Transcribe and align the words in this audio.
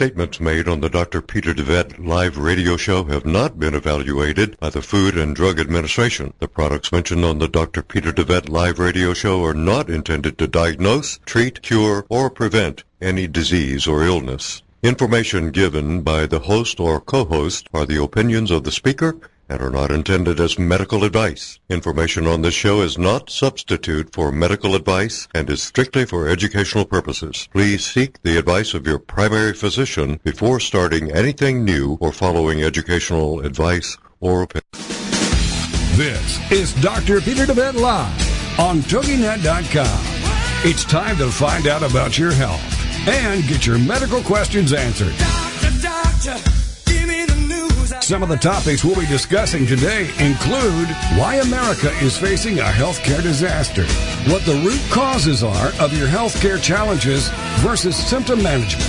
Statements 0.00 0.38
made 0.38 0.68
on 0.68 0.80
the 0.80 0.88
Dr. 0.88 1.20
Peter 1.20 1.52
DeVette 1.52 1.98
live 1.98 2.38
radio 2.38 2.76
show 2.76 3.02
have 3.02 3.26
not 3.26 3.58
been 3.58 3.74
evaluated 3.74 4.56
by 4.60 4.70
the 4.70 4.80
Food 4.80 5.18
and 5.18 5.34
Drug 5.34 5.58
Administration. 5.58 6.32
The 6.38 6.46
products 6.46 6.92
mentioned 6.92 7.24
on 7.24 7.40
the 7.40 7.48
Dr. 7.48 7.82
Peter 7.82 8.12
DeVette 8.12 8.48
live 8.48 8.78
radio 8.78 9.12
show 9.12 9.44
are 9.44 9.54
not 9.54 9.90
intended 9.90 10.38
to 10.38 10.46
diagnose, 10.46 11.18
treat, 11.26 11.62
cure, 11.62 12.06
or 12.08 12.30
prevent 12.30 12.84
any 13.00 13.26
disease 13.26 13.88
or 13.88 14.04
illness. 14.04 14.62
Information 14.84 15.50
given 15.50 16.02
by 16.02 16.26
the 16.26 16.38
host 16.38 16.78
or 16.78 17.00
co-host 17.00 17.68
are 17.74 17.84
the 17.84 18.00
opinions 18.00 18.52
of 18.52 18.62
the 18.62 18.70
speaker 18.70 19.18
and 19.48 19.62
are 19.62 19.70
not 19.70 19.90
intended 19.90 20.40
as 20.40 20.58
medical 20.58 21.04
advice. 21.04 21.58
Information 21.68 22.26
on 22.26 22.42
this 22.42 22.54
show 22.54 22.80
is 22.80 22.98
not 22.98 23.30
substitute 23.30 24.12
for 24.12 24.30
medical 24.30 24.74
advice 24.74 25.28
and 25.34 25.48
is 25.48 25.62
strictly 25.62 26.04
for 26.04 26.28
educational 26.28 26.84
purposes. 26.84 27.48
Please 27.52 27.84
seek 27.84 28.22
the 28.22 28.36
advice 28.36 28.74
of 28.74 28.86
your 28.86 28.98
primary 28.98 29.54
physician 29.54 30.20
before 30.24 30.60
starting 30.60 31.10
anything 31.12 31.64
new 31.64 31.96
or 32.00 32.12
following 32.12 32.62
educational 32.62 33.40
advice 33.40 33.96
or 34.20 34.42
opinion. 34.42 34.64
This 35.96 36.52
is 36.52 36.74
Dr. 36.82 37.20
Peter 37.20 37.44
DeVette 37.44 37.74
Live 37.74 38.60
on 38.60 38.78
TogiNet.com. 38.80 40.00
It's 40.64 40.84
time 40.84 41.16
to 41.16 41.30
find 41.30 41.66
out 41.66 41.82
about 41.82 42.18
your 42.18 42.32
health 42.32 42.60
and 43.08 43.44
get 43.46 43.66
your 43.66 43.78
medical 43.78 44.22
questions 44.22 44.72
answered. 44.72 45.14
Doctor, 45.16 45.82
doctor, 45.82 46.57
Some 48.08 48.22
of 48.22 48.30
the 48.30 48.38
topics 48.38 48.82
we'll 48.82 48.98
be 48.98 49.04
discussing 49.04 49.66
today 49.66 50.04
include 50.18 50.88
why 51.18 51.40
America 51.44 51.90
is 52.00 52.16
facing 52.16 52.58
a 52.58 52.62
healthcare 52.62 53.22
disaster, 53.22 53.84
what 54.32 54.46
the 54.46 54.54
root 54.64 54.80
causes 54.90 55.42
are 55.42 55.74
of 55.78 55.92
your 55.92 56.08
healthcare 56.08 56.58
challenges 56.58 57.28
versus 57.60 57.94
symptom 57.94 58.42
management, 58.42 58.88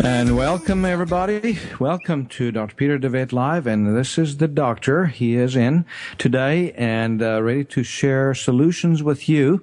And 0.00 0.36
welcome, 0.36 0.84
everybody. 0.84 1.58
Welcome 1.78 2.26
to 2.26 2.50
Dr. 2.50 2.74
Peter 2.74 2.98
DeVette 2.98 3.32
Live. 3.32 3.66
And 3.66 3.96
this 3.96 4.18
is 4.18 4.38
the 4.38 4.48
doctor. 4.48 5.06
He 5.06 5.36
is 5.36 5.54
in 5.54 5.84
today 6.18 6.72
and 6.72 7.22
uh, 7.22 7.42
ready 7.42 7.64
to 7.66 7.82
share 7.82 8.34
solutions 8.34 9.02
with 9.02 9.28
you. 9.28 9.62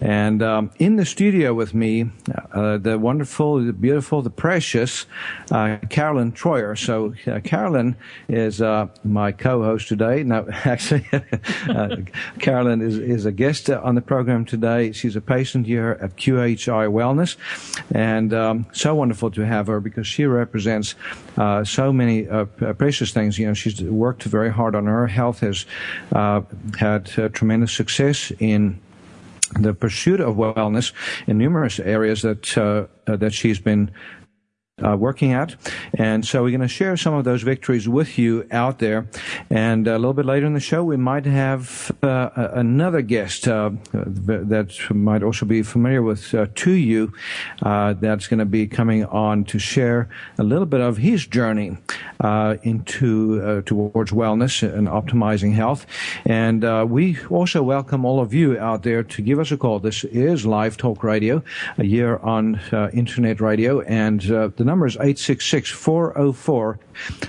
And 0.00 0.42
um, 0.42 0.70
in 0.78 0.96
the 0.96 1.04
studio 1.04 1.54
with 1.54 1.74
me, 1.74 2.10
uh, 2.52 2.78
the 2.78 2.98
wonderful, 2.98 3.64
the 3.64 3.72
beautiful, 3.72 4.22
the 4.22 4.30
precious 4.30 5.06
uh, 5.50 5.78
Carolyn 5.90 6.32
Troyer. 6.32 6.76
So, 6.76 7.14
uh, 7.30 7.40
Carolyn 7.40 7.96
is 8.28 8.62
uh, 8.62 8.88
my 9.04 9.32
co 9.32 9.62
host 9.62 9.88
today. 9.88 10.22
No, 10.22 10.48
actually, 10.64 11.06
uh, 11.68 11.96
Carolyn 12.38 12.80
is, 12.80 12.98
is 12.98 13.26
a 13.26 13.32
guest 13.32 13.70
on 13.70 13.94
the 13.94 14.00
program 14.00 14.44
today. 14.44 14.92
She's 14.92 15.16
a 15.16 15.20
patient 15.20 15.66
here 15.66 15.98
at 16.00 16.16
QHI 16.16 16.88
Wellness. 16.90 17.36
And 17.92 18.32
um, 18.32 18.66
so 18.72 18.94
wonderful 18.94 19.30
to 19.32 19.42
have 19.42 19.57
her 19.66 19.80
because 19.80 20.06
she 20.06 20.24
represents 20.24 20.94
uh, 21.36 21.64
so 21.64 21.92
many 21.92 22.28
uh, 22.28 22.44
precious 22.44 23.12
things. 23.12 23.38
You 23.38 23.48
know, 23.48 23.54
she's 23.54 23.82
worked 23.82 24.22
very 24.22 24.50
hard 24.50 24.74
on 24.74 24.86
her 24.86 25.06
health, 25.06 25.40
has 25.40 25.66
uh, 26.12 26.42
had 26.78 27.10
uh, 27.18 27.28
tremendous 27.30 27.72
success 27.72 28.32
in 28.38 28.80
the 29.58 29.74
pursuit 29.74 30.20
of 30.20 30.36
wellness 30.36 30.92
in 31.26 31.38
numerous 31.38 31.80
areas 31.80 32.22
that 32.22 32.56
uh, 32.58 32.86
uh, 33.06 33.16
that 33.16 33.32
she's 33.32 33.58
been 33.58 33.90
uh, 34.84 34.96
working 34.96 35.32
at. 35.32 35.56
And 35.94 36.24
so 36.24 36.42
we're 36.42 36.50
going 36.50 36.60
to 36.60 36.68
share 36.68 36.96
some 36.96 37.14
of 37.14 37.24
those 37.24 37.42
victories 37.42 37.88
with 37.88 38.18
you 38.18 38.46
out 38.50 38.78
there. 38.78 39.08
And 39.50 39.86
a 39.86 39.98
little 39.98 40.12
bit 40.12 40.26
later 40.26 40.46
in 40.46 40.54
the 40.54 40.60
show, 40.60 40.84
we 40.84 40.96
might 40.96 41.26
have 41.26 41.90
uh, 42.02 42.30
another 42.52 43.02
guest 43.02 43.48
uh, 43.48 43.70
that 43.92 44.76
might 44.90 45.22
also 45.22 45.46
be 45.46 45.62
familiar 45.62 46.02
with 46.02 46.34
uh, 46.34 46.46
to 46.54 46.72
you. 46.72 47.12
Uh, 47.62 47.94
that's 47.94 48.28
going 48.28 48.38
to 48.38 48.44
be 48.44 48.66
coming 48.66 49.04
on 49.06 49.44
to 49.44 49.58
share 49.58 50.08
a 50.38 50.44
little 50.44 50.66
bit 50.66 50.80
of 50.80 50.98
his 50.98 51.26
journey 51.26 51.76
uh, 52.20 52.56
into 52.62 53.62
towards 53.62 54.10
wellness 54.10 54.62
and 54.62 54.88
optimizing 54.88 55.52
health. 55.54 55.86
And 56.24 56.62
we 56.90 57.18
also 57.28 57.62
welcome 57.62 58.04
all 58.04 58.20
of 58.20 58.34
you 58.34 58.58
out 58.58 58.82
there 58.82 59.02
to 59.02 59.22
give 59.22 59.38
us 59.38 59.50
a 59.50 59.56
call. 59.56 59.78
This 59.78 60.04
is 60.04 60.46
Live 60.46 60.76
Talk 60.76 61.02
Radio, 61.02 61.42
a 61.78 61.84
year 61.84 62.18
on 62.18 62.60
internet 62.92 63.40
radio, 63.40 63.80
and 63.82 64.20
the 64.20 64.64
number 64.68 64.86
is 64.86 64.94
866 64.96 65.70
404 65.70 66.78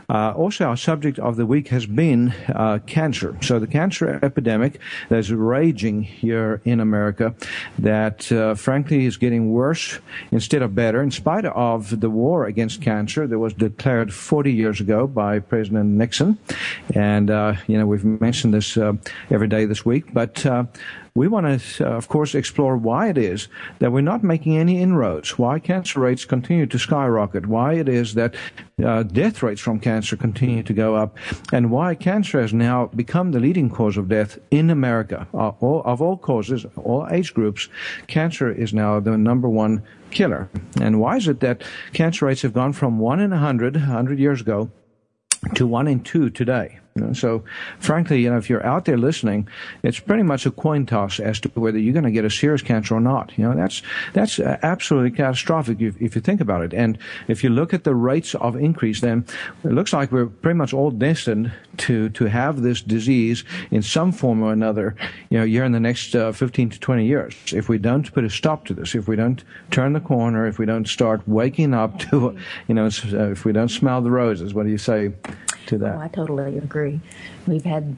uh, 0.09 0.31
also 0.31 0.63
our 0.66 0.78
subject 0.78 1.00
of 1.06 1.35
the 1.35 1.45
week 1.45 1.69
has 1.69 1.85
been 1.85 2.34
uh, 2.53 2.79
cancer. 2.85 3.38
So 3.41 3.59
the 3.59 3.67
cancer 3.67 4.19
epidemic 4.22 4.79
that's 5.09 5.29
raging 5.29 6.03
here 6.03 6.62
in 6.66 6.79
America 6.79 7.35
that 7.79 8.31
uh, 8.31 8.56
frankly 8.56 9.06
is 9.06 9.17
getting 9.17 9.51
worse 9.51 10.00
instead 10.31 10.61
of 10.61 10.75
better 10.75 11.01
in 11.01 11.11
spite 11.11 11.45
of 11.45 12.00
the 12.00 12.09
war 12.09 12.45
against 12.45 12.81
cancer 12.81 13.28
that 13.28 13.40
was 13.40 13.53
declared 13.53 14.13
40 14.13 14.53
years 14.53 14.79
ago 14.79 15.07
by 15.07 15.40
President 15.40 15.90
Nixon. 15.90 16.38
And, 16.94 17.29
uh, 17.29 17.56
you 17.67 17.78
know, 17.78 17.85
we've 17.85 18.06
mentioned 18.06 18.53
this 18.53 18.78
uh, 18.78 18.94
every 19.29 19.47
day 19.47 19.66
this 19.66 19.85
week, 19.85 20.13
but 20.13 20.45
uh, 20.45 20.66
we 21.13 21.27
want 21.27 21.61
to, 21.61 21.88
uh, 21.88 21.97
of 21.97 22.07
course, 22.07 22.35
explore 22.35 22.77
why 22.77 23.09
it 23.09 23.17
is 23.17 23.49
that 23.79 23.91
we're 23.91 24.01
not 24.01 24.23
making 24.23 24.57
any 24.57 24.81
inroads, 24.81 25.38
why 25.38 25.59
cancer 25.59 25.99
rates 25.99 26.23
continue 26.23 26.66
to 26.66 26.79
skyrocket, 26.79 27.45
why 27.45 27.73
it 27.73 27.89
is 27.89 28.13
that 28.13 28.35
uh, 28.83 29.03
death 29.03 29.44
rates 29.44 29.59
from 29.59 29.79
cancer 29.79 30.16
continue 30.16 30.63
to 30.63 30.73
go 30.73 30.95
up, 30.95 31.17
and 31.51 31.69
why 31.69 31.95
cancer 31.95 32.39
has 32.39 32.53
now 32.53 32.88
become 32.95 33.31
the 33.31 33.39
leading 33.39 33.69
cause 33.69 33.97
of 33.97 34.07
death 34.07 34.39
in 34.51 34.69
America. 34.69 35.27
Uh, 35.33 35.49
all, 35.59 35.81
of 35.83 36.01
all 36.01 36.17
causes, 36.17 36.66
all 36.77 37.07
age 37.11 37.33
groups, 37.33 37.67
cancer 38.07 38.49
is 38.49 38.73
now 38.73 38.99
the 38.99 39.17
number 39.17 39.49
one 39.49 39.83
killer. 40.11 40.49
And 40.79 40.99
why 40.99 41.17
is 41.17 41.28
it 41.28 41.41
that 41.41 41.63
cancer 41.93 42.25
rates 42.25 42.41
have 42.43 42.53
gone 42.53 42.73
from 42.73 42.99
1 42.99 43.19
in 43.19 43.31
100, 43.31 43.75
100 43.75 44.19
years 44.19 44.41
ago, 44.41 44.72
to 45.55 45.67
1 45.67 45.88
in 45.88 46.01
2 46.01 46.29
today? 46.29 46.81
Know, 46.96 47.13
so, 47.13 47.44
frankly, 47.79 48.22
you 48.22 48.29
know, 48.29 48.38
if 48.38 48.50
you're 48.50 48.66
out 48.66 48.84
there 48.84 48.97
listening, 48.97 49.47
it's 49.81 50.00
pretty 50.00 50.24
much 50.24 50.46
a 50.46 50.52
coin 50.52 50.85
toss 50.85 51.22
as 51.22 51.40
to 51.40 51.50
whether 51.53 51.79
you're 51.79 51.94
going 51.94 52.03
to 52.03 52.12
get 52.12 52.25
a 52.25 52.29
serious 52.29 52.62
cancer 52.62 52.96
or 52.96 53.00
not. 53.00 53.31
You 53.38 53.46
know, 53.46 53.56
that's 53.56 53.81
that's 54.12 54.40
uh, 54.40 54.57
absolutely 54.62 55.12
catastrophic 55.12 55.79
if, 55.79 56.02
if 56.02 56.16
you 56.16 56.22
think 56.22 56.41
about 56.41 56.63
it. 56.63 56.74
And 56.74 56.97
if 57.29 57.46
you 57.46 57.50
look 57.50 57.74
at 57.74 57.85
the 57.85 57.96
rates 57.96 58.35
of 58.35 58.57
increase, 58.57 58.99
then 58.99 59.26
it 59.64 59.72
looks 59.72 59.93
like 59.93 60.11
we're 60.11 60.26
pretty 60.26 60.58
much 60.58 60.73
all 60.73 60.91
destined 60.91 61.53
to 61.78 62.09
to 62.09 62.26
have 62.26 62.61
this 62.61 62.82
disease 62.82 63.46
in 63.72 63.82
some 63.82 64.11
form 64.11 64.43
or 64.43 64.52
another. 64.52 64.93
You 65.29 65.40
know, 65.40 65.46
here 65.46 65.64
in 65.64 65.72
the 65.72 65.79
next 65.79 66.14
uh, 66.14 66.34
15 66.34 66.72
to 66.72 66.79
20 66.79 67.05
years, 67.05 67.35
if 67.53 67.70
we 67.70 67.78
don't 67.78 68.11
put 68.14 68.26
a 68.26 68.29
stop 68.29 68.66
to 68.66 68.73
this, 68.73 68.96
if 68.96 69.08
we 69.08 69.16
don't 69.16 69.41
turn 69.72 69.93
the 69.93 70.02
corner, 70.02 70.46
if 70.46 70.59
we 70.59 70.66
don't 70.66 70.90
start 70.90 71.26
waking 71.26 71.73
up 71.73 71.99
to, 71.99 72.38
you 72.67 72.76
know, 72.76 72.88
uh, 72.88 73.32
if 73.32 73.46
we 73.46 73.53
don't 73.53 73.70
smell 73.70 74.02
the 74.02 74.11
roses, 74.11 74.53
what 74.53 74.66
do 74.66 74.72
you 74.72 74.78
say 74.78 75.14
to 75.67 75.78
that? 75.79 75.96
Oh, 75.96 75.99
I 75.99 76.08
totally 76.08 76.58
agree. 76.58 76.99
We've 77.47 77.63
had 77.63 77.96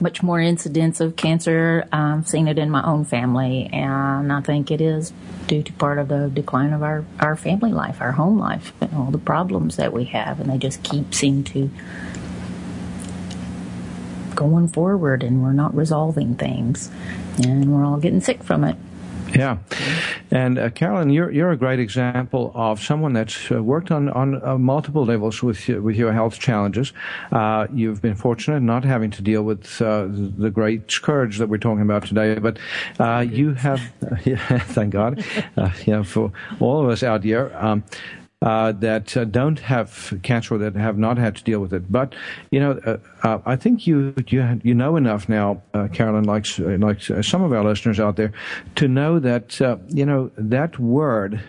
much 0.00 0.22
more 0.22 0.40
incidents 0.40 1.00
of 1.00 1.16
cancer. 1.16 1.86
I've 1.92 2.28
seen 2.28 2.48
it 2.48 2.58
in 2.58 2.70
my 2.70 2.84
own 2.84 3.04
family, 3.04 3.68
and 3.72 4.32
I 4.32 4.40
think 4.40 4.70
it 4.70 4.80
is 4.80 5.12
due 5.46 5.62
to 5.62 5.72
part 5.74 5.98
of 5.98 6.08
the 6.08 6.28
decline 6.28 6.72
of 6.72 6.82
our, 6.82 7.04
our 7.18 7.36
family 7.36 7.72
life, 7.72 8.00
our 8.00 8.12
home 8.12 8.38
life, 8.38 8.72
and 8.80 8.94
all 8.94 9.10
the 9.10 9.18
problems 9.18 9.76
that 9.76 9.92
we 9.92 10.04
have, 10.04 10.40
and 10.40 10.50
they 10.50 10.58
just 10.58 10.82
keep 10.82 11.14
seem 11.14 11.44
to 11.44 11.70
going 14.34 14.68
forward, 14.68 15.22
and 15.22 15.42
we're 15.42 15.52
not 15.52 15.74
resolving 15.74 16.34
things, 16.34 16.90
and 17.42 17.74
we're 17.74 17.84
all 17.84 17.96
getting 17.96 18.20
sick 18.20 18.42
from 18.42 18.64
it. 18.64 18.76
Yeah, 19.34 19.58
and 20.30 20.58
uh, 20.58 20.70
Carolyn, 20.70 21.10
you're 21.10 21.30
you're 21.30 21.50
a 21.50 21.56
great 21.56 21.80
example 21.80 22.52
of 22.54 22.80
someone 22.82 23.12
that's 23.12 23.50
uh, 23.50 23.62
worked 23.62 23.90
on 23.90 24.08
on 24.10 24.42
uh, 24.42 24.56
multiple 24.56 25.04
levels 25.04 25.42
with 25.42 25.68
your, 25.68 25.82
with 25.82 25.96
your 25.96 26.12
health 26.12 26.38
challenges. 26.38 26.92
Uh, 27.32 27.66
you've 27.72 28.00
been 28.00 28.14
fortunate 28.14 28.60
not 28.60 28.84
having 28.84 29.10
to 29.10 29.22
deal 29.22 29.42
with 29.42 29.82
uh, 29.82 30.06
the 30.08 30.50
great 30.50 30.90
scourge 30.90 31.38
that 31.38 31.48
we're 31.48 31.58
talking 31.58 31.82
about 31.82 32.06
today, 32.06 32.38
but 32.38 32.58
uh, 32.98 33.24
you 33.28 33.54
have, 33.54 33.80
yeah, 34.24 34.58
thank 34.58 34.92
God, 34.92 35.24
know, 35.86 36.04
for 36.04 36.32
all 36.60 36.82
of 36.82 36.88
us 36.88 37.02
out 37.02 37.24
here. 37.24 37.52
Um, 37.54 37.84
uh, 38.42 38.72
that 38.72 39.16
uh, 39.16 39.24
don't 39.24 39.58
have 39.60 40.12
cancer 40.22 40.54
or 40.54 40.58
that 40.58 40.74
have 40.76 40.98
not 40.98 41.16
had 41.16 41.34
to 41.36 41.42
deal 41.42 41.60
with 41.60 41.72
it. 41.72 41.90
But 41.90 42.14
you 42.50 42.60
know, 42.60 42.72
uh, 42.84 42.98
uh 43.22 43.38
I 43.46 43.56
think 43.56 43.86
you 43.86 44.14
you 44.28 44.60
you 44.62 44.74
know 44.74 44.96
enough 44.96 45.28
now, 45.28 45.62
uh, 45.72 45.88
Carolyn, 45.88 46.24
like 46.24 46.46
like 46.58 47.00
some 47.00 47.42
of 47.42 47.52
our 47.52 47.64
listeners 47.64 47.98
out 47.98 48.16
there, 48.16 48.32
to 48.76 48.88
know 48.88 49.18
that 49.18 49.58
you 49.88 50.06
know 50.06 50.30
that 50.36 50.78
word. 50.78 51.42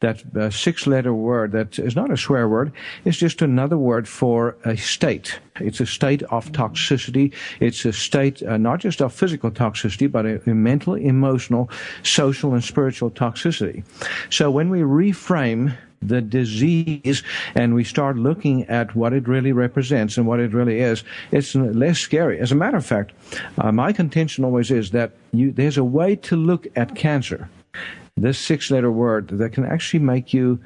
That 0.00 0.36
uh, 0.36 0.50
six 0.50 0.86
letter 0.86 1.14
word 1.14 1.52
that 1.52 1.78
is 1.78 1.96
not 1.96 2.10
a 2.10 2.18
swear 2.18 2.46
word, 2.50 2.70
it's 3.06 3.16
just 3.16 3.40
another 3.40 3.78
word 3.78 4.06
for 4.06 4.54
a 4.66 4.76
state. 4.76 5.40
It's 5.58 5.80
a 5.80 5.86
state 5.86 6.22
of 6.24 6.52
toxicity. 6.52 7.32
It's 7.60 7.86
a 7.86 7.94
state 7.94 8.42
uh, 8.42 8.58
not 8.58 8.80
just 8.80 9.00
of 9.00 9.14
physical 9.14 9.50
toxicity, 9.50 10.12
but 10.12 10.26
a, 10.26 10.50
a, 10.50 10.54
mental, 10.54 10.96
emotional, 10.96 11.70
social, 12.02 12.52
and 12.52 12.62
spiritual 12.62 13.10
toxicity. 13.10 13.84
So 14.28 14.50
when 14.50 14.68
we 14.68 14.80
reframe 14.80 15.74
the 16.02 16.20
disease 16.20 17.22
and 17.54 17.74
we 17.74 17.84
start 17.84 18.16
looking 18.16 18.64
at 18.64 18.94
what 18.94 19.12
it 19.12 19.26
really 19.28 19.52
represents 19.52 20.16
and 20.16 20.26
what 20.26 20.40
it 20.40 20.52
really 20.52 20.80
is, 20.80 21.04
it's 21.32 21.54
less 21.54 21.98
scary. 21.98 22.38
As 22.38 22.52
a 22.52 22.54
matter 22.54 22.76
of 22.76 22.86
fact, 22.86 23.12
uh, 23.58 23.72
my 23.72 23.92
contention 23.92 24.44
always 24.44 24.70
is 24.70 24.90
that 24.90 25.12
you, 25.32 25.52
there's 25.52 25.78
a 25.78 25.84
way 25.84 26.16
to 26.16 26.36
look 26.36 26.66
at 26.76 26.94
cancer, 26.94 27.48
this 28.16 28.38
six 28.38 28.70
letter 28.70 28.90
word, 28.90 29.28
that 29.28 29.52
can 29.52 29.64
actually 29.64 30.00
make 30.00 30.32
you 30.32 30.60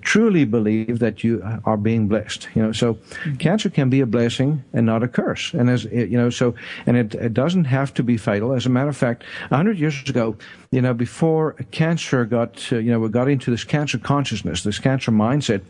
truly 0.00 0.44
believe 0.44 0.98
that 0.98 1.24
you 1.24 1.42
are 1.64 1.76
being 1.76 2.08
blessed. 2.08 2.48
You 2.54 2.62
know, 2.62 2.72
so 2.72 2.94
mm-hmm. 2.94 3.36
cancer 3.36 3.70
can 3.70 3.90
be 3.90 4.00
a 4.00 4.06
blessing 4.06 4.64
and 4.72 4.86
not 4.86 5.02
a 5.02 5.08
curse. 5.08 5.54
And 5.54 5.70
as 5.70 5.84
you 5.84 6.16
know, 6.16 6.30
so 6.30 6.54
and 6.86 6.96
it, 6.96 7.14
it 7.14 7.34
doesn't 7.34 7.64
have 7.64 7.92
to 7.94 8.02
be 8.02 8.16
fatal. 8.16 8.52
As 8.52 8.66
a 8.66 8.70
matter 8.70 8.88
of 8.88 8.96
fact, 8.96 9.24
a 9.50 9.56
hundred 9.56 9.78
years 9.78 10.08
ago, 10.08 10.36
you 10.70 10.80
know, 10.80 10.94
before 10.94 11.52
cancer 11.70 12.24
got 12.24 12.72
uh, 12.72 12.76
you 12.76 12.90
know 12.90 13.00
we 13.00 13.08
got 13.08 13.28
into 13.28 13.50
this 13.50 13.64
cancer 13.64 13.98
consciousness, 13.98 14.62
this 14.62 14.78
cancer 14.78 15.12
mindset. 15.12 15.62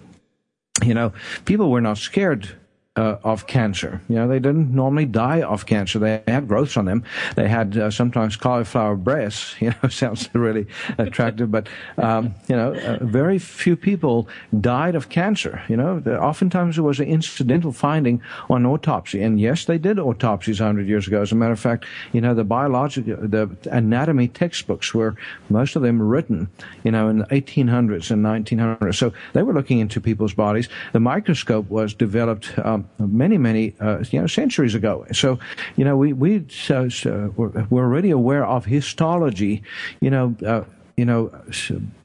You 0.85 0.95
know, 0.95 1.13
people 1.45 1.71
were 1.71 1.81
not 1.81 1.99
scared 1.99 2.49
uh, 2.97 3.17
of 3.25 3.47
cancer. 3.49 4.01
You 4.09 4.17
know, 4.17 4.29
they 4.29 4.39
didn't 4.39 4.73
normally 4.73 5.05
die 5.05 5.43
of 5.43 5.67
cancer. 5.67 5.99
They 5.99 6.23
had 6.29 6.47
growths 6.47 6.77
on 6.77 6.85
them. 6.85 7.03
They 7.35 7.49
had 7.49 7.77
uh, 7.77 7.91
sometimes 7.91 8.37
cauliflower 8.37 8.97
breasts. 8.97 9.57
You 9.65 9.73
know, 9.83 9.89
sounds 9.89 10.29
really 10.35 10.67
attractive, 10.99 11.51
but 11.51 11.71
um, 11.97 12.35
you 12.49 12.57
know, 12.57 12.75
uh, 12.75 12.99
very 13.01 13.39
few 13.39 13.77
people 13.77 14.29
died 14.61 14.95
of 14.95 15.09
cancer. 15.09 15.63
You 15.69 15.79
know, 15.79 16.03
oftentimes 16.21 16.77
it 16.77 16.83
was 16.83 17.01
an 17.01 17.07
incidental 17.07 17.73
finding 17.73 18.21
on 18.51 18.67
autopsy. 18.67 19.23
And 19.23 19.41
yes, 19.41 19.65
they 19.65 19.79
did 19.79 19.99
autopsies 19.99 20.61
100 20.61 20.87
years 20.87 21.07
ago. 21.07 21.23
As 21.23 21.33
a 21.33 21.35
matter 21.35 21.53
of 21.53 21.61
fact, 21.61 21.87
you 22.13 22.21
know, 22.21 22.35
the 22.35 22.45
biological, 22.45 23.17
the 23.27 23.49
anatomy 23.71 24.29
textbooks 24.29 24.93
were 24.93 25.17
most 25.49 25.77
of 25.77 25.83
them 25.83 26.03
written, 26.03 26.51
you 26.83 26.91
know, 26.91 27.09
in 27.09 27.21
the 27.21 27.27
1800s 27.27 28.11
and 28.11 28.23
1900s. 28.23 28.97
So 28.97 29.15
they 29.33 29.43
were 29.43 29.55
looking 29.55 29.79
into 29.79 29.99
people's 29.99 30.35
bodies. 30.35 30.69
The 30.93 31.01
microscope 31.01 31.71
was 31.71 31.95
developed. 31.95 32.59
Um, 32.59 32.84
many, 32.99 33.39
many, 33.39 33.75
uh, 33.81 34.05
you 34.11 34.21
know, 34.21 34.27
centuries 34.27 34.75
ago. 34.75 35.07
So, 35.13 35.39
you 35.77 35.85
know, 35.85 35.97
we, 35.97 36.13
we, 36.13 36.45
uh, 36.71 36.89
we're 37.37 37.85
already 37.85 38.11
aware 38.11 38.47
of 38.47 38.65
histology, 38.65 39.63
you 40.01 40.11
know, 40.11 40.35
uh, 40.47 40.65
you 40.97 41.05
know, 41.05 41.33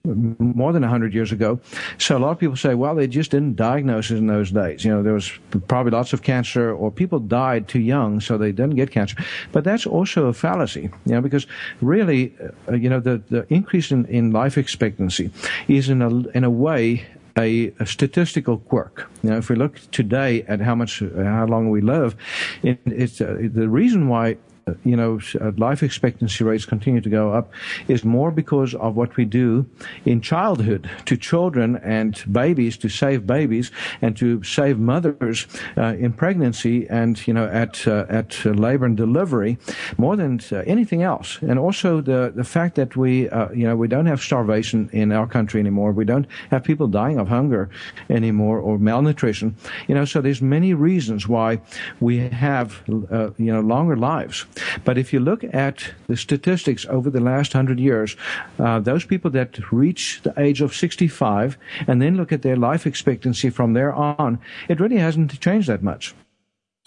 more 0.04 0.74
than 0.74 0.81
100 0.81 1.14
years 1.14 1.31
ago. 1.31 1.60
So 2.00 2.18
a 2.18 2.20
lot 2.20 2.31
of 2.31 2.40
people 2.40 2.56
say, 2.56 2.74
well, 2.74 2.96
they 2.96 3.08
just 3.08 3.30
didn't 3.30 3.56
diagnose 3.56 4.10
it 4.10 4.18
in 4.18 4.26
those 4.26 4.50
days. 4.50 4.84
You 4.84 4.92
know, 4.92 5.04
there 5.04 5.14
was 5.14 5.31
probably 5.68 5.92
lots 5.92 6.12
of 6.12 6.24
cancer 6.24 6.74
or 6.74 6.90
people 6.90 7.20
died 7.20 7.68
too 7.68 7.80
young, 7.80 8.20
so 8.20 8.38
they 8.38 8.52
didn't 8.52 8.76
get 8.76 8.90
cancer. 8.90 9.16
But 9.52 9.64
that's 9.64 9.86
also 9.86 10.26
a 10.26 10.34
fallacy, 10.34 10.90
you 11.06 11.14
know, 11.14 11.22
because 11.22 11.46
really, 11.81 12.34
uh, 12.68 12.74
you 12.74 12.90
know, 12.90 13.00
the, 13.00 13.22
the 13.30 13.46
increase 13.54 13.92
in, 13.92 14.06
in 14.06 14.31
life 14.31 14.58
expectancy 14.58 15.30
is 15.68 15.90
in 15.90 16.02
a, 16.02 16.10
in 16.30 16.44
a 16.44 16.50
way 16.50 17.06
a, 17.40 17.74
a, 17.80 17.86
statistical 17.86 18.58
quirk. 18.58 19.10
Know, 19.24 19.38
if 19.38 19.50
we 19.50 19.56
look 19.56 19.80
today 19.92 20.44
at 20.44 20.60
how 20.60 20.76
much, 20.76 21.00
how 21.00 21.46
long 21.46 21.70
we 21.70 21.82
live, 21.82 22.16
it, 22.64 22.80
it's 22.86 23.22
uh, 23.22 23.38
the 23.42 23.70
reason 23.70 24.08
why 24.08 24.38
you 24.83 24.95
know, 24.95 25.19
uh, 25.39 25.51
life 25.57 25.83
expectancy 25.83 26.44
rates 26.44 26.66
continue 26.66 27.01
to 27.01 27.10
go 27.10 27.31
up 27.33 27.51
is 27.88 28.04
more 28.04 28.31
because 28.31 28.74
of 28.75 28.95
what 28.95 29.16
we 29.18 29.25
do 29.25 29.66
in 30.06 30.21
childhood 30.21 30.89
to 31.06 31.18
children 31.18 31.77
and 31.77 32.24
babies 32.31 32.77
to 32.77 32.89
save 32.89 33.25
babies 33.25 33.71
and 34.01 34.16
to 34.18 34.44
save 34.44 34.77
mothers 34.80 35.48
uh, 35.77 35.95
in 35.98 36.13
pregnancy 36.13 36.88
and, 36.89 37.25
you 37.27 37.33
know, 37.33 37.48
at, 37.48 37.88
uh, 37.88 38.06
at 38.10 38.44
labor 38.45 38.86
and 38.86 38.98
delivery 38.98 39.57
more 39.98 40.16
than 40.16 40.39
uh, 40.51 40.57
anything 40.66 41.04
else. 41.04 41.39
And 41.42 41.60
also 41.60 42.01
the, 42.01 42.31
the 42.36 42.44
fact 42.44 42.75
that 42.75 42.95
we, 42.95 43.30
uh, 43.30 43.50
you 43.51 43.66
know, 43.68 43.75
we 43.75 43.88
don't 43.88 44.06
have 44.06 44.21
starvation 44.21 44.89
in 44.94 45.12
our 45.12 45.27
country 45.27 45.60
anymore. 45.60 45.92
We 45.92 46.06
don't 46.06 46.27
have 46.51 46.63
people 46.63 46.88
dying 46.88 47.18
of 47.19 47.27
hunger 47.27 47.69
anymore 48.10 48.60
or 48.60 48.77
malnutrition. 48.77 49.56
You 49.88 49.95
know, 49.95 50.06
so 50.06 50.21
there's 50.21 50.42
many 50.42 50.74
reasons 50.74 51.27
why 51.27 51.62
we 52.00 52.18
have, 52.18 52.81
uh, 53.12 53.31
you 53.38 53.51
know, 53.54 53.62
longer 53.62 53.95
lives. 53.95 54.45
But 54.84 54.98
if 54.98 55.14
you 55.14 55.20
look 55.20 55.44
at 55.44 55.94
the 56.08 56.18
statistics 56.18 56.86
over 56.90 57.10
the 57.10 57.20
last 57.20 57.54
hundred 57.54 57.80
years, 57.80 58.16
uh, 58.58 58.80
those 58.80 59.06
people 59.06 59.32
that 59.32 59.72
reach 59.72 60.22
the 60.24 60.34
age 60.38 60.62
of 60.62 60.76
65 60.76 61.58
and 61.88 62.02
then 62.02 62.18
look 62.18 62.32
at 62.32 62.42
their 62.42 62.56
life 62.56 62.86
expectancy 62.86 63.50
from 63.50 63.74
there 63.74 63.94
on, 63.94 64.40
it 64.68 64.80
really 64.80 64.98
hasn't 64.98 65.40
changed 65.40 65.68
that 65.70 65.84
much. 65.84 66.14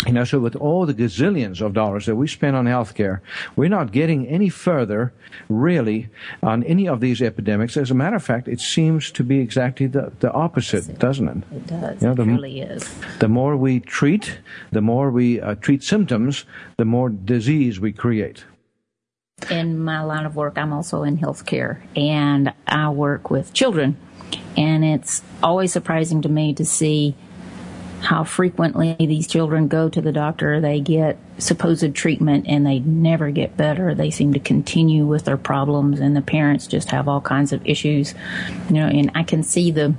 You 0.07 0.13
know, 0.13 0.25
so 0.25 0.41
with 0.41 0.57
all 0.57 0.85
the 0.85 0.95
gazillions 0.95 1.61
of 1.61 1.75
dollars 1.75 2.07
that 2.07 2.17
we 2.17 2.27
spend 2.27 2.57
on 2.57 2.65
healthcare, 2.65 3.21
we're 3.55 3.69
not 3.69 3.93
getting 3.93 4.27
any 4.27 4.49
further, 4.49 5.13
really, 5.49 6.09
on 6.43 6.65
any 6.65 6.89
of 6.89 7.01
these 7.01 7.23
epidemics. 7.23 7.77
As 7.77 7.93
a 7.93 7.95
matter 7.95 8.17
of 8.17 8.25
fact, 8.25 8.49
it 8.49 8.61
seems 8.61 9.13
to 9.13 9.23
be 9.23 9.39
exactly 9.39 9.87
the, 9.87 10.13
the 10.19 10.33
opposite, 10.33 10.89
it, 10.89 10.99
doesn't 10.99 11.29
it? 11.29 11.57
It 11.57 11.67
does. 11.69 12.03
You 12.03 12.09
know, 12.09 12.15
the, 12.15 12.23
it 12.23 12.27
really 12.27 12.61
is. 12.63 12.93
The 13.21 13.29
more 13.29 13.57
we 13.57 13.79
treat, 13.79 14.41
the 14.73 14.83
more 14.83 15.11
we 15.13 15.41
uh, 15.41 15.55
treat 15.55 15.85
symptoms, 15.85 16.47
the 16.79 16.85
more 16.85 17.09
disease 17.09 17.79
we 17.79 17.93
create. 17.93 18.45
In 19.51 19.79
my 19.79 20.03
line 20.03 20.27
of 20.27 20.35
work, 20.35 20.59
I'm 20.59 20.73
also 20.73 21.05
in 21.05 21.19
healthcare, 21.19 21.81
and 21.97 22.53
I 22.67 22.91
work 22.91 23.31
with 23.31 23.53
children, 23.53 23.97
and 24.57 24.85
it's 24.85 25.23
always 25.45 25.73
surprising 25.73 26.23
to 26.23 26.29
me 26.29 26.55
to 26.55 26.65
see 26.65 27.15
how 28.03 28.25
frequently 28.25 28.97
these 28.99 29.27
children 29.27 29.69
go 29.69 29.89
to 29.89 30.01
the 30.01 30.13
doctor, 30.13 30.61
they 30.61 30.81
get 30.81 31.19
supposed 31.39 31.95
treatment 31.95 32.47
and 32.49 32.67
they 32.67 32.81
never 32.81 33.31
get 33.31 33.57
better. 33.57 33.95
They 33.95 34.11
seem 34.11 34.33
to 34.33 34.41
continue 34.41 35.07
with 35.07 35.25
their 35.25 35.37
problems 35.37 36.01
and 36.01 36.17
the 36.17 36.23
parents 36.23 36.67
just 36.67 36.91
have 36.91 37.09
all 37.09 37.21
kinds 37.21 37.53
of 37.53 37.65
issues. 37.67 38.15
You 38.69 38.75
know, 38.75 38.87
and 38.87 39.11
I 39.15 39.23
can 39.23 39.43
see 39.43 39.71
the 39.71 39.95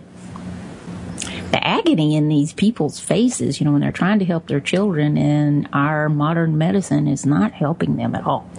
the 1.54 1.66
agony 1.66 2.16
in 2.16 2.30
these 2.30 2.52
people's 2.52 3.00
faces, 3.00 3.60
you 3.60 3.66
know, 3.66 3.74
when 3.74 3.82
they're 3.82 3.92
trying 3.92 4.18
to 4.18 4.26
help 4.26 4.48
their 4.48 4.60
children, 4.60 5.20
and 5.20 5.70
our 5.72 6.10
modern 6.10 6.58
medicine 6.58 7.08
is 7.08 7.28
not 7.28 7.52
helping 7.52 7.96
them 7.96 8.16
at 8.16 8.26
all. 8.26 8.50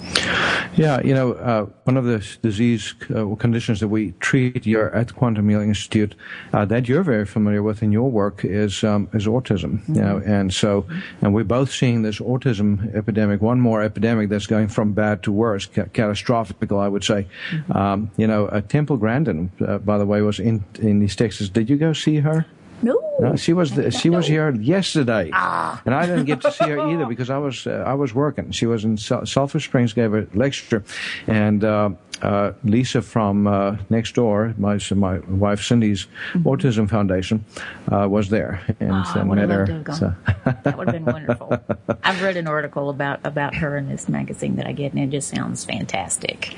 Yeah, 0.76 1.00
you 1.02 1.12
know, 1.12 1.32
uh, 1.32 1.66
one 1.82 1.96
of 1.96 2.04
the 2.04 2.24
disease 2.40 2.94
uh, 3.14 3.34
conditions 3.34 3.80
that 3.80 3.88
we 3.88 4.12
treat 4.20 4.64
here 4.64 4.92
at 4.94 5.12
Quantum 5.12 5.48
Healing 5.48 5.70
Institute 5.70 6.14
uh, 6.52 6.64
that 6.66 6.88
you're 6.88 7.02
very 7.02 7.26
familiar 7.26 7.64
with 7.64 7.82
in 7.82 7.90
your 7.90 8.08
work 8.08 8.44
is 8.44 8.84
um, 8.84 9.08
is 9.12 9.26
autism. 9.26 9.80
Mm-hmm. 9.80 9.94
You 9.96 10.00
know, 10.00 10.22
and 10.24 10.54
so, 10.54 10.86
and 11.20 11.34
we're 11.34 11.42
both 11.42 11.72
seeing 11.72 12.02
this 12.02 12.20
autism 12.20 12.94
epidemic, 12.94 13.42
one 13.42 13.60
more 13.60 13.82
epidemic 13.82 14.28
that's 14.28 14.46
going 14.46 14.68
from 14.68 14.92
bad 14.92 15.24
to 15.24 15.32
worse, 15.32 15.66
ca- 15.66 15.86
catastrophic, 15.92 16.70
I 16.70 16.86
would 16.86 17.02
say. 17.02 17.26
Mm-hmm. 17.50 17.72
Um, 17.72 18.10
you 18.16 18.28
know, 18.28 18.46
uh, 18.46 18.60
Temple 18.60 18.98
Grandin, 18.98 19.50
uh, 19.66 19.78
by 19.78 19.98
the 19.98 20.06
way, 20.06 20.22
was 20.22 20.38
in 20.38 20.64
in 20.78 21.02
East 21.02 21.18
Texas. 21.18 21.48
Did 21.48 21.68
you 21.68 21.76
go 21.76 21.92
see 21.92 22.18
her? 22.18 22.46
No. 22.82 23.13
No, 23.20 23.36
she 23.36 23.52
was 23.52 23.72
the, 23.72 23.90
she 23.90 24.10
was 24.10 24.26
here 24.26 24.50
yesterday, 24.54 25.30
ah. 25.32 25.80
and 25.84 25.94
I 25.94 26.06
didn't 26.06 26.24
get 26.24 26.40
to 26.42 26.50
see 26.50 26.68
her 26.68 26.80
either 26.88 27.06
because 27.06 27.30
I 27.30 27.38
was 27.38 27.66
uh, 27.66 27.84
I 27.86 27.94
was 27.94 28.14
working. 28.14 28.50
She 28.50 28.66
was 28.66 28.84
in 28.84 28.96
Sulphur 28.96 29.60
Springs, 29.60 29.92
gave 29.92 30.14
a 30.14 30.26
lecture, 30.34 30.82
and 31.26 31.62
uh, 31.62 31.90
uh, 32.22 32.52
Lisa 32.64 33.02
from 33.02 33.46
uh, 33.46 33.76
next 33.90 34.14
door, 34.14 34.54
my 34.58 34.78
my 34.94 35.18
wife 35.28 35.62
Cindy's 35.62 36.06
mm-hmm. 36.32 36.48
Autism 36.48 36.88
Foundation, 36.88 37.44
uh, 37.92 38.08
was 38.08 38.30
there 38.30 38.60
and 38.80 38.92
oh, 38.92 39.24
met 39.24 39.48
her. 39.48 39.84
So. 39.94 40.14
that 40.62 40.78
would 40.78 40.88
have 40.88 41.04
been 41.04 41.04
wonderful. 41.04 41.58
I've 42.02 42.22
read 42.22 42.36
an 42.36 42.46
article 42.46 42.88
about 42.90 43.20
about 43.24 43.54
her 43.56 43.76
in 43.76 43.88
this 43.88 44.08
magazine 44.08 44.56
that 44.56 44.66
I 44.66 44.72
get, 44.72 44.92
and 44.92 45.02
it 45.02 45.10
just 45.10 45.28
sounds 45.28 45.64
fantastic. 45.64 46.56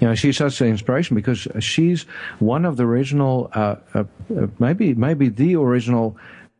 You 0.00 0.08
know, 0.08 0.14
she's 0.14 0.36
such 0.36 0.60
an 0.60 0.68
inspiration 0.68 1.16
because 1.16 1.48
she's 1.60 2.02
one 2.38 2.64
of 2.64 2.76
the 2.76 2.84
original, 2.84 3.50
uh, 3.54 3.76
uh, 3.94 4.04
maybe 4.58 4.94
maybe 4.94 5.28
the 5.28 5.56
original. 5.56 5.97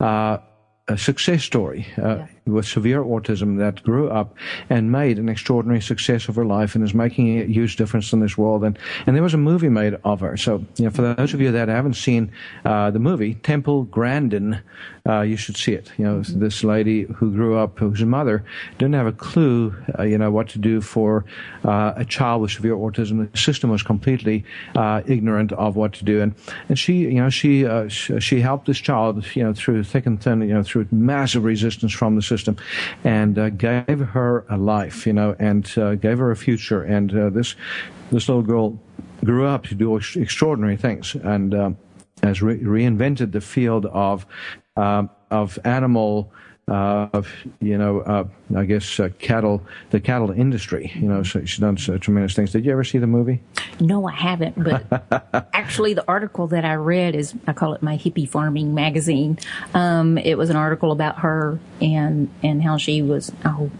Uh, 0.00 0.38
a 0.88 0.96
success 0.96 1.44
story. 1.44 1.86
Uh, 1.98 2.02
yeah. 2.02 2.26
With 2.52 2.66
severe 2.66 3.02
autism 3.02 3.58
that 3.58 3.82
grew 3.82 4.08
up 4.08 4.34
and 4.68 4.92
made 4.92 5.18
an 5.18 5.28
extraordinary 5.28 5.80
success 5.80 6.28
of 6.28 6.36
her 6.36 6.44
life 6.44 6.74
and 6.74 6.84
is 6.84 6.94
making 6.94 7.40
a 7.40 7.44
huge 7.44 7.76
difference 7.76 8.12
in 8.12 8.20
this 8.20 8.36
world. 8.36 8.64
And, 8.64 8.78
and 9.06 9.16
there 9.16 9.22
was 9.22 9.34
a 9.34 9.38
movie 9.38 9.68
made 9.68 9.96
of 10.04 10.20
her. 10.20 10.36
So, 10.36 10.64
you 10.76 10.84
know, 10.86 10.90
for 10.90 11.02
those 11.02 11.34
of 11.34 11.40
you 11.40 11.52
that 11.52 11.68
haven't 11.68 11.94
seen 11.94 12.32
uh, 12.64 12.90
the 12.90 12.98
movie, 12.98 13.34
Temple 13.34 13.84
Grandin, 13.84 14.60
uh, 15.08 15.22
you 15.22 15.36
should 15.36 15.56
see 15.56 15.72
it. 15.72 15.90
You 15.96 16.04
know, 16.04 16.22
this 16.22 16.62
lady 16.62 17.02
who 17.04 17.32
grew 17.32 17.56
up, 17.56 17.78
whose 17.78 18.04
mother 18.04 18.44
didn't 18.78 18.94
have 18.94 19.06
a 19.06 19.12
clue, 19.12 19.74
uh, 19.98 20.02
you 20.02 20.18
know, 20.18 20.30
what 20.30 20.48
to 20.50 20.58
do 20.58 20.80
for 20.80 21.24
uh, 21.64 21.94
a 21.96 22.04
child 22.04 22.42
with 22.42 22.50
severe 22.50 22.76
autism. 22.76 23.30
The 23.30 23.38
system 23.38 23.70
was 23.70 23.82
completely 23.82 24.44
uh, 24.76 25.02
ignorant 25.06 25.52
of 25.52 25.76
what 25.76 25.94
to 25.94 26.04
do, 26.04 26.20
and 26.20 26.34
and 26.68 26.78
she, 26.78 26.98
you 26.98 27.22
know, 27.22 27.30
she, 27.30 27.66
uh, 27.66 27.88
she 27.88 28.20
she 28.20 28.40
helped 28.40 28.66
this 28.66 28.78
child, 28.78 29.24
you 29.34 29.42
know, 29.42 29.54
through 29.54 29.84
thick 29.84 30.06
and 30.06 30.22
thin, 30.22 30.42
you 30.42 30.54
know, 30.54 30.62
through 30.62 30.86
massive 30.90 31.44
resistance 31.44 31.92
from 31.92 32.16
the 32.16 32.22
system, 32.22 32.37
and 33.04 33.38
uh, 33.38 33.48
gave 33.50 33.98
her 33.98 34.44
a 34.48 34.56
life, 34.56 35.06
you 35.06 35.12
know, 35.12 35.34
and 35.38 35.64
gave 36.00 36.18
her 36.18 36.30
a 36.30 36.36
future. 36.36 36.82
And 36.82 37.10
this 37.34 37.56
this 38.10 38.28
little 38.28 38.42
girl 38.42 38.78
grew 39.24 39.46
up 39.46 39.66
to 39.66 39.74
do 39.74 39.96
extraordinary 39.96 40.76
things, 40.76 41.14
and. 41.14 41.54
Um, 41.54 41.76
has 42.22 42.42
re- 42.42 42.58
reinvented 42.58 43.32
the 43.32 43.40
field 43.40 43.86
of 43.86 44.26
uh, 44.76 45.04
of 45.30 45.58
animal. 45.64 46.32
Uh, 46.68 47.08
of 47.14 47.28
you 47.60 47.78
know, 47.78 48.00
uh, 48.00 48.24
I 48.54 48.64
guess 48.64 49.00
uh, 49.00 49.08
cattle, 49.18 49.62
the 49.90 50.00
cattle 50.00 50.30
industry. 50.30 50.92
You 50.94 51.08
know, 51.08 51.22
so 51.22 51.44
she's 51.44 51.58
done 51.58 51.78
so 51.78 51.96
tremendous 51.96 52.34
things. 52.34 52.52
Did 52.52 52.66
you 52.66 52.72
ever 52.72 52.84
see 52.84 52.98
the 52.98 53.06
movie? 53.06 53.40
No, 53.80 54.06
I 54.06 54.12
haven't. 54.12 54.62
But 54.62 55.48
actually, 55.54 55.94
the 55.94 56.04
article 56.06 56.46
that 56.48 56.64
I 56.64 56.74
read 56.74 57.14
is 57.14 57.34
I 57.46 57.54
call 57.54 57.72
it 57.72 57.82
my 57.82 57.96
hippie 57.96 58.28
farming 58.28 58.74
magazine. 58.74 59.38
Um, 59.72 60.18
it 60.18 60.36
was 60.36 60.50
an 60.50 60.56
article 60.56 60.92
about 60.92 61.20
her 61.20 61.58
and 61.80 62.28
and 62.42 62.62
how 62.62 62.76
she 62.76 63.00
was. 63.00 63.32
Oh, 63.44 63.70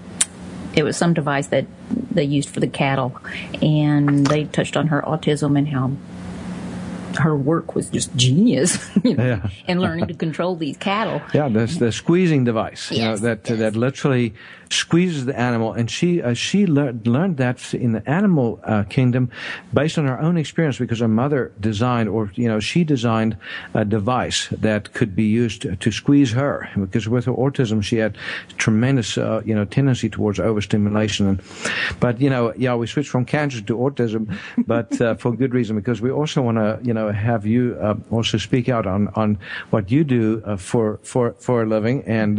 it 0.75 0.83
was 0.83 0.97
some 0.97 1.13
device 1.13 1.49
that 1.49 1.67
they 1.91 2.25
used 2.25 2.49
for 2.49 2.61
the 2.61 2.69
cattle, 2.69 3.21
and 3.61 4.27
they 4.27 4.45
touched 4.45 4.77
on 4.77 4.87
her 4.89 5.03
autism 5.03 5.59
and 5.59 5.69
how 5.69 5.93
her 7.19 7.37
work 7.37 7.75
was 7.75 7.89
just 7.91 8.15
genius 8.17 8.79
you 9.05 9.15
know, 9.15 9.25
yeah. 9.25 9.51
in 9.67 9.81
learning 9.81 10.07
to 10.07 10.15
control 10.15 10.57
these 10.57 10.77
cattle. 10.77 11.21
Yeah, 11.35 11.49
the, 11.49 11.67
the 11.67 11.93
squeezing 11.93 12.45
device, 12.45 12.91
yes, 12.91 12.99
you 12.99 13.05
know, 13.05 13.17
that 13.17 13.49
yes. 13.49 13.59
that 13.59 13.77
literally 13.77 14.35
squeezes 14.71 15.25
the 15.25 15.39
animal, 15.39 15.73
and 15.73 15.91
she 15.91 16.23
uh, 16.23 16.35
she 16.35 16.67
learned 16.67 17.07
learned 17.07 17.37
that 17.39 17.75
in 17.75 17.93
the 17.93 18.09
animal 18.09 18.61
uh, 18.65 18.85
kingdom 18.85 19.31
based 19.73 19.99
on 19.99 20.07
her 20.07 20.21
own 20.21 20.37
experience 20.37 20.79
because 20.79 21.01
her 21.01 21.09
mother 21.09 21.53
designed, 21.61 22.09
or 22.09 22.31
you 22.35 22.49
know, 22.49 22.61
she 22.61 22.85
designed 22.85 23.37
a 23.75 23.85
device 23.85 24.49
that 24.49 24.93
could 24.93 25.15
be 25.15 25.25
used 25.25 25.63
to, 25.63 25.77
to 25.77 25.91
squeeze 25.91 26.33
her 26.33 26.69
because 26.77 27.09
with 27.09 27.25
her 27.25 27.33
autism 27.33 27.83
she 27.83 27.97
had 27.97 28.17
tremendous 28.57 29.17
uh, 29.17 29.43
you 29.45 29.55
know 29.55 29.65
tendency 29.65 30.09
towards 30.09 30.39
overstimulation, 30.39 31.27
and 31.27 31.43
but 32.01 32.21
you 32.21 32.31
know 32.31 32.53
yeah 32.57 32.75
we 32.75 32.87
switched 32.87 33.11
from 33.11 33.25
cancer 33.25 33.61
to 33.61 33.77
autism, 33.77 34.37
but 34.67 35.01
uh, 35.01 35.15
for 35.15 35.33
good 35.33 35.55
reason 35.55 35.77
because 35.77 36.01
we 36.01 36.11
also 36.11 36.43
want 36.43 36.59
to 36.59 36.79
you 36.83 36.93
know 36.93 37.11
have 37.11 37.47
you 37.47 37.77
uh, 37.81 37.95
also 38.11 38.39
speak 38.39 38.69
out 38.69 38.87
on 38.87 39.09
on 39.15 39.39
what 39.71 39.91
you 39.91 40.05
do 40.05 40.43
uh, 40.45 40.57
for 40.57 40.99
for 41.03 41.35
for 41.39 41.63
a 41.63 41.67
living, 41.67 42.03
and 42.05 42.39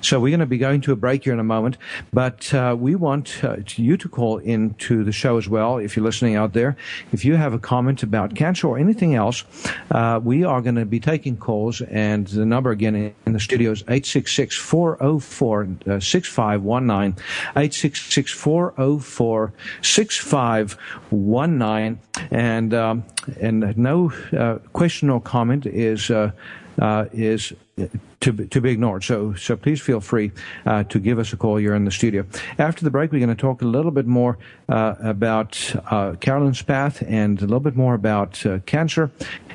so 0.00 0.18
we're 0.20 0.30
going 0.30 0.40
to 0.40 0.46
be 0.46 0.58
going 0.58 0.80
to 0.80 0.92
a 0.92 0.96
break 0.96 1.24
here 1.24 1.32
in 1.32 1.40
a 1.40 1.44
moment 1.44 1.65
moment. 1.66 1.78
But 2.12 2.52
uh, 2.54 2.76
we 2.78 2.94
want 2.94 3.42
uh, 3.42 3.56
you 3.76 3.96
to 3.96 4.08
call 4.08 4.38
into 4.38 5.02
the 5.04 5.12
show 5.12 5.38
as 5.38 5.48
well 5.48 5.78
if 5.78 5.96
you're 5.96 6.04
listening 6.04 6.36
out 6.36 6.52
there. 6.52 6.76
If 7.12 7.24
you 7.24 7.36
have 7.36 7.54
a 7.54 7.58
comment 7.58 8.02
about 8.02 8.34
cancer 8.34 8.66
or 8.68 8.76
anything 8.78 9.14
else, 9.14 9.44
uh, 9.90 10.20
we 10.22 10.44
are 10.44 10.60
going 10.62 10.76
to 10.76 10.86
be 10.86 11.00
taking 11.00 11.36
calls. 11.36 11.80
And 11.82 12.28
the 12.28 12.46
number 12.46 12.70
again 12.70 13.14
in 13.26 13.32
the 13.32 13.40
studio 13.40 13.72
is 13.72 13.82
866 13.82 14.56
404 14.56 16.00
6519. 16.00 17.22
866 17.56 18.32
404 18.32 19.52
6519. 19.82 21.98
And, 22.30 22.74
um, 22.74 23.04
and 23.40 23.76
no 23.76 24.12
uh, 24.32 24.58
question 24.72 25.10
or 25.10 25.20
comment 25.20 25.66
is, 25.66 26.10
uh, 26.78 27.06
is 27.12 27.52
to 28.20 28.32
be, 28.32 28.46
to 28.48 28.60
be 28.60 28.70
ignored. 28.70 29.04
So 29.04 29.34
so 29.34 29.56
please 29.56 29.80
feel 29.80 30.00
free 30.00 30.32
uh, 30.64 30.84
to 30.84 30.98
give 30.98 31.18
us 31.18 31.32
a 31.32 31.36
call. 31.36 31.60
You're 31.60 31.74
in 31.74 31.84
the 31.84 31.90
studio. 31.90 32.24
After 32.58 32.84
the 32.84 32.90
break, 32.90 33.12
we're 33.12 33.24
going 33.24 33.36
to 33.36 33.40
talk 33.40 33.62
a 33.62 33.66
little 33.66 33.90
bit 33.90 34.06
more 34.06 34.38
uh, 34.68 34.94
about 35.00 35.74
uh, 35.90 36.12
Carolyn's 36.20 36.62
path 36.62 37.02
and 37.06 37.38
a 37.38 37.42
little 37.42 37.60
bit 37.60 37.76
more 37.76 37.94
about 37.94 38.44
uh, 38.46 38.58
cancer. 38.66 39.10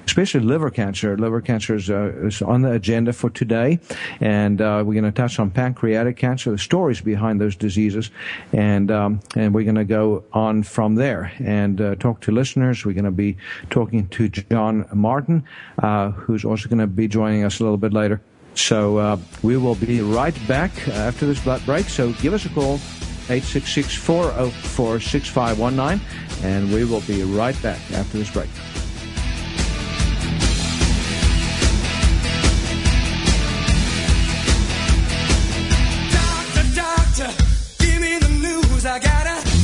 Especially 0.05 0.41
liver 0.41 0.70
cancer. 0.70 1.17
Liver 1.17 1.41
cancer 1.41 1.75
is, 1.75 1.89
uh, 1.89 2.12
is 2.25 2.41
on 2.41 2.63
the 2.63 2.72
agenda 2.72 3.13
for 3.13 3.29
today, 3.29 3.79
and 4.20 4.60
uh, 4.62 4.84
we're 4.86 5.00
going 5.00 5.05
to 5.05 5.12
touch 5.12 5.39
on 5.39 5.51
pancreatic 5.51 6.17
cancer, 6.17 6.51
the 6.51 6.58
stories 6.58 7.01
behind 7.01 7.39
those 7.39 7.55
diseases, 7.55 8.12
and 8.51 8.91
um, 8.91 9.22
and 9.36 9.53
we're 9.53 9.63
going 9.63 9.75
to 9.75 9.86
go 9.86 10.24
on 10.34 10.63
from 10.63 10.96
there 10.96 11.31
and 11.39 11.77
talk 12.00 12.20
to 12.22 12.31
listeners. 12.31 12.86
We're 12.86 12.93
going 12.93 13.05
to 13.05 13.12
be 13.12 13.38
talking 13.70 14.08
to 14.10 14.27
John 14.27 14.88
Martin, 14.93 15.46
who's 15.81 16.43
also 16.43 16.67
going 16.67 16.79
to 16.79 16.88
be 16.88 17.08
joining 17.08 17.43
us 17.43 17.60
a 17.60 17.63
little 17.63 17.77
bit 17.77 17.93
later. 17.93 18.22
So 18.55 18.98
uh, 18.98 19.17
we 19.41 19.58
will 19.58 19.75
be 19.75 20.01
right 20.01 20.36
back 20.48 20.88
after 20.89 21.25
this 21.25 21.39
break. 21.65 21.88
So 21.88 22.13
give 22.13 22.34
us 22.34 22.46
a 22.46 22.50
call, 22.50 22.75
866 23.29 23.96
404 23.96 25.00
6519, 25.00 26.01
and 26.43 26.72
we 26.74 26.86
will 26.86 27.01
be 27.01 27.24
right 27.24 27.60
back 27.62 27.79
after 27.91 28.17
this 28.17 28.31
break. 28.31 28.50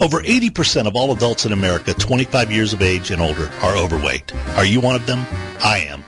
Over 0.00 0.20
80% 0.20 0.86
of 0.86 0.94
all 0.94 1.10
adults 1.12 1.46
in 1.46 1.52
America 1.52 1.94
25 1.94 2.52
years 2.52 2.74
of 2.74 2.82
age 2.82 3.10
and 3.10 3.22
older 3.22 3.50
are 3.62 3.76
overweight. 3.76 4.32
Are 4.56 4.64
you 4.64 4.80
one 4.80 4.94
of 4.94 5.06
them? 5.06 5.26
I 5.64 5.86
am. 5.88 6.04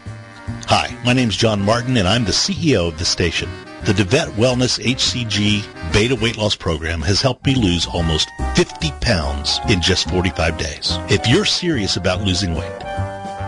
Hi, 0.66 0.94
my 1.06 1.14
name 1.14 1.30
is 1.30 1.36
John 1.36 1.62
Martin 1.62 1.96
and 1.96 2.06
I'm 2.06 2.24
the 2.24 2.32
CEO 2.32 2.88
of 2.88 2.98
the 2.98 3.06
station. 3.06 3.48
The 3.84 3.94
DeVet 3.94 4.32
Wellness 4.32 4.78
HCG 4.84 5.64
Beta 5.92 6.16
Weight 6.16 6.36
Loss 6.36 6.56
Program 6.56 7.00
has 7.00 7.22
helped 7.22 7.46
me 7.46 7.54
lose 7.54 7.86
almost 7.86 8.28
50 8.56 8.90
pounds 9.00 9.58
in 9.70 9.80
just 9.80 10.10
45 10.10 10.58
days. 10.58 10.98
If 11.08 11.26
you're 11.26 11.46
serious 11.46 11.96
about 11.96 12.20
losing 12.22 12.54
weight, 12.54 12.80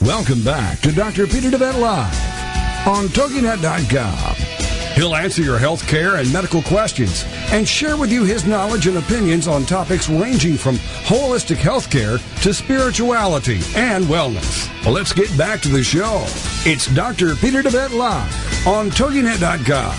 Welcome 0.00 0.42
back 0.42 0.80
to 0.80 0.90
Dr. 0.90 1.26
Peter 1.26 1.50
DeVette 1.50 1.78
Live 1.78 2.88
on 2.88 3.08
TogiNet.com. 3.08 4.47
He'll 4.98 5.14
answer 5.14 5.42
your 5.42 5.58
health 5.58 5.86
care 5.86 6.16
and 6.16 6.32
medical 6.32 6.60
questions 6.60 7.24
and 7.52 7.68
share 7.68 7.96
with 7.96 8.10
you 8.10 8.24
his 8.24 8.44
knowledge 8.44 8.88
and 8.88 8.98
opinions 8.98 9.46
on 9.46 9.64
topics 9.64 10.08
ranging 10.08 10.56
from 10.56 10.74
holistic 11.04 11.58
health 11.58 11.88
care 11.88 12.18
to 12.18 12.52
spirituality 12.52 13.60
and 13.76 14.06
wellness. 14.06 14.68
Well, 14.84 14.94
let's 14.94 15.12
get 15.12 15.28
back 15.38 15.60
to 15.60 15.68
the 15.68 15.84
show. 15.84 16.24
It's 16.66 16.92
Dr. 16.96 17.36
Peter 17.36 17.62
DeVette 17.62 17.96
Live 17.96 18.66
on 18.66 18.90
TogiNet.com. 18.90 19.94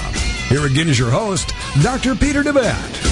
Here 0.49 0.65
again 0.65 0.89
is 0.89 0.99
your 0.99 1.11
host, 1.11 1.53
Dr. 1.81 2.13
Peter 2.13 2.43
DeVette. 2.43 3.05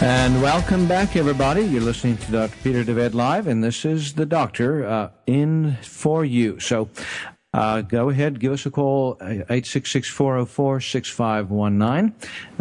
And 0.00 0.40
welcome 0.40 0.88
back, 0.88 1.14
everybody. 1.14 1.60
You're 1.60 1.82
listening 1.82 2.16
to 2.16 2.32
Dr. 2.32 2.56
Peter 2.62 2.84
DeVette 2.84 3.12
Live, 3.12 3.48
and 3.48 3.62
this 3.62 3.84
is 3.84 4.14
the 4.14 4.24
doctor 4.24 4.86
uh, 4.86 5.10
in 5.26 5.76
for 5.82 6.24
you. 6.24 6.58
So 6.58 6.88
uh, 7.58 7.82
go 7.82 8.08
ahead, 8.08 8.38
give 8.38 8.52
us 8.52 8.64
a 8.66 8.70
call, 8.70 9.16
866-404-6519. 9.16 12.12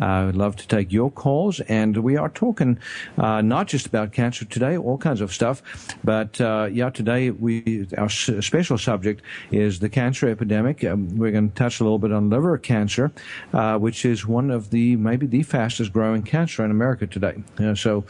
Uh, 0.02 0.06
I'd 0.06 0.36
love 0.36 0.56
to 0.56 0.68
take 0.68 0.92
your 0.92 1.12
calls, 1.12 1.60
and 1.60 1.98
we 1.98 2.18
are 2.18 2.30
talking 2.30 2.80
uh, 3.20 3.44
not 3.44 3.68
just 3.68 3.86
about 3.86 4.12
cancer 4.12 4.44
today, 4.46 4.76
all 4.76 4.98
kinds 4.98 5.22
of 5.22 5.32
stuff, 5.32 5.62
but 6.04 6.42
uh, 6.42 6.68
yeah, 6.72 6.90
today 6.90 7.30
we 7.30 7.88
our 7.96 8.10
special 8.10 8.80
subject 8.80 9.22
is 9.52 9.78
the 9.78 9.90
cancer 9.90 10.28
epidemic. 10.30 10.84
Um, 10.84 11.16
we're 11.16 11.32
going 11.32 11.50
to 11.50 11.56
touch 11.56 11.80
a 11.80 11.84
little 11.84 12.00
bit 12.00 12.12
on 12.12 12.32
liver 12.32 12.58
cancer, 12.58 13.12
uh, 13.54 13.78
which 13.78 14.04
is 14.04 14.26
one 14.26 14.50
of 14.50 14.72
the 14.72 14.96
maybe 14.96 15.28
the 15.28 15.44
fastest 15.44 15.94
growing 15.94 16.24
cancer 16.24 16.66
in 16.66 16.72
America 16.72 17.06
today. 17.06 17.36
So 17.76 18.04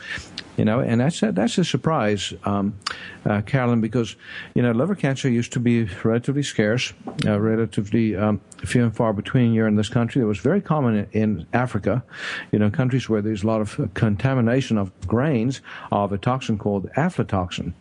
you 0.57 0.65
know, 0.65 0.79
and 0.79 0.99
that's 0.99 1.21
a, 1.21 1.31
that's 1.31 1.57
a 1.59 1.63
surprise, 1.63 2.33
um, 2.43 2.77
uh, 3.25 3.41
Carolyn, 3.41 3.79
because 3.79 4.15
you 4.55 4.63
know 4.63 4.71
liver 4.71 4.95
cancer 4.95 5.29
used 5.29 5.53
to 5.53 5.59
be 5.59 5.83
relatively 6.03 6.41
scarce, 6.41 6.76
uh, 7.25 7.39
relatively 7.39 8.15
um, 8.15 8.41
few 8.65 8.83
and 8.83 8.95
far 8.95 9.13
between 9.13 9.51
here 9.51 9.67
in 9.67 9.75
this 9.75 9.89
country. 9.89 10.21
It 10.21 10.25
was 10.25 10.39
very 10.39 10.61
common 10.61 10.95
in, 10.95 11.07
in 11.11 11.47
Africa, 11.53 12.03
you 12.51 12.59
know, 12.59 12.69
countries 12.69 13.09
where 13.09 13.21
there's 13.21 13.43
a 13.43 13.47
lot 13.47 13.61
of 13.61 13.93
contamination 13.93 14.77
of 14.77 14.91
grains 15.07 15.61
of 15.91 16.11
a 16.11 16.17
toxin 16.17 16.57
called 16.57 16.89
aflatoxin. 16.97 17.73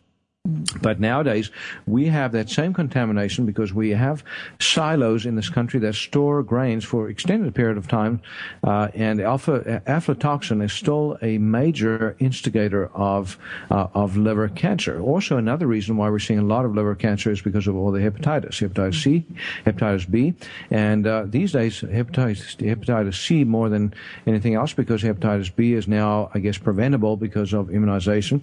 But 0.80 1.00
nowadays, 1.00 1.50
we 1.86 2.06
have 2.06 2.32
that 2.32 2.48
same 2.50 2.72
contamination 2.72 3.46
because 3.46 3.72
we 3.72 3.90
have 3.90 4.22
silos 4.60 5.26
in 5.26 5.34
this 5.34 5.48
country 5.48 5.80
that 5.80 5.94
store 5.94 6.42
grains 6.42 6.84
for 6.84 7.08
extended 7.08 7.54
period 7.54 7.76
of 7.76 7.88
time, 7.88 8.20
uh, 8.62 8.88
and 8.94 9.20
alpha 9.20 9.82
aflatoxin 9.86 10.62
is 10.62 10.72
still 10.72 11.18
a 11.22 11.38
major 11.38 12.16
instigator 12.18 12.90
of 12.94 13.38
uh, 13.70 13.88
of 13.94 14.16
liver 14.16 14.48
cancer. 14.48 15.00
Also, 15.00 15.36
another 15.36 15.66
reason 15.66 15.96
why 15.96 16.08
we're 16.10 16.18
seeing 16.18 16.38
a 16.38 16.44
lot 16.44 16.64
of 16.64 16.74
liver 16.74 16.94
cancer 16.94 17.30
is 17.30 17.42
because 17.42 17.66
of 17.66 17.76
all 17.76 17.90
the 17.90 18.00
hepatitis, 18.00 18.60
hepatitis 18.60 19.02
C, 19.02 19.24
hepatitis 19.64 20.08
B, 20.10 20.34
and 20.70 21.06
uh, 21.06 21.24
these 21.26 21.52
days 21.52 21.80
hepatitis 21.80 22.56
hepatitis 22.58 23.14
C 23.14 23.44
more 23.44 23.68
than 23.68 23.94
anything 24.26 24.54
else 24.54 24.72
because 24.72 25.02
hepatitis 25.02 25.54
B 25.54 25.72
is 25.72 25.88
now, 25.88 26.30
I 26.34 26.38
guess, 26.38 26.58
preventable 26.58 27.16
because 27.16 27.52
of 27.52 27.70
immunization, 27.70 28.42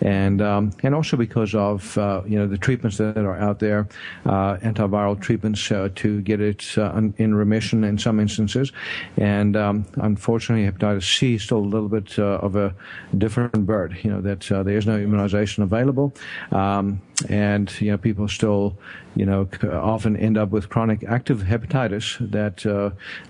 and 0.00 0.42
um, 0.42 0.72
and 0.82 0.94
also 0.94 1.16
because 1.16 1.43
of 1.52 1.98
uh, 1.98 2.22
you 2.24 2.38
know 2.38 2.46
the 2.46 2.56
treatments 2.56 2.96
that 2.98 3.18
are 3.18 3.36
out 3.36 3.58
there, 3.58 3.88
uh, 4.24 4.56
antiviral 4.58 5.20
treatments 5.20 5.70
uh, 5.72 5.88
to 5.96 6.20
get 6.22 6.40
it 6.40 6.78
uh, 6.78 6.94
in 7.16 7.34
remission 7.34 7.82
in 7.82 7.98
some 7.98 8.20
instances, 8.20 8.70
and 9.16 9.56
um, 9.56 9.84
unfortunately 9.96 10.70
hepatitis 10.70 11.18
C 11.18 11.34
is 11.34 11.42
still 11.42 11.58
a 11.58 11.70
little 11.74 11.88
bit 11.88 12.16
uh, 12.18 12.38
of 12.38 12.54
a 12.54 12.72
different 13.18 13.66
bird. 13.66 13.98
You 14.02 14.10
know 14.12 14.20
that 14.20 14.42
there 14.42 14.78
is 14.78 14.86
no 14.86 14.96
immunization 14.96 15.64
available, 15.64 16.14
um, 16.52 17.02
and 17.28 17.68
you 17.80 17.90
know 17.90 17.98
people 17.98 18.28
still 18.28 18.78
you 19.16 19.26
know 19.26 19.48
often 19.64 20.16
end 20.16 20.38
up 20.38 20.50
with 20.50 20.68
chronic 20.68 21.02
active 21.02 21.40
hepatitis 21.40 22.18
that 22.30 22.64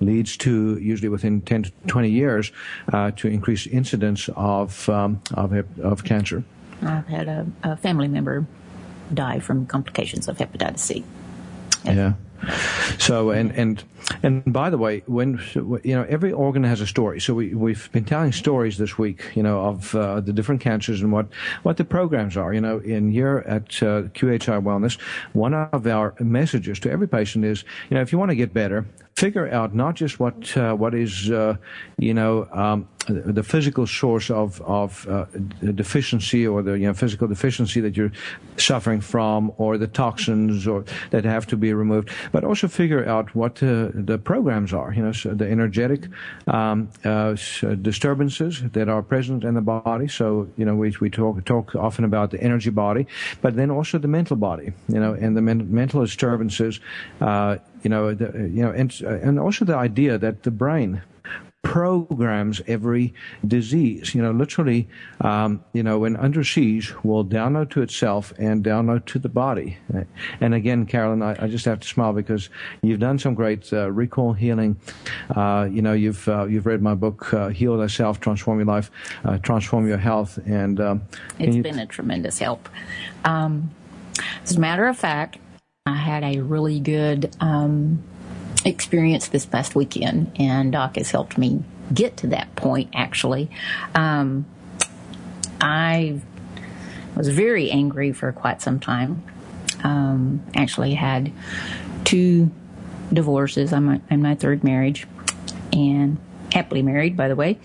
leads 0.00 0.36
to 0.36 0.78
usually 0.78 1.08
within 1.08 1.40
10 1.40 1.62
to 1.64 1.72
20 1.86 2.10
years 2.10 2.52
to 3.16 3.28
increased 3.28 3.66
incidence 3.68 4.28
of 4.36 4.88
um, 4.90 5.22
of, 5.34 5.52
of 5.80 6.04
cancer. 6.04 6.44
I've 6.86 7.06
had 7.06 7.28
a, 7.28 7.46
a 7.62 7.76
family 7.76 8.08
member 8.08 8.46
die 9.12 9.38
from 9.38 9.66
complications 9.66 10.28
of 10.28 10.38
hepatitis 10.38 10.78
C. 10.78 11.04
Yeah. 11.84 12.14
So 12.98 13.30
and 13.30 13.52
and 13.52 13.82
and 14.22 14.52
by 14.52 14.70
the 14.70 14.78
way, 14.78 15.02
when 15.06 15.40
you 15.54 15.94
know 15.94 16.04
every 16.08 16.32
organ 16.32 16.64
has 16.64 16.80
a 16.80 16.86
story. 16.86 17.20
So 17.20 17.34
we 17.34 17.54
we've 17.54 17.90
been 17.92 18.04
telling 18.04 18.32
stories 18.32 18.76
this 18.76 18.98
week, 18.98 19.24
you 19.34 19.42
know, 19.42 19.60
of 19.60 19.94
uh, 19.94 20.20
the 20.20 20.32
different 20.32 20.60
cancers 20.60 21.00
and 21.00 21.12
what 21.12 21.26
what 21.62 21.76
the 21.76 21.84
programs 21.84 22.36
are. 22.36 22.52
You 22.52 22.60
know, 22.60 22.78
in 22.78 23.10
here 23.10 23.44
at 23.46 23.82
uh, 23.82 24.02
QHI 24.12 24.62
Wellness, 24.62 25.00
one 25.32 25.54
of 25.54 25.86
our 25.86 26.14
messages 26.20 26.78
to 26.80 26.90
every 26.90 27.08
patient 27.08 27.44
is, 27.44 27.64
you 27.88 27.94
know, 27.94 28.02
if 28.02 28.12
you 28.12 28.18
want 28.18 28.30
to 28.30 28.36
get 28.36 28.52
better, 28.52 28.84
figure 29.16 29.48
out 29.50 29.74
not 29.74 29.94
just 29.94 30.20
what 30.20 30.56
uh, 30.56 30.74
what 30.74 30.94
is 30.94 31.30
uh, 31.30 31.56
you 31.98 32.14
know 32.14 32.46
um, 32.52 32.88
the 33.06 33.42
physical 33.42 33.86
source 33.86 34.30
of 34.30 34.60
of 34.62 35.06
uh, 35.08 35.26
deficiency 35.74 36.46
or 36.46 36.62
the 36.62 36.72
you 36.72 36.86
know 36.86 36.94
physical 36.94 37.28
deficiency 37.28 37.80
that 37.80 37.96
you're 37.96 38.12
suffering 38.56 39.00
from 39.00 39.52
or 39.58 39.78
the 39.78 39.86
toxins 39.86 40.66
or 40.66 40.84
that 41.10 41.24
have 41.24 41.46
to 41.46 41.56
be 41.56 41.72
removed, 41.74 42.10
but 42.32 42.44
also 42.44 42.68
figure 42.68 43.06
out 43.06 43.34
what 43.34 43.62
uh, 43.62 43.88
the 43.92 44.18
programs 44.18 44.72
are. 44.72 44.92
You 44.92 45.02
know, 45.02 45.12
so 45.12 45.34
the 45.34 45.50
energetic 45.50 46.08
um, 46.46 46.88
uh, 47.04 47.36
disturbances 47.82 48.62
that 48.72 48.88
are 48.88 49.02
present 49.02 49.44
in 49.44 49.54
the 49.54 49.60
body. 49.60 50.08
So 50.08 50.48
you 50.56 50.64
know, 50.64 50.74
we 50.74 50.94
we 51.00 51.10
talk 51.10 51.44
talk 51.44 51.74
often 51.74 52.04
about 52.04 52.30
the 52.30 52.40
energy 52.42 52.70
body, 52.70 53.06
but 53.42 53.56
then 53.56 53.70
also 53.70 53.98
the 53.98 54.08
mental 54.08 54.36
body. 54.36 54.72
You 54.88 55.00
know, 55.00 55.14
and 55.14 55.36
the 55.36 55.42
men- 55.42 55.72
mental 55.72 56.00
disturbances. 56.00 56.80
Uh, 57.20 57.56
you 57.82 57.90
know, 57.90 58.14
the, 58.14 58.48
you 58.48 58.62
know, 58.62 58.70
and 58.70 58.92
and 59.02 59.38
also 59.38 59.64
the 59.66 59.76
idea 59.76 60.16
that 60.16 60.42
the 60.42 60.50
brain 60.50 61.02
programs 61.64 62.60
every 62.68 63.12
disease. 63.46 64.14
You 64.14 64.22
know, 64.22 64.30
literally, 64.30 64.86
um, 65.22 65.64
you 65.72 65.82
know, 65.82 65.98
when 65.98 66.16
under 66.16 66.44
siege, 66.44 66.94
will 67.02 67.24
download 67.24 67.70
to 67.70 67.82
itself 67.82 68.32
and 68.38 68.62
download 68.62 69.06
to 69.06 69.18
the 69.18 69.28
body. 69.28 69.78
And 70.40 70.54
again, 70.54 70.86
Carolyn, 70.86 71.22
I, 71.22 71.44
I 71.44 71.48
just 71.48 71.64
have 71.64 71.80
to 71.80 71.88
smile 71.88 72.12
because 72.12 72.50
you've 72.82 73.00
done 73.00 73.18
some 73.18 73.34
great 73.34 73.72
uh, 73.72 73.90
recall 73.90 74.34
healing. 74.34 74.76
Uh, 75.34 75.66
you 75.68 75.82
know, 75.82 75.94
you've 75.94 76.28
uh, 76.28 76.44
you've 76.44 76.66
read 76.66 76.82
my 76.82 76.94
book, 76.94 77.34
uh, 77.34 77.48
Heal 77.48 77.76
Thyself, 77.76 78.20
Transform 78.20 78.58
Your 78.58 78.66
Life, 78.66 78.90
uh, 79.24 79.38
Transform 79.38 79.88
Your 79.88 79.98
Health, 79.98 80.38
and 80.46 80.80
um, 80.80 81.02
It's 81.38 81.56
you- 81.56 81.62
been 81.62 81.78
a 81.80 81.86
tremendous 81.86 82.38
help. 82.38 82.68
Um, 83.24 83.70
as 84.44 84.56
a 84.56 84.60
matter 84.60 84.86
of 84.86 84.96
fact, 84.96 85.38
I 85.86 85.96
had 85.96 86.22
a 86.22 86.40
really 86.40 86.78
good 86.78 87.34
um, 87.40 88.02
experience 88.64 89.28
this 89.28 89.46
past 89.46 89.74
weekend, 89.74 90.32
and 90.38 90.72
Doc 90.72 90.96
has 90.96 91.10
helped 91.10 91.36
me 91.38 91.62
get 91.92 92.16
to 92.18 92.28
that 92.28 92.54
point, 92.56 92.90
actually. 92.94 93.50
Um, 93.94 94.46
I 95.60 96.20
was 97.16 97.28
very 97.28 97.70
angry 97.70 98.12
for 98.12 98.32
quite 98.32 98.60
some 98.62 98.80
time. 98.80 99.22
Um, 99.82 100.42
actually, 100.54 100.94
had 100.94 101.32
two 102.04 102.50
divorces. 103.12 103.72
I'm 103.72 104.02
in 104.10 104.22
my 104.22 104.34
third 104.34 104.64
marriage, 104.64 105.06
and 105.72 106.18
happily 106.52 106.82
married, 106.82 107.16
by 107.16 107.28
the 107.28 107.36
way. 107.36 107.58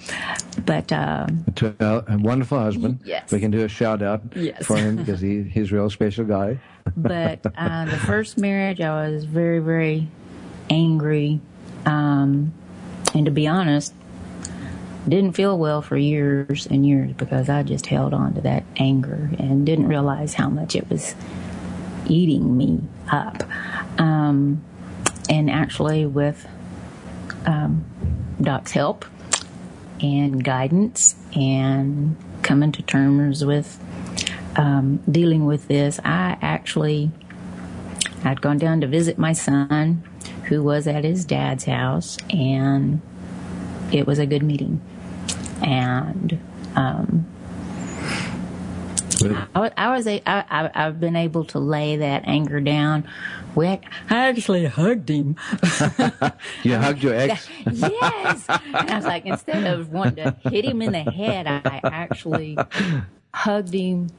But 0.65 0.91
um, 0.91 1.45
to 1.55 1.75
a 1.79 2.17
wonderful 2.17 2.59
husband. 2.59 2.99
Yes. 3.05 3.31
We 3.31 3.39
can 3.39 3.51
do 3.51 3.63
a 3.63 3.69
shout 3.69 4.01
out 4.01 4.21
Yes. 4.35 4.65
for 4.65 4.75
him 4.77 4.97
because 4.97 5.21
he, 5.21 5.43
he's 5.43 5.71
a 5.71 5.75
real 5.75 5.89
special 5.89 6.25
guy. 6.25 6.59
but 6.97 7.45
uh, 7.55 7.85
the 7.85 7.97
first 7.97 8.38
marriage, 8.38 8.81
I 8.81 9.09
was 9.09 9.25
very, 9.25 9.59
very 9.59 10.07
angry, 10.69 11.39
um, 11.86 12.53
and 13.13 13.25
to 13.25 13.32
be 13.32 13.47
honest, 13.47 13.93
didn't 15.08 15.34
feel 15.34 15.58
well 15.58 15.82
for 15.82 15.97
years 15.97 16.67
and 16.67 16.86
years 16.86 17.13
because 17.13 17.49
I 17.49 17.63
just 17.63 17.88
held 17.88 18.13
on 18.13 18.36
to 18.36 18.41
that 18.41 18.63
anger 18.77 19.29
and 19.39 19.65
didn't 19.65 19.88
realize 19.88 20.34
how 20.34 20.49
much 20.49 20.75
it 20.75 20.89
was 20.89 21.15
eating 22.08 22.58
me 22.58 22.82
up. 23.12 23.43
Um, 23.99 24.63
and 25.29 25.49
actually, 25.49 26.05
with 26.05 26.47
um, 27.45 27.86
Doc's 28.41 28.71
help 28.71 29.05
and 30.01 30.43
guidance 30.43 31.15
and 31.36 32.15
coming 32.41 32.71
to 32.71 32.82
terms 32.82 33.43
with 33.43 33.79
um, 34.55 34.97
dealing 35.10 35.45
with 35.45 35.67
this, 35.67 35.99
I 36.03 36.38
actually 36.41 37.12
I'd 38.23 38.41
gone 38.41 38.58
down 38.58 38.82
to 38.82 38.88
visit 38.88 39.17
my 39.17 39.34
son, 39.34 40.03
who 40.49 40.63
was 40.63 40.88
at 40.88 41.03
his 41.03 41.25
dad's 41.25 41.63
house, 41.63 42.17
and 42.29 43.01
it 43.93 44.05
was 44.07 44.19
a 44.19 44.25
good 44.25 44.43
meeting. 44.43 44.81
And 45.62 46.39
um, 46.75 47.27
I, 49.55 49.71
I 49.77 49.95
was 49.95 50.07
a, 50.07 50.21
I, 50.25 50.43
I, 50.49 50.71
I've 50.73 50.99
been 50.99 51.15
able 51.15 51.45
to 51.45 51.59
lay 51.59 51.97
that 51.97 52.23
anger 52.25 52.59
down. 52.59 53.07
We, 53.53 53.67
I 53.67 53.79
actually 54.09 54.65
hugged 54.65 55.09
him. 55.09 55.35
You 56.63 56.77
hugged 56.77 57.03
your 57.03 57.13
ex. 57.13 57.47
yes. 57.71 58.45
And 58.49 58.75
I 58.75 58.95
was 58.95 59.05
like, 59.05 59.25
instead 59.25 59.65
of 59.65 59.91
wanting 59.91 60.15
to 60.15 60.49
hit 60.49 60.65
him 60.65 60.81
in 60.81 60.91
the 60.91 61.03
head, 61.03 61.47
I 61.47 61.79
actually 61.83 62.57
hugged 63.33 63.73
him 63.73 64.09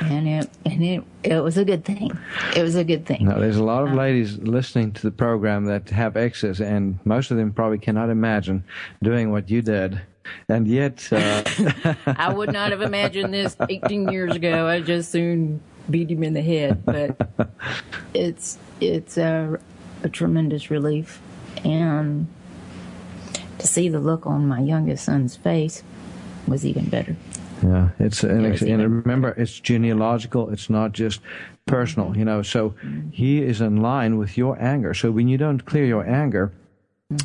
and 0.00 0.28
it 0.28 0.50
and 0.64 0.84
it 0.84 1.04
it 1.22 1.40
was 1.40 1.56
a 1.58 1.64
good 1.64 1.84
thing. 1.84 2.10
It 2.56 2.62
was 2.62 2.76
a 2.76 2.84
good 2.84 3.06
thing. 3.06 3.26
Now, 3.26 3.38
there's 3.38 3.56
a 3.56 3.64
lot 3.64 3.86
of 3.86 3.92
ladies 3.92 4.38
listening 4.38 4.92
to 4.92 5.02
the 5.02 5.10
program 5.10 5.64
that 5.66 5.90
have 5.90 6.16
exes, 6.16 6.60
and 6.60 6.98
most 7.04 7.30
of 7.30 7.36
them 7.36 7.52
probably 7.52 7.78
cannot 7.78 8.10
imagine 8.10 8.64
doing 9.02 9.30
what 9.30 9.50
you 9.50 9.62
did. 9.62 10.00
And 10.48 10.68
yet, 10.68 11.08
uh, 11.10 11.42
I 12.06 12.32
would 12.32 12.52
not 12.52 12.70
have 12.70 12.82
imagined 12.82 13.32
this 13.32 13.56
18 13.68 14.10
years 14.10 14.36
ago. 14.36 14.66
I 14.66 14.80
just 14.80 15.10
soon 15.10 15.60
beat 15.88 16.10
him 16.10 16.22
in 16.22 16.34
the 16.34 16.42
head, 16.42 16.84
but 16.84 17.16
it's 18.14 18.58
it's 18.80 19.16
a, 19.16 19.58
a 20.02 20.08
tremendous 20.08 20.70
relief, 20.70 21.20
and 21.64 22.28
to 23.58 23.66
see 23.66 23.88
the 23.88 24.00
look 24.00 24.26
on 24.26 24.46
my 24.46 24.60
youngest 24.60 25.04
son's 25.04 25.36
face 25.36 25.82
was 26.46 26.64
even 26.64 26.88
better. 26.88 27.16
Yeah, 27.62 27.90
it's 27.98 28.22
and, 28.22 28.46
it's, 28.46 28.62
and 28.62 28.82
remember, 28.82 29.30
it's 29.30 29.58
genealogical. 29.58 30.50
It's 30.50 30.70
not 30.70 30.92
just 30.92 31.20
personal. 31.66 32.16
You 32.16 32.24
know, 32.24 32.42
so 32.42 32.74
he 33.10 33.42
is 33.42 33.60
in 33.60 33.78
line 33.78 34.16
with 34.18 34.36
your 34.36 34.60
anger. 34.62 34.94
So 34.94 35.10
when 35.10 35.28
you 35.28 35.38
don't 35.38 35.64
clear 35.64 35.84
your 35.84 36.06
anger, 36.06 36.52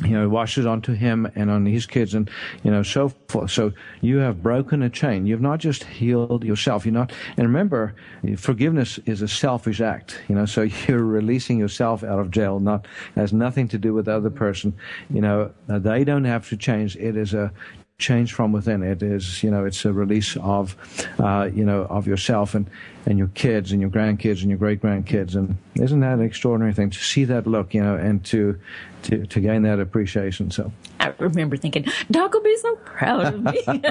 you 0.02 0.12
know, 0.12 0.24
it 0.24 0.28
washes 0.28 0.64
onto 0.64 0.94
him 0.94 1.30
and 1.34 1.50
on 1.50 1.66
his 1.66 1.84
kids, 1.84 2.14
and 2.14 2.30
you 2.62 2.70
know, 2.70 2.82
so 2.82 3.10
forth. 3.28 3.50
So 3.50 3.72
you 4.00 4.16
have 4.16 4.42
broken 4.42 4.82
a 4.82 4.88
chain. 4.88 5.26
You've 5.26 5.42
not 5.42 5.58
just 5.58 5.84
healed 5.84 6.42
yourself. 6.42 6.86
You're 6.86 6.94
not. 6.94 7.12
And 7.36 7.46
remember, 7.46 7.94
forgiveness 8.38 8.98
is 9.04 9.20
a 9.20 9.28
selfish 9.28 9.82
act. 9.82 10.22
You 10.28 10.36
know, 10.36 10.46
so 10.46 10.62
you're 10.88 11.04
releasing 11.04 11.58
yourself 11.58 12.02
out 12.02 12.18
of 12.18 12.30
jail. 12.30 12.60
Not 12.60 12.86
has 13.14 13.34
nothing 13.34 13.68
to 13.68 13.78
do 13.78 13.92
with 13.92 14.06
the 14.06 14.16
other 14.16 14.30
person. 14.30 14.74
You 15.10 15.20
know, 15.20 15.52
they 15.68 16.02
don't 16.02 16.24
have 16.24 16.48
to 16.48 16.56
change. 16.56 16.96
It 16.96 17.18
is 17.18 17.34
a 17.34 17.52
change 17.98 18.32
from 18.32 18.52
within. 18.52 18.82
It 18.82 19.02
is, 19.02 19.42
you 19.42 19.50
know, 19.50 19.64
it's 19.64 19.84
a 19.84 19.92
release 19.92 20.36
of, 20.36 20.76
uh, 21.18 21.50
you 21.52 21.64
know, 21.64 21.82
of 21.82 22.06
yourself 22.06 22.54
and, 22.54 22.66
and 23.06 23.18
your 23.18 23.28
kids 23.28 23.72
and 23.72 23.80
your 23.80 23.90
grandkids 23.90 24.40
and 24.40 24.50
your 24.50 24.58
great 24.58 24.80
grandkids. 24.80 25.34
And 25.34 25.56
isn't 25.76 26.00
that 26.00 26.14
an 26.18 26.22
extraordinary 26.24 26.72
thing 26.72 26.90
to 26.90 26.98
see 26.98 27.24
that 27.24 27.46
look, 27.46 27.74
you 27.74 27.82
know, 27.82 27.96
and 27.96 28.24
to, 28.26 28.58
to, 29.04 29.26
to 29.26 29.40
gain 29.40 29.62
that 29.62 29.80
appreciation? 29.80 30.50
So, 30.50 30.72
I 31.00 31.12
remember 31.18 31.56
thinking, 31.58 31.84
Doc 32.10 32.32
will 32.32 32.42
be 32.42 32.56
so 32.56 32.76
proud 32.76 33.34
of 33.34 33.42
me. 33.42 33.62
and, 33.66 33.84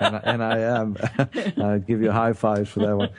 I- 0.00 0.20
and 0.24 0.42
I 0.42 0.58
am. 0.58 0.96
I 1.62 1.78
give 1.78 2.02
you 2.02 2.10
high 2.10 2.32
fives 2.32 2.70
for 2.70 2.80
that 2.80 2.96
one. 2.96 3.10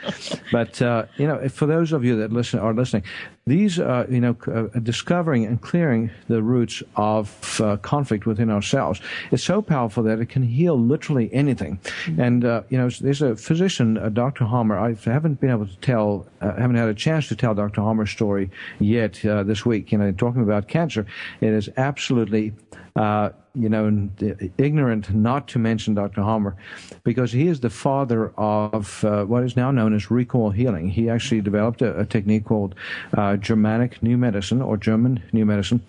But 0.52 0.82
uh, 0.82 1.06
you 1.18 1.28
know, 1.28 1.48
for 1.50 1.66
those 1.66 1.94
of 1.94 2.04
you 2.04 2.18
that 2.18 2.34
listen 2.34 2.60
are 2.60 2.74
listening, 2.74 3.04
these 3.46 3.80
uh, 3.80 4.06
you 4.10 4.20
know, 4.20 4.36
uh, 4.48 4.64
discovering 4.80 5.46
and 5.46 5.62
clearing 5.62 6.12
the 6.28 6.44
roots 6.44 6.84
of 6.98 7.62
uh, 7.64 7.78
conflict 7.78 8.26
within 8.26 8.50
ourselves 8.50 9.00
is 9.32 9.42
so 9.42 9.62
powerful 9.62 10.04
that 10.04 10.20
it 10.20 10.28
can 10.28 10.44
heal 10.44 10.78
literally 10.78 11.34
anything. 11.34 11.80
And 12.18 12.44
uh, 12.44 12.64
you 12.70 12.78
know, 12.78 12.90
there's 12.90 13.22
a 13.22 13.38
physician, 13.38 13.98
uh, 13.98 14.10
Dr. 14.10 14.46
Hamer. 14.46 14.78
I 14.78 14.96
haven't 15.06 15.37
been 15.40 15.50
able 15.50 15.68
to 15.68 15.78
tell, 15.78 16.28
uh, 16.42 16.54
haven't 16.56 16.76
had 16.76 16.90
a 16.90 16.94
chance 16.94 17.28
to 17.30 17.36
tell 17.36 17.54
Dr. 17.54 17.82
Hamer's 17.82 18.12
story 18.12 18.50
yet 18.80 19.24
uh, 19.26 19.44
this 19.44 19.66
week. 19.66 19.92
You 19.92 19.98
know, 19.98 20.12
talking 20.12 20.42
about 20.42 20.68
cancer, 20.68 21.06
it 21.42 21.50
is 21.50 21.70
absolutely 21.78 22.54
uh, 22.96 23.30
you 23.54 23.70
know, 23.70 24.10
ignorant 24.58 25.14
not 25.14 25.48
to 25.48 25.60
mention 25.60 25.96
Dr. 25.96 26.22
Hamer 26.24 26.56
because 27.04 27.32
he 27.32 27.48
is 27.48 27.60
the 27.60 27.70
father 27.70 28.30
of 28.38 29.04
uh, 29.04 29.26
what 29.26 29.44
is 29.44 29.56
now 29.56 29.72
known 29.72 29.96
as 29.96 30.12
recall 30.12 30.52
healing. 30.52 30.90
He 30.90 31.10
actually 31.10 31.42
developed 31.42 31.82
a, 31.82 32.00
a 32.00 32.06
technique 32.06 32.46
called 32.46 32.76
uh, 33.18 33.38
Germanic 33.38 34.02
New 34.04 34.18
Medicine 34.18 34.62
or 34.62 34.78
German 34.78 35.24
New 35.32 35.46
Medicine. 35.46 35.82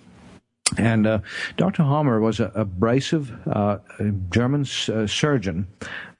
And 0.77 1.07
uh, 1.07 1.21
Dr. 1.57 1.83
Hamer 1.83 2.21
was 2.21 2.41
a 2.41 2.53
abrasive 2.55 3.35
uh, 3.49 3.79
German 4.31 4.63
s- 4.63 4.89
uh, 4.89 5.07
surgeon, 5.07 5.67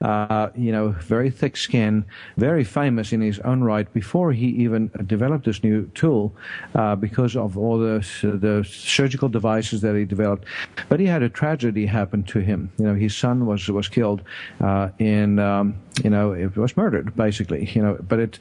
uh, 0.01 0.49
you 0.55 0.71
know, 0.71 0.89
very 1.01 1.29
thick 1.29 1.55
skin, 1.55 2.03
very 2.37 2.63
famous 2.63 3.13
in 3.13 3.21
his 3.21 3.39
own 3.39 3.61
right 3.61 3.91
before 3.93 4.31
he 4.31 4.47
even 4.47 4.89
developed 5.05 5.45
this 5.45 5.63
new 5.63 5.85
tool 5.93 6.33
uh, 6.73 6.95
because 6.95 7.35
of 7.35 7.57
all 7.57 7.77
the, 7.77 7.99
the 8.23 8.65
surgical 8.67 9.29
devices 9.29 9.81
that 9.81 9.95
he 9.95 10.03
developed. 10.03 10.45
But 10.87 10.99
he 10.99 11.05
had 11.05 11.21
a 11.21 11.29
tragedy 11.29 11.85
happen 11.85 12.23
to 12.23 12.39
him. 12.39 12.71
You 12.77 12.85
know, 12.85 12.95
his 12.95 13.15
son 13.15 13.45
was, 13.45 13.67
was 13.69 13.87
killed 13.87 14.23
uh, 14.61 14.89
in, 14.97 15.37
um, 15.37 15.75
you 16.03 16.09
know, 16.09 16.31
it 16.31 16.55
was 16.57 16.75
murdered, 16.75 17.15
basically, 17.15 17.69
you 17.75 17.81
know, 17.83 17.97
but 18.07 18.19
it, 18.19 18.39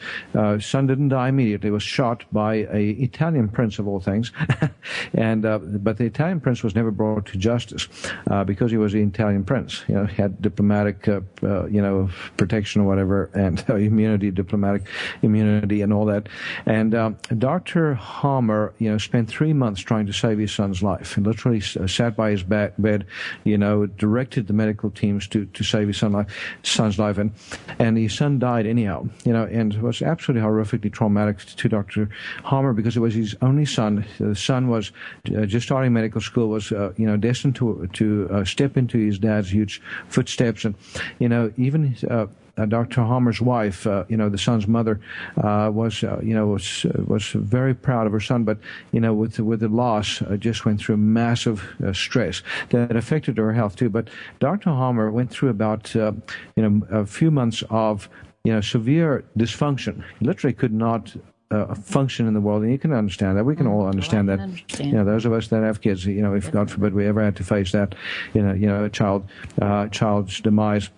son 0.62 0.86
didn't 0.86 1.08
die 1.08 1.28
immediately. 1.28 1.68
He 1.68 1.72
was 1.72 1.82
shot 1.82 2.24
by 2.32 2.66
a 2.72 2.90
Italian 2.90 3.48
prince 3.48 3.78
of 3.78 3.86
all 3.86 4.00
things. 4.00 4.32
and, 5.12 5.42
but 5.42 5.97
the 5.98 6.04
Italian 6.04 6.40
prince 6.40 6.62
was 6.62 6.74
never 6.74 6.90
brought 6.90 7.26
to 7.26 7.36
justice, 7.36 7.88
uh, 8.30 8.44
because 8.44 8.70
he 8.70 8.76
was 8.76 8.92
the 8.92 9.02
Italian 9.02 9.44
prince. 9.44 9.84
You 9.88 9.96
know, 9.96 10.06
he 10.06 10.20
had 10.20 10.40
diplomatic, 10.40 11.06
uh, 11.08 11.20
uh, 11.42 11.66
you 11.66 11.82
know, 11.82 12.08
protection 12.36 12.82
or 12.82 12.84
whatever 12.84 13.30
and 13.34 13.60
immunity, 13.68 14.30
diplomatic 14.30 14.82
immunity 15.22 15.82
and 15.82 15.92
all 15.92 16.06
that. 16.06 16.28
And, 16.66 16.94
um, 16.94 17.16
Dr. 17.36 17.94
Hamer, 17.94 18.72
you 18.78 18.90
know, 18.90 18.98
spent 18.98 19.28
three 19.28 19.52
months 19.52 19.80
trying 19.80 20.06
to 20.06 20.12
save 20.12 20.38
his 20.38 20.52
son's 20.52 20.82
life 20.82 21.16
and 21.16 21.26
literally 21.26 21.62
uh, 21.78 21.86
sat 21.86 22.16
by 22.16 22.30
his 22.30 22.42
ba- 22.42 22.72
bed, 22.78 23.06
you 23.44 23.58
know, 23.58 23.86
directed 23.86 24.46
the 24.46 24.52
medical 24.52 24.90
teams 24.90 25.26
to, 25.28 25.46
to 25.46 25.64
save 25.64 25.88
his 25.88 25.98
son 25.98 26.12
life, 26.12 26.58
son's 26.62 26.98
life. 26.98 27.18
And, 27.18 27.32
and 27.78 27.98
his 27.98 28.14
son 28.14 28.38
died 28.38 28.66
anyhow, 28.66 29.08
you 29.24 29.32
know, 29.32 29.44
and 29.44 29.74
it 29.74 29.82
was 29.82 30.02
absolutely 30.02 30.46
horrifically 30.46 30.92
traumatic 30.92 31.38
to 31.38 31.68
Dr. 31.68 32.08
Hamer 32.44 32.72
because 32.72 32.96
it 32.96 33.00
was 33.00 33.14
his 33.14 33.36
only 33.42 33.64
son. 33.64 34.04
The 34.18 34.36
son 34.36 34.68
was 34.68 34.92
uh, 35.36 35.44
just 35.46 35.66
starting 35.66 35.87
medical 35.90 36.20
school, 36.20 36.48
was, 36.48 36.72
uh, 36.72 36.92
you 36.96 37.06
know, 37.06 37.16
destined 37.16 37.56
to, 37.56 37.88
to 37.94 38.28
uh, 38.30 38.44
step 38.44 38.76
into 38.76 38.98
his 38.98 39.18
dad's 39.18 39.52
huge 39.52 39.80
footsteps. 40.08 40.64
And, 40.64 40.74
you 41.18 41.28
know, 41.28 41.52
even, 41.56 41.96
uh, 42.10 42.26
uh, 42.58 42.66
Dr. 42.66 43.04
Hamer's 43.04 43.40
wife, 43.40 43.86
uh, 43.86 44.04
you 44.08 44.16
know, 44.16 44.28
the 44.28 44.38
son's 44.38 44.66
mother, 44.66 45.00
uh, 45.42 45.70
was, 45.72 46.02
uh, 46.02 46.20
you 46.22 46.34
know, 46.34 46.48
was 46.48 46.84
uh, 46.84 47.02
was 47.06 47.28
very 47.28 47.74
proud 47.74 48.06
of 48.06 48.12
her 48.12 48.20
son, 48.20 48.44
but 48.44 48.58
you 48.92 49.00
know, 49.00 49.14
with 49.14 49.38
with 49.38 49.60
the 49.60 49.68
loss, 49.68 50.20
uh, 50.22 50.36
just 50.36 50.64
went 50.64 50.80
through 50.80 50.96
massive 50.96 51.76
stress 51.92 52.42
that 52.70 52.96
affected 52.96 53.38
her 53.38 53.52
health 53.52 53.76
too. 53.76 53.88
But 53.88 54.08
Dr. 54.40 54.70
Hamer 54.70 55.10
went 55.10 55.30
through 55.30 55.50
about, 55.50 55.94
you 55.94 56.12
know, 56.56 56.86
a 56.90 57.06
few 57.06 57.30
months 57.30 57.62
of, 57.70 58.08
you 58.44 58.52
know, 58.52 58.60
severe 58.60 59.24
dysfunction. 59.38 60.02
He 60.18 60.26
literally 60.26 60.54
could 60.54 60.72
not. 60.72 61.14
Uh, 61.50 61.74
function 61.74 62.26
in 62.26 62.34
the 62.34 62.42
world, 62.42 62.62
and 62.62 62.70
you 62.70 62.78
can 62.78 62.92
understand 62.92 63.38
that. 63.38 63.44
We 63.44 63.56
can 63.56 63.66
all 63.66 63.86
understand 63.86 64.28
that. 64.28 64.38
understand. 64.38 64.90
You 64.90 64.96
know, 64.96 65.04
those 65.06 65.24
of 65.24 65.32
us 65.32 65.48
that 65.48 65.62
have 65.62 65.80
kids, 65.80 66.04
you 66.04 66.20
know, 66.20 66.34
if 66.34 66.52
God 66.52 66.70
forbid 66.70 66.92
we 66.92 67.06
ever 67.06 67.24
had 67.24 67.36
to 67.36 67.42
face 67.42 67.72
that, 67.72 67.94
you 68.34 68.42
know, 68.42 68.52
you 68.52 68.66
know, 68.66 68.84
a 68.84 68.90
child, 68.90 69.26
uh, 69.62 69.88
child's 69.88 70.42
demise 70.42 70.90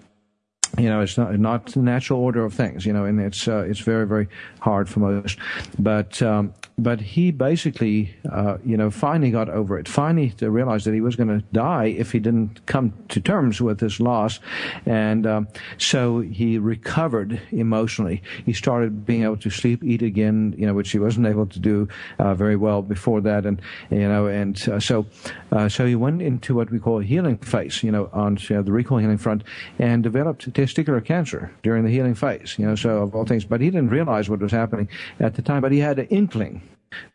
you 0.79 0.89
know, 0.89 1.01
it's 1.01 1.19
not 1.19 1.39
not 1.39 1.67
the 1.67 1.81
natural 1.81 2.21
order 2.21 2.45
of 2.45 2.55
things, 2.55 2.87
you 2.87 2.93
know, 2.93 3.05
and 3.05 3.21
it's 3.21 3.49
uh, 3.49 3.65
it's 3.69 3.81
very 3.81 4.07
very 4.07 4.29
hard 4.61 4.89
for 4.89 5.01
most. 5.01 5.39
But 5.79 6.23
um, 6.23 6.55
but 6.79 7.01
he 7.01 7.31
basically, 7.31 8.15
uh, 8.31 8.59
you 8.65 8.77
know, 8.77 8.91
finally 8.91 9.31
got 9.31 9.49
over 9.49 9.79
it. 9.79 9.89
Finally 9.89 10.33
realized 10.41 10.87
that 10.87 10.95
he 10.95 11.01
was 11.01 11.17
going 11.17 11.29
to 11.29 11.45
die 11.53 11.87
if 11.87 12.13
he 12.13 12.19
didn't 12.19 12.65
come 12.67 12.93
to 13.09 13.21
terms 13.21 13.61
with 13.61 13.81
this 13.81 14.01
loss, 14.01 14.41
and 14.87 15.27
um, 15.27 15.49
so 15.79 16.21
he 16.21 16.59
recovered 16.59 17.41
emotionally. 17.51 18.23
He 18.47 18.53
started 18.53 19.05
being 19.05 19.25
able 19.25 19.37
to 19.39 19.51
sleep, 19.51 19.85
eat 19.85 20.03
again, 20.03 20.55
you 20.57 20.67
know, 20.67 20.75
which 20.75 20.91
he 20.91 20.99
wasn't 20.99 21.27
able 21.27 21.47
to 21.47 21.59
do 21.59 21.89
uh, 22.19 22.35
very 22.35 22.57
well 22.57 22.81
before 22.81 23.21
that, 23.23 23.45
and 23.45 23.61
you 23.91 24.09
know, 24.09 24.27
and 24.27 24.69
uh, 24.69 24.81
so 24.81 25.07
uh, 25.53 25.69
so 25.69 25.85
he 25.85 25.97
went 25.97 26.23
into 26.23 26.55
what 26.55 26.71
we 26.71 26.79
call 26.79 27.01
a 27.01 27.05
healing 27.05 27.39
phase, 27.39 27.83
you 27.83 27.91
know, 27.91 28.09
on 28.13 28.39
you 28.49 28.57
know, 28.57 28.63
the 28.63 28.73
recall 28.73 28.99
healing 28.99 29.19
front, 29.19 29.43
and 29.79 30.03
developed 30.03 30.53
testicular 30.61 31.05
cancer 31.05 31.51
during 31.63 31.85
the 31.85 31.91
healing 31.91 32.15
phase, 32.15 32.57
you 32.59 32.67
know, 32.67 32.75
so 32.75 33.03
of 33.03 33.15
all 33.15 33.25
things. 33.25 33.45
But 33.45 33.61
he 33.61 33.71
didn't 33.71 33.91
realize 33.91 34.29
what 34.29 34.41
was 34.41 34.53
happening 34.53 34.89
at 35.19 35.35
the 35.35 35.43
time, 35.43 35.63
but 35.63 35.73
he 35.73 35.79
had 35.79 35.99
an 35.99 36.07
inkling 36.07 36.63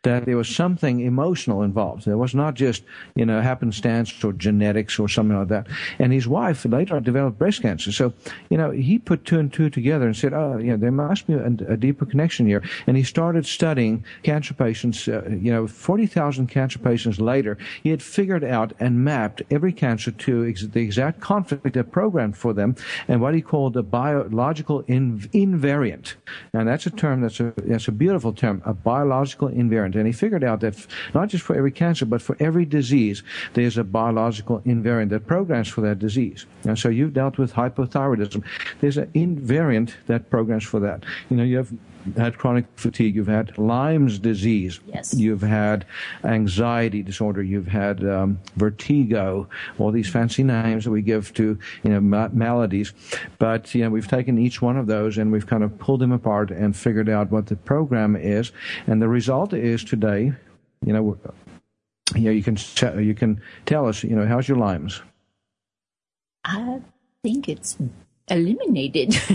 that 0.02 0.24
there 0.24 0.36
was 0.36 0.48
something 0.48 1.00
emotional 1.00 1.62
involved. 1.62 2.04
There 2.04 2.16
was 2.16 2.34
not 2.34 2.54
just, 2.54 2.82
you 3.14 3.26
know, 3.26 3.40
happenstance 3.40 4.24
or 4.24 4.32
genetics 4.32 4.98
or 4.98 5.08
something 5.08 5.36
like 5.36 5.48
that. 5.48 5.66
And 5.98 6.12
his 6.12 6.26
wife 6.26 6.64
later 6.64 6.98
developed 7.00 7.38
breast 7.38 7.62
cancer. 7.62 7.92
So, 7.92 8.14
you 8.48 8.56
know, 8.56 8.70
he 8.70 8.98
put 8.98 9.24
two 9.24 9.38
and 9.38 9.52
two 9.52 9.68
together 9.68 10.06
and 10.06 10.16
said, 10.16 10.32
oh, 10.32 10.58
you 10.58 10.70
know, 10.70 10.76
there 10.76 10.92
must 10.92 11.26
be 11.26 11.34
a, 11.34 11.46
a 11.46 11.76
deeper 11.76 12.06
connection 12.06 12.46
here. 12.46 12.62
And 12.86 12.96
he 12.96 13.02
started 13.02 13.46
studying 13.46 14.04
cancer 14.22 14.54
patients, 14.54 15.08
uh, 15.08 15.28
you 15.28 15.52
know, 15.52 15.66
40,000 15.66 16.46
cancer 16.46 16.78
patients 16.78 17.20
later. 17.20 17.58
He 17.82 17.90
had 17.90 18.02
figured 18.02 18.44
out 18.44 18.72
and 18.80 19.04
mapped 19.04 19.42
every 19.50 19.72
cancer 19.72 20.10
to 20.10 20.46
ex- 20.46 20.62
the 20.62 20.80
exact 20.80 21.20
conflict 21.20 21.74
that 21.74 21.92
programmed 21.92 22.36
for 22.36 22.52
them 22.52 22.76
and 23.08 23.20
what 23.20 23.34
he 23.34 23.42
called 23.42 23.76
a 23.76 23.82
biological 23.82 24.80
in- 24.86 25.20
invariant. 25.34 26.14
And 26.52 26.68
that's 26.68 26.86
a 26.86 26.90
term 26.90 27.20
that's 27.20 27.40
a, 27.40 27.52
that's 27.56 27.88
a 27.88 27.92
beautiful 27.92 28.32
term, 28.32 28.62
a 28.64 28.72
biological 28.72 29.48
invariant. 29.48 29.65
And 29.72 30.06
he 30.06 30.12
figured 30.12 30.44
out 30.44 30.60
that 30.60 30.74
f- 30.74 30.88
not 31.14 31.28
just 31.28 31.44
for 31.44 31.56
every 31.56 31.72
cancer, 31.72 32.06
but 32.06 32.22
for 32.22 32.36
every 32.40 32.64
disease, 32.64 33.22
there's 33.54 33.78
a 33.78 33.84
biological 33.84 34.60
invariant 34.60 35.10
that 35.10 35.26
programs 35.26 35.68
for 35.68 35.80
that 35.82 35.98
disease. 35.98 36.46
And 36.64 36.78
so 36.78 36.88
you've 36.88 37.14
dealt 37.14 37.38
with 37.38 37.52
hypothyroidism. 37.52 38.42
There's 38.80 38.96
an 38.96 39.10
invariant 39.14 39.92
that 40.06 40.30
programs 40.30 40.64
for 40.64 40.80
that. 40.80 41.04
You 41.30 41.36
know, 41.36 41.44
you 41.44 41.56
have 41.58 41.72
had 42.16 42.38
chronic 42.38 42.66
fatigue. 42.76 43.16
You've 43.16 43.26
had 43.26 43.56
Lyme's 43.58 44.18
disease. 44.18 44.80
Yes. 44.86 45.14
You've 45.14 45.42
had 45.42 45.84
anxiety 46.24 47.02
disorder. 47.02 47.42
You've 47.42 47.66
had 47.66 48.04
um, 48.04 48.38
vertigo. 48.56 49.48
All 49.78 49.90
these 49.90 50.08
fancy 50.08 50.42
names 50.42 50.84
that 50.84 50.90
we 50.90 51.02
give 51.02 51.32
to 51.34 51.58
you 51.82 51.90
know 51.90 52.00
ma- 52.00 52.28
maladies. 52.32 52.92
But 53.38 53.74
you 53.74 53.82
know 53.82 53.90
we've 53.90 54.08
taken 54.08 54.38
each 54.38 54.62
one 54.62 54.76
of 54.76 54.86
those 54.86 55.18
and 55.18 55.32
we've 55.32 55.46
kind 55.46 55.62
of 55.62 55.78
pulled 55.78 56.00
them 56.00 56.12
apart 56.12 56.50
and 56.50 56.76
figured 56.76 57.08
out 57.08 57.30
what 57.30 57.46
the 57.46 57.56
program 57.56 58.16
is. 58.16 58.52
And 58.86 59.00
the 59.00 59.08
result 59.08 59.52
is 59.52 59.84
today, 59.84 60.32
you 60.84 60.92
know, 60.92 61.18
you 62.14 62.22
know 62.22 62.30
you 62.30 62.42
can 62.42 62.56
you 63.02 63.14
can 63.14 63.40
tell 63.64 63.86
us 63.88 64.02
you 64.02 64.14
know 64.16 64.26
how's 64.26 64.48
your 64.48 64.58
Lyme's. 64.58 65.02
I 66.44 66.80
think 67.22 67.48
it's 67.48 67.76
eliminated. 68.28 69.16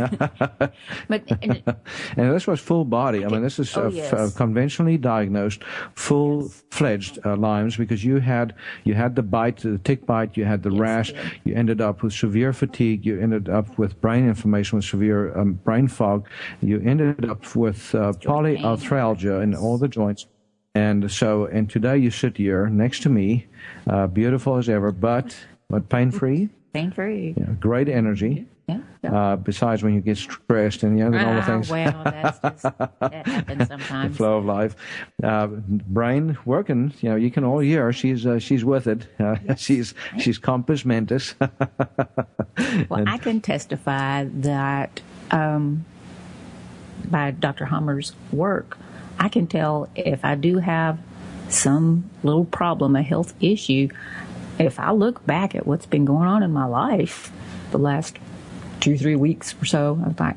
but 1.08 1.24
and, 1.42 1.64
And 2.18 2.34
this 2.34 2.48
was 2.48 2.60
full 2.60 2.86
body. 2.86 3.26
I 3.26 3.30
mean, 3.30 3.42
this 3.42 3.60
is 3.60 3.76
Oh, 3.78 3.86
uh, 3.88 3.90
yes. 3.90 4.14
uh, 4.14 4.30
conventionally 4.36 4.98
diagnosed, 4.98 5.64
full-fledged 5.96 7.20
uh, 7.26 7.36
Lyme's 7.36 7.78
because 7.78 8.04
you 8.04 8.18
had 8.20 8.54
you 8.84 8.94
had 8.94 9.16
the 9.16 9.24
bite, 9.24 9.58
the 9.58 9.78
tick 9.80 10.06
bite, 10.06 10.36
you 10.38 10.46
had 10.46 10.64
the 10.64 10.72
Yes, 10.72 10.80
rash, 10.80 11.14
you 11.46 11.56
ended 11.56 11.80
up 11.82 12.04
with 12.04 12.14
severe 12.14 12.54
fatigue, 12.54 13.06
you 13.06 13.20
ended 13.20 13.50
up 13.50 13.78
with 13.78 14.00
brain 14.02 14.28
inflammation, 14.28 14.78
with 14.78 14.86
severe 14.86 15.38
um, 15.38 15.54
brain 15.54 15.88
fog, 15.88 16.28
you 16.62 16.82
ended 16.86 17.26
up 17.30 17.56
with 17.56 17.94
uh, 17.96 18.14
pain. 18.14 18.32
polyarthralgia 18.32 19.42
in 19.44 19.56
all 19.56 19.78
the 19.78 19.88
joints. 19.88 20.28
And 20.74 21.12
so, 21.12 21.46
and 21.48 21.70
today 21.70 21.98
you 21.98 22.12
sit 22.12 22.38
here 22.38 22.68
next 22.68 23.02
to 23.04 23.10
me, 23.10 23.48
uh, 23.88 24.08
beautiful 24.08 24.58
as 24.58 24.70
ever, 24.70 24.92
but 24.92 25.36
but 25.70 25.90
pain 25.90 26.12
free. 26.12 26.50
you 27.38 27.44
know, 27.46 27.56
great 27.60 27.90
energy. 27.90 28.46
Yeah. 28.68 28.80
Uh, 29.04 29.36
besides 29.36 29.84
when 29.84 29.94
you 29.94 30.02
get 30.02 30.18
stressed 30.18 30.84
and 30.84 30.98
you 30.98 31.10
know 31.10 31.18
and 31.18 31.28
all 31.28 31.34
the 31.34 31.42
Ah, 31.42 31.46
things 31.46 31.70
well, 31.70 32.04
that's 32.06 32.40
just, 32.62 32.64
that 33.00 33.28
happens 33.28 33.68
the 33.68 34.14
flow 34.16 34.38
of 34.38 34.46
life. 34.46 34.76
Uh, 35.24 35.48
brain 35.48 36.38
working, 36.46 36.94
you 37.02 37.10
know, 37.10 37.16
you 37.16 37.32
can 37.32 37.44
all 37.44 37.60
hear 37.60 37.92
she's 37.92 38.26
uh, 38.26 38.40
she's 38.40 38.64
with 38.64 38.88
it. 38.88 39.08
Uh, 39.20 39.36
she's 39.58 39.94
she's 40.20 40.38
compos 40.38 40.86
mentis. 40.86 41.36
Well, 42.90 43.06
I 43.08 43.18
can 43.18 43.42
testify 43.42 44.26
that 44.26 45.02
um, 45.32 45.86
by 47.10 47.32
Dr. 47.32 47.66
Hamer's 47.66 48.14
work, 48.32 48.78
I 49.18 49.30
can 49.30 49.48
tell 49.48 49.90
if 49.96 50.24
I 50.24 50.36
do 50.36 50.58
have 50.58 51.00
some 51.50 52.10
little 52.24 52.46
problem, 52.46 52.96
a 52.96 53.02
health 53.02 53.34
issue, 53.42 53.90
if 54.60 54.80
I 54.80 54.92
look 54.92 55.26
back 55.26 55.56
at 55.56 55.66
what's 55.66 55.86
been 55.86 56.06
going 56.06 56.28
on 56.28 56.44
in 56.44 56.52
my 56.52 56.66
life 56.66 57.32
the 57.72 57.78
last 57.80 58.18
two, 58.82 58.98
three 58.98 59.16
weeks 59.16 59.56
or 59.62 59.66
so, 59.66 60.00
I'm 60.04 60.16
like, 60.20 60.36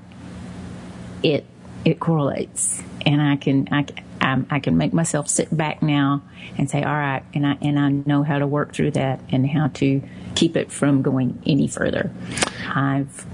it 1.22 1.44
it 1.84 1.98
correlates, 1.98 2.82
and 3.04 3.20
I 3.20 3.36
can 3.36 3.68
I 3.72 3.82
can, 3.82 4.46
I 4.50 4.60
can 4.60 4.76
make 4.76 4.92
myself 4.92 5.28
sit 5.28 5.54
back 5.54 5.82
now 5.82 6.22
and 6.56 6.70
say, 6.70 6.82
all 6.82 6.94
right, 6.94 7.22
and 7.34 7.46
I 7.46 7.58
and 7.60 7.78
I 7.78 7.88
know 7.88 8.22
how 8.22 8.38
to 8.38 8.46
work 8.46 8.72
through 8.72 8.92
that 8.92 9.20
and 9.30 9.48
how 9.48 9.68
to 9.74 10.02
keep 10.34 10.56
it 10.56 10.70
from 10.70 11.02
going 11.02 11.42
any 11.46 11.66
further. 11.66 12.10
I've 12.68 13.26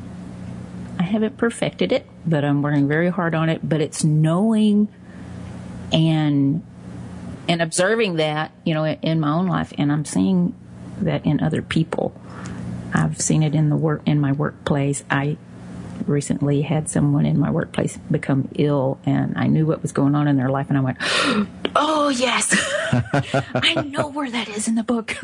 I 0.99 1.03
haven't 1.03 1.37
perfected 1.37 1.93
it, 1.93 2.07
but 2.27 2.45
I'm 2.45 2.63
working 2.63 2.89
very 2.89 3.09
hard 3.09 3.35
on 3.35 3.49
it. 3.49 3.69
But 3.69 3.81
it's 3.81 4.05
knowing 4.05 4.89
and 5.93 6.65
and 7.49 7.63
observing 7.63 8.17
that, 8.17 8.53
you 8.65 8.75
know, 8.75 8.85
in 8.87 9.19
my 9.19 9.31
own 9.31 9.47
life, 9.47 9.73
and 9.77 9.91
I'm 9.91 10.05
seeing 10.05 10.55
that 11.01 11.27
in 11.27 11.43
other 11.43 11.63
people. 11.63 12.13
I've 12.93 13.21
seen 13.21 13.43
it 13.43 13.55
in 13.55 13.69
the 13.71 13.77
work 13.77 14.03
in 14.07 14.21
my 14.21 14.33
workplace. 14.33 15.05
I 15.11 15.37
recently 16.07 16.63
had 16.63 16.89
someone 16.89 17.27
in 17.27 17.39
my 17.39 17.51
workplace 17.51 17.97
become 18.11 18.49
ill, 18.55 18.99
and 19.05 19.37
I 19.37 19.47
knew 19.47 19.67
what 19.67 19.83
was 19.83 19.93
going 19.93 20.15
on 20.15 20.29
in 20.29 20.37
their 20.37 20.51
life, 20.51 20.69
and 20.69 20.79
I 20.79 20.81
went, 20.81 20.99
"Oh 21.77 22.09
yes, 22.09 22.55
I 22.93 23.87
know 23.89 24.09
where 24.09 24.31
that 24.31 24.49
is 24.49 24.69
in 24.69 24.75
the 24.75 24.83
book." 24.83 25.17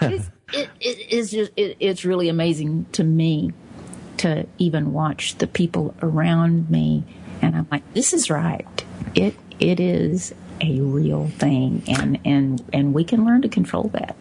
it's, 0.00 0.30
it, 0.52 0.68
it 0.80 1.12
is 1.12 1.30
just 1.30 1.52
it, 1.56 1.76
it's 1.80 2.04
really 2.04 2.28
amazing 2.28 2.86
to 2.92 3.04
me 3.04 3.52
to 4.18 4.46
even 4.58 4.92
watch 4.92 5.36
the 5.38 5.46
people 5.46 5.94
around 6.02 6.70
me, 6.70 7.04
and 7.42 7.56
I'm 7.56 7.68
like, 7.70 7.94
"This 7.94 8.12
is 8.12 8.30
right. 8.30 8.84
It 9.14 9.36
it 9.60 9.80
is." 9.80 10.34
A 10.60 10.80
real 10.80 11.26
thing, 11.30 11.82
and 11.88 12.20
and 12.24 12.64
and 12.72 12.94
we 12.94 13.02
can 13.02 13.24
learn 13.24 13.42
to 13.42 13.48
control 13.48 13.90
that. 13.92 14.14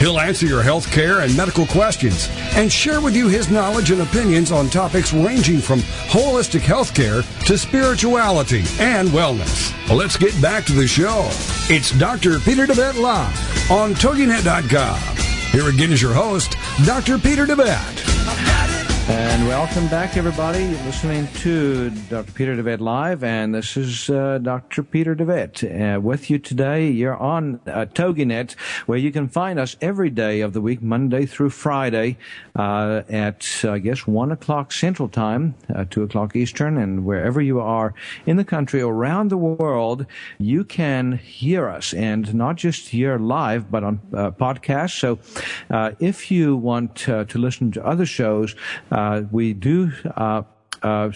He'll 0.00 0.18
answer 0.18 0.46
your 0.46 0.62
health 0.62 0.90
care 0.90 1.20
and 1.20 1.36
medical 1.36 1.66
questions 1.66 2.30
and 2.54 2.72
share 2.72 3.02
with 3.02 3.14
you 3.14 3.28
his 3.28 3.50
knowledge 3.50 3.90
and 3.90 4.00
opinions 4.00 4.50
on 4.50 4.70
topics 4.70 5.12
ranging 5.12 5.58
from 5.58 5.80
holistic 6.08 6.62
health 6.62 6.94
care 6.94 7.20
to 7.44 7.58
spirituality 7.58 8.64
and 8.80 9.10
wellness. 9.10 9.74
Well, 9.88 9.98
let's 9.98 10.16
get 10.16 10.40
back 10.40 10.64
to 10.64 10.72
the 10.72 10.88
show. 10.88 11.28
It's 11.68 11.90
Dr. 11.98 12.38
Peter 12.40 12.66
DeVette 12.66 12.98
Live 12.98 13.70
on 13.70 13.92
TogiNet.com. 13.92 14.98
Here 15.52 15.68
again 15.68 15.92
is 15.92 16.00
your 16.00 16.14
host, 16.14 16.56
Dr. 16.86 17.18
Peter 17.18 17.44
DeVette. 17.44 18.89
And 19.10 19.48
welcome 19.48 19.88
back, 19.88 20.16
everybody. 20.16 20.62
You're 20.62 20.84
listening 20.84 21.26
to 21.38 21.90
Dr. 22.08 22.30
Peter 22.30 22.54
DeVette 22.54 22.78
Live, 22.78 23.24
and 23.24 23.52
this 23.52 23.76
is 23.76 24.08
uh, 24.08 24.38
Dr. 24.38 24.84
Peter 24.84 25.16
DeVette 25.16 25.96
uh, 25.96 26.00
with 26.00 26.30
you 26.30 26.38
today. 26.38 26.88
You're 26.88 27.16
on 27.16 27.58
uh, 27.66 27.86
TogiNet, 27.92 28.52
where 28.86 28.98
you 28.98 29.10
can 29.10 29.26
find 29.26 29.58
us 29.58 29.76
every 29.80 30.10
day 30.10 30.42
of 30.42 30.52
the 30.52 30.60
week, 30.60 30.80
Monday 30.80 31.26
through 31.26 31.50
Friday, 31.50 32.18
uh, 32.54 33.02
at, 33.08 33.64
I 33.64 33.80
guess, 33.80 34.06
1 34.06 34.30
o'clock 34.30 34.70
Central 34.70 35.08
Time, 35.08 35.56
uh, 35.74 35.86
2 35.90 36.04
o'clock 36.04 36.36
Eastern, 36.36 36.78
and 36.78 37.04
wherever 37.04 37.40
you 37.40 37.58
are 37.58 37.94
in 38.26 38.36
the 38.36 38.44
country, 38.44 38.80
around 38.80 39.30
the 39.30 39.36
world, 39.36 40.06
you 40.38 40.62
can 40.62 41.18
hear 41.18 41.68
us, 41.68 41.92
and 41.94 42.32
not 42.32 42.54
just 42.54 42.90
hear 42.90 43.18
live, 43.18 43.72
but 43.72 43.82
on 43.82 44.00
uh, 44.14 44.30
podcasts. 44.30 45.00
So 45.00 45.18
uh, 45.68 45.92
if 45.98 46.30
you 46.30 46.56
want 46.56 46.94
to 46.94 47.26
listen 47.34 47.72
to 47.72 47.84
other 47.84 48.06
shows, 48.06 48.54
uh, 49.00 49.22
we 49.30 49.46
do 49.54 49.92
uh, 50.16 50.42
uh, 50.82 51.10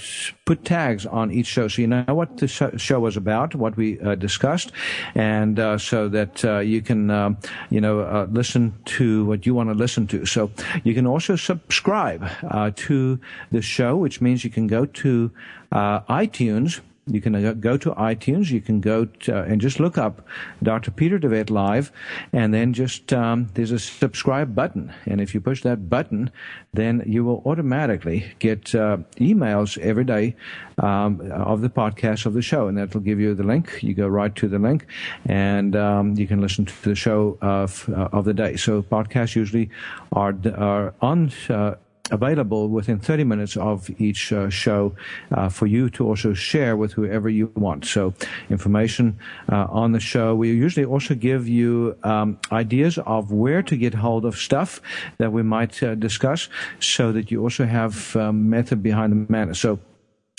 put 0.44 0.64
tags 0.64 1.06
on 1.06 1.30
each 1.30 1.46
show 1.46 1.68
so 1.68 1.80
you 1.80 1.88
know 1.88 2.04
what 2.08 2.36
the 2.38 2.48
show 2.48 3.00
was 3.00 3.16
about, 3.16 3.54
what 3.54 3.76
we 3.76 4.00
uh, 4.00 4.14
discussed, 4.14 4.72
and 5.14 5.58
uh, 5.58 5.78
so 5.78 6.08
that 6.08 6.44
uh, 6.44 6.58
you 6.58 6.82
can, 6.82 7.10
um, 7.10 7.36
you 7.70 7.80
know, 7.80 8.00
uh, 8.00 8.26
listen 8.30 8.74
to 8.84 9.24
what 9.26 9.46
you 9.46 9.54
want 9.54 9.68
to 9.70 9.74
listen 9.74 10.06
to. 10.06 10.26
So 10.26 10.50
you 10.82 10.94
can 10.94 11.06
also 11.06 11.36
subscribe 11.36 12.28
uh, 12.50 12.70
to 12.88 13.18
the 13.50 13.62
show, 13.62 13.96
which 13.96 14.20
means 14.20 14.44
you 14.44 14.50
can 14.50 14.66
go 14.66 14.86
to 14.86 15.30
uh, 15.72 16.00
iTunes. 16.00 16.80
You 17.06 17.20
can 17.20 17.34
uh, 17.34 17.52
go 17.52 17.76
to 17.76 17.90
iTunes. 17.92 18.50
You 18.50 18.62
can 18.62 18.80
go 18.80 19.04
to, 19.04 19.42
and 19.42 19.60
just 19.60 19.78
look 19.78 19.98
up 19.98 20.26
Dr. 20.62 20.90
Peter 20.90 21.18
DeVette 21.18 21.50
Live, 21.50 21.92
and 22.32 22.54
then 22.54 22.72
just 22.72 23.12
um, 23.12 23.50
there's 23.54 23.72
a 23.72 23.78
subscribe 23.78 24.54
button. 24.54 24.92
And 25.04 25.20
if 25.20 25.34
you 25.34 25.40
push 25.40 25.62
that 25.62 25.90
button, 25.90 26.30
then 26.72 27.02
you 27.06 27.22
will 27.24 27.42
automatically 27.44 28.32
get 28.38 28.74
uh, 28.74 28.98
emails 29.18 29.76
every 29.78 30.04
day 30.04 30.34
um, 30.78 31.20
of 31.30 31.60
the 31.60 31.68
podcast 31.68 32.24
of 32.24 32.32
the 32.32 32.42
show, 32.42 32.68
and 32.68 32.78
that 32.78 32.94
will 32.94 33.02
give 33.02 33.20
you 33.20 33.34
the 33.34 33.44
link. 33.44 33.82
You 33.82 33.92
go 33.92 34.08
right 34.08 34.34
to 34.36 34.48
the 34.48 34.58
link, 34.58 34.86
and 35.26 35.76
um, 35.76 36.14
you 36.14 36.26
can 36.26 36.40
listen 36.40 36.64
to 36.64 36.82
the 36.82 36.94
show 36.94 37.36
of 37.42 37.86
uh, 37.90 38.08
of 38.12 38.24
the 38.24 38.34
day. 38.34 38.56
So 38.56 38.82
podcasts 38.82 39.36
usually 39.36 39.68
are 40.12 40.34
are 40.56 40.94
on. 41.02 41.32
Uh, 41.50 41.74
available 42.10 42.68
within 42.68 42.98
30 42.98 43.24
minutes 43.24 43.56
of 43.56 43.88
each 43.98 44.32
uh, 44.32 44.50
show 44.50 44.94
uh, 45.32 45.48
for 45.48 45.66
you 45.66 45.88
to 45.90 46.06
also 46.06 46.34
share 46.34 46.76
with 46.76 46.92
whoever 46.92 47.28
you 47.28 47.50
want. 47.56 47.86
So, 47.86 48.12
information 48.50 49.18
uh, 49.50 49.66
on 49.70 49.92
the 49.92 50.00
show. 50.00 50.34
We 50.34 50.50
usually 50.50 50.84
also 50.84 51.14
give 51.14 51.48
you 51.48 51.96
um, 52.02 52.38
ideas 52.52 52.98
of 52.98 53.32
where 53.32 53.62
to 53.62 53.76
get 53.76 53.94
hold 53.94 54.24
of 54.24 54.36
stuff 54.36 54.80
that 55.18 55.32
we 55.32 55.42
might 55.42 55.82
uh, 55.82 55.94
discuss 55.94 56.48
so 56.78 57.12
that 57.12 57.30
you 57.30 57.42
also 57.42 57.64
have 57.64 58.14
um, 58.16 58.50
method 58.50 58.82
behind 58.82 59.12
the 59.12 59.32
madness. 59.32 59.60
So, 59.60 59.78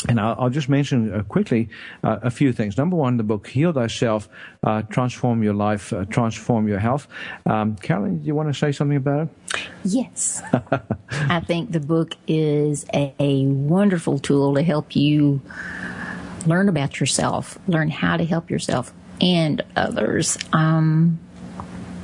and 0.08 0.20
I'll, 0.20 0.36
I'll 0.40 0.50
just 0.50 0.70
mention 0.70 1.14
uh, 1.14 1.24
quickly 1.24 1.70
uh, 2.04 2.20
a 2.22 2.32
few 2.32 2.54
things. 2.54 2.78
Number 2.78 2.96
one, 2.96 3.18
the 3.18 3.24
book 3.24 3.48
Heal 3.48 3.74
Thyself, 3.74 4.30
uh, 4.64 4.84
Transform 4.84 5.44
Your 5.44 5.54
Life, 5.54 5.94
uh, 5.94 6.06
Transform 6.06 6.68
Your 6.68 6.80
Health. 6.80 7.08
Um, 7.46 7.76
Carolyn, 7.76 8.20
do 8.20 8.28
you 8.28 8.36
want 8.36 8.50
to 8.50 8.54
say 8.54 8.72
something 8.72 8.98
about 8.98 9.28
it? 9.28 9.68
Yes. 9.84 10.42
I 11.12 11.40
think 11.40 11.72
the 11.72 11.80
book 11.80 12.16
is 12.28 12.86
a, 12.94 13.14
a 13.20 13.46
wonderful 13.46 14.20
tool 14.20 14.56
to 14.56 14.64
help 14.64 14.96
you 14.96 15.42
learn 16.46 16.70
about 16.70 17.00
yourself, 17.00 17.58
learn 17.68 17.90
how 17.90 18.18
to 18.18 18.26
help 18.26 18.50
yourself 18.50 18.94
and 19.22 19.64
others. 19.76 20.38
Um, 20.54 21.20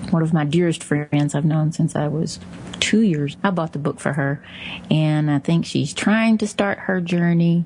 one 0.10 0.24
of 0.24 0.34
my 0.34 0.46
dearest 0.46 0.84
friends 0.84 1.36
I've 1.36 1.46
known 1.46 1.72
since 1.72 1.96
I 1.96 2.08
was 2.08 2.40
two 2.80 3.02
years. 3.02 3.38
I 3.44 3.52
bought 3.52 3.74
the 3.74 3.80
book 3.80 4.00
for 4.00 4.14
her, 4.14 4.44
and 4.90 5.30
I 5.30 5.40
think 5.40 5.66
she's 5.66 5.94
trying 5.94 6.38
to 6.40 6.48
start 6.48 6.80
her 6.80 7.00
journey, 7.00 7.66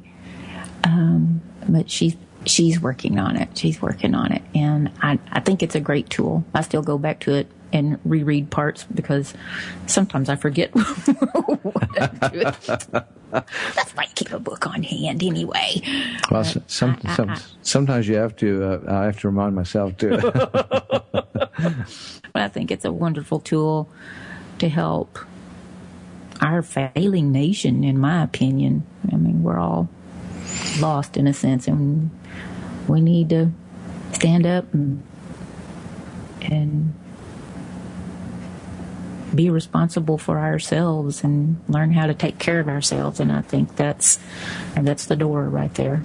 um, 0.85 1.41
but 1.67 1.89
she's 1.91 2.15
she's 2.45 2.79
working 2.79 3.19
on 3.19 3.35
it. 3.35 3.49
She's 3.57 3.81
working 3.81 4.15
on 4.15 4.31
it, 4.31 4.41
and 4.55 4.91
I 5.01 5.19
I 5.31 5.39
think 5.41 5.61
it's 5.63 5.75
a 5.75 5.81
great 5.81 6.09
tool. 6.09 6.45
I 6.53 6.61
still 6.61 6.81
go 6.83 6.97
back 6.97 7.19
to 7.21 7.33
it 7.33 7.47
and 7.73 7.99
reread 8.05 8.49
parts 8.51 8.85
because 8.93 9.33
sometimes 9.87 10.29
I 10.29 10.35
forget 10.37 10.73
what 10.75 12.01
I 12.23 12.29
do. 12.29 12.43
That's 13.31 13.91
why 13.95 14.03
I 14.03 14.05
keep 14.15 14.31
a 14.31 14.39
book 14.39 14.65
on 14.67 14.81
hand 14.83 15.21
anyway. 15.23 15.81
Well, 16.31 16.43
some, 16.45 16.97
I- 17.03 17.15
some, 17.15 17.29
I- 17.31 17.41
sometimes 17.63 18.07
you 18.07 18.15
have 18.15 18.35
to. 18.37 18.63
Uh, 18.63 18.93
I 19.01 19.03
have 19.05 19.19
to 19.21 19.27
remind 19.27 19.55
myself 19.55 19.97
too. 19.97 20.17
But 22.33 22.41
I 22.43 22.47
think 22.49 22.69
it's 22.69 22.83
a 22.85 22.91
wonderful 22.91 23.39
tool 23.39 23.89
to 24.59 24.67
help 24.67 25.17
our 26.41 26.61
failing 26.61 27.31
nation, 27.31 27.83
in 27.85 27.97
my 27.97 28.23
opinion. 28.23 28.85
I 29.11 29.15
mean, 29.15 29.41
we're 29.41 29.57
all 29.57 29.87
lost 30.79 31.17
in 31.17 31.27
a 31.27 31.33
sense, 31.33 31.67
and 31.67 32.09
we 32.87 33.01
need 33.01 33.29
to 33.29 33.51
stand 34.13 34.45
up 34.45 34.73
and, 34.73 35.03
and 36.41 36.93
be 39.33 39.49
responsible 39.49 40.17
for 40.17 40.39
ourselves 40.39 41.23
and 41.23 41.61
learn 41.67 41.91
how 41.91 42.07
to 42.07 42.13
take 42.13 42.39
care 42.39 42.59
of 42.59 42.69
ourselves. 42.69 43.19
And 43.19 43.31
I 43.31 43.41
think 43.41 43.75
that's 43.75 44.19
and 44.75 44.87
that's 44.87 45.05
the 45.05 45.15
door 45.15 45.43
right 45.43 45.73
there. 45.75 46.03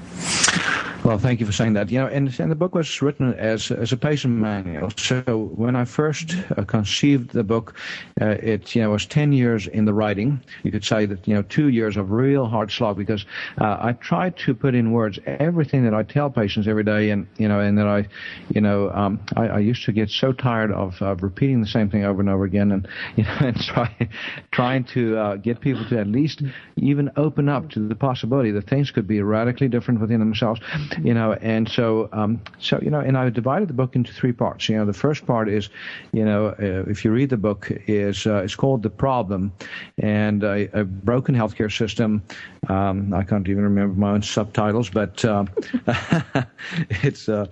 Well, 1.02 1.18
thank 1.18 1.40
you 1.40 1.46
for 1.46 1.52
saying 1.52 1.72
that. 1.74 1.90
You 1.90 2.00
know, 2.00 2.08
and, 2.08 2.38
and 2.38 2.50
the 2.50 2.56
book 2.56 2.74
was 2.74 3.00
written 3.00 3.32
as 3.34 3.70
as 3.70 3.90
a 3.90 3.96
patient 3.96 4.34
manual. 4.34 4.90
So 4.98 5.50
when 5.54 5.74
I 5.74 5.86
first 5.86 6.36
uh, 6.56 6.64
conceived 6.64 7.30
the 7.30 7.42
book, 7.42 7.74
uh, 8.20 8.26
it 8.42 8.74
you 8.74 8.82
know 8.82 8.90
was 8.90 9.06
ten 9.06 9.32
years 9.32 9.66
in 9.66 9.86
the 9.86 9.94
writing. 9.94 10.42
You 10.62 10.70
could 10.70 10.84
say 10.84 11.06
that 11.06 11.26
you 11.26 11.32
know 11.32 11.42
two 11.42 11.68
years 11.68 11.96
of 11.96 12.10
real 12.10 12.44
hard 12.46 12.70
slog 12.70 12.98
because 12.98 13.24
uh, 13.58 13.78
I 13.80 13.92
tried 13.94 14.36
to 14.38 14.54
put 14.54 14.74
in 14.74 14.92
words 14.92 15.18
everything 15.24 15.84
that 15.84 15.94
I 15.94 16.02
tell 16.02 16.28
patients 16.28 16.68
every 16.68 16.84
day, 16.84 17.08
and 17.10 17.26
you 17.38 17.48
know, 17.48 17.60
and 17.60 17.78
that 17.78 17.86
I, 17.86 18.06
you 18.50 18.60
know, 18.60 18.90
um, 18.90 19.20
I, 19.36 19.48
I 19.48 19.58
used 19.58 19.86
to 19.86 19.92
get 19.92 20.10
so 20.10 20.32
tired 20.32 20.70
of 20.70 21.00
repeating 21.22 21.62
the 21.62 21.66
same 21.66 21.88
thing 21.88 22.04
over 22.04 22.20
and 22.20 22.28
over 22.28 22.44
again, 22.44 22.72
and 22.72 22.86
you 23.16 23.24
know, 23.24 23.36
and 23.40 23.58
try 23.58 24.08
trying 24.50 24.84
to 24.84 25.16
uh, 25.16 25.36
get 25.36 25.60
people 25.60 25.86
to 25.86 25.98
at 25.98 26.08
least 26.08 26.42
even 26.76 27.10
open 27.16 27.48
up 27.48 27.70
to 27.70 27.88
the 27.88 27.94
possibility 27.94 28.50
that 28.50 28.68
things 28.68 28.90
could 28.90 29.06
be 29.06 29.22
radically 29.22 29.68
different 29.68 29.98
within 29.98 30.20
themselves 30.20 30.60
you 31.03 31.14
know 31.14 31.33
and 31.35 31.68
so 31.68 32.09
um 32.12 32.40
so 32.59 32.79
you 32.83 32.90
know 32.90 33.00
and 33.00 33.16
i 33.16 33.29
divided 33.31 33.68
the 33.68 33.74
book 33.74 33.96
into 33.96 34.12
three 34.12 34.33
parts. 34.33 34.68
You 34.68 34.76
know 34.76 34.85
the 34.85 34.92
first 34.92 35.26
part 35.26 35.48
is 35.48 35.68
you 36.12 36.24
know 36.24 36.48
uh, 36.48 36.90
if 36.90 37.05
you 37.05 37.11
read 37.12 37.31
the 37.31 37.37
book 37.37 37.70
is 37.87 38.26
uh, 38.26 38.42
it's 38.44 38.55
called 38.55 38.83
the 38.83 38.90
problem 38.90 39.53
and 39.98 40.42
a, 40.42 40.81
a 40.81 40.85
broken 40.85 41.35
healthcare 41.35 41.74
system. 41.76 42.22
Um 42.68 43.12
i 43.14 43.22
can't 43.22 43.48
even 43.48 43.64
remember 43.64 43.98
my 43.98 44.11
own 44.11 44.22
subtitles 44.22 44.90
but 44.90 45.24
um 45.24 45.48
it's 47.03 47.29
uh 47.29 47.46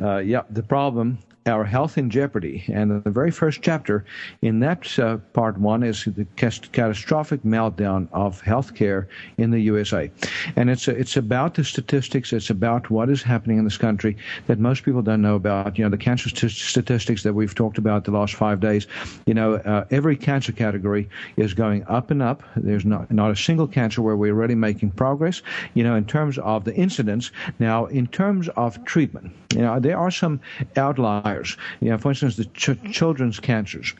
uh, 0.00 0.18
yeah, 0.18 0.42
the 0.50 0.62
problem, 0.62 1.18
our 1.46 1.64
health 1.64 1.98
in 1.98 2.10
jeopardy. 2.10 2.64
And 2.68 3.02
the 3.02 3.10
very 3.10 3.30
first 3.30 3.62
chapter 3.62 4.04
in 4.42 4.60
that 4.60 4.98
uh, 4.98 5.18
part 5.32 5.58
one 5.58 5.82
is 5.82 6.04
the 6.04 6.26
catastrophic 6.36 7.42
meltdown 7.42 8.08
of 8.12 8.42
healthcare 8.42 9.06
in 9.38 9.50
the 9.50 9.60
USA. 9.60 10.10
And 10.56 10.70
it's, 10.70 10.88
it's 10.88 11.16
about 11.16 11.54
the 11.54 11.64
statistics, 11.64 12.32
it's 12.32 12.50
about 12.50 12.90
what 12.90 13.08
is 13.08 13.22
happening 13.22 13.58
in 13.58 13.64
this 13.64 13.78
country 13.78 14.16
that 14.46 14.58
most 14.58 14.82
people 14.82 15.02
don't 15.02 15.22
know 15.22 15.36
about. 15.36 15.78
You 15.78 15.84
know, 15.84 15.90
the 15.90 15.98
cancer 15.98 16.28
st- 16.28 16.52
statistics 16.52 17.22
that 17.22 17.34
we've 17.34 17.54
talked 17.54 17.78
about 17.78 18.04
the 18.04 18.10
last 18.10 18.34
five 18.34 18.60
days. 18.60 18.86
You 19.26 19.34
know, 19.34 19.54
uh, 19.54 19.84
every 19.90 20.16
cancer 20.16 20.52
category 20.52 21.08
is 21.36 21.54
going 21.54 21.84
up 21.86 22.10
and 22.10 22.22
up. 22.22 22.42
There's 22.56 22.84
not, 22.84 23.10
not 23.10 23.30
a 23.30 23.36
single 23.36 23.68
cancer 23.68 24.02
where 24.02 24.16
we're 24.16 24.34
really 24.34 24.54
making 24.54 24.90
progress, 24.92 25.42
you 25.74 25.84
know, 25.84 25.94
in 25.94 26.04
terms 26.04 26.38
of 26.38 26.64
the 26.64 26.74
incidence. 26.74 27.30
Now, 27.58 27.86
in 27.86 28.06
terms 28.06 28.48
of 28.50 28.84
treatment, 28.84 29.32
you 29.56 29.62
know, 29.62 29.80
there 29.80 29.98
are 29.98 30.10
some 30.10 30.40
outliers. 30.76 31.56
You 31.80 31.90
know, 31.90 31.98
for 31.98 32.10
instance, 32.10 32.36
the 32.36 32.44
ch- 32.46 32.92
children's 32.92 33.40
cancers 33.40 33.94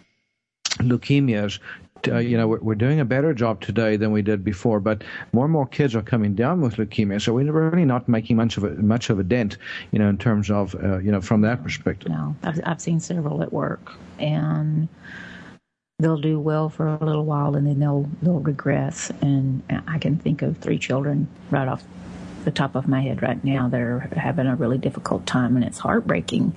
leukemias, 0.81 1.59
uh, 2.09 2.19
you 2.19 2.37
know, 2.37 2.47
we're, 2.47 2.61
we're, 2.61 2.75
doing 2.75 3.01
a 3.01 3.05
better 3.05 3.33
job 3.33 3.61
today 3.61 3.97
than 3.97 4.13
we 4.13 4.23
did 4.23 4.45
before, 4.45 4.79
but 4.81 5.03
more 5.33 5.45
and 5.45 5.53
more 5.53 5.67
kids 5.67 5.95
are 5.95 6.03
coming 6.03 6.35
down 6.35 6.61
with 6.61 6.77
leukemia. 6.77 7.21
So 7.21 7.33
we're 7.33 7.51
really 7.51 7.85
not 7.85 8.09
making 8.09 8.37
much 8.37 8.57
of 8.57 8.65
a, 8.65 8.71
much 8.75 9.11
of 9.11 9.19
a 9.19 9.25
dent, 9.25 9.57
you 9.93 9.99
know, 9.99 10.09
in 10.09 10.19
terms 10.19 10.51
of, 10.51 10.75
uh, 10.75 10.99
you 10.99 11.11
know, 11.11 11.21
from 11.21 11.41
that 11.43 11.63
perspective. 11.63 12.11
No, 12.11 12.37
I've, 12.43 12.61
I've 12.65 12.81
seen 12.81 13.01
several 13.01 13.43
at 13.43 13.53
work, 13.53 13.93
and 14.19 14.89
they'll 15.99 16.21
do 16.21 16.39
well 16.39 16.69
for 16.69 16.87
a 16.87 17.05
little 17.05 17.25
while, 17.25 17.57
and 17.57 17.67
then 17.67 17.81
they'll 17.81 18.09
they'll 18.23 18.41
regress. 18.41 19.11
And 19.23 19.63
I 19.89 19.99
can 19.99 20.17
think 20.19 20.43
of 20.43 20.59
three 20.59 20.79
children 20.79 21.27
right 21.51 21.67
off 21.67 21.83
the 22.47 22.53
top 22.53 22.77
of 22.77 22.89
my 22.89 23.03
head 23.03 23.21
right 23.21 23.43
now 23.45 23.69
that 23.69 23.81
are 23.81 24.09
having 24.17 24.47
a 24.47 24.57
really 24.57 24.79
difficult 24.79 25.27
time, 25.27 25.57
and 25.57 25.65
it's 25.65 25.81
heartbreaking 25.81 26.55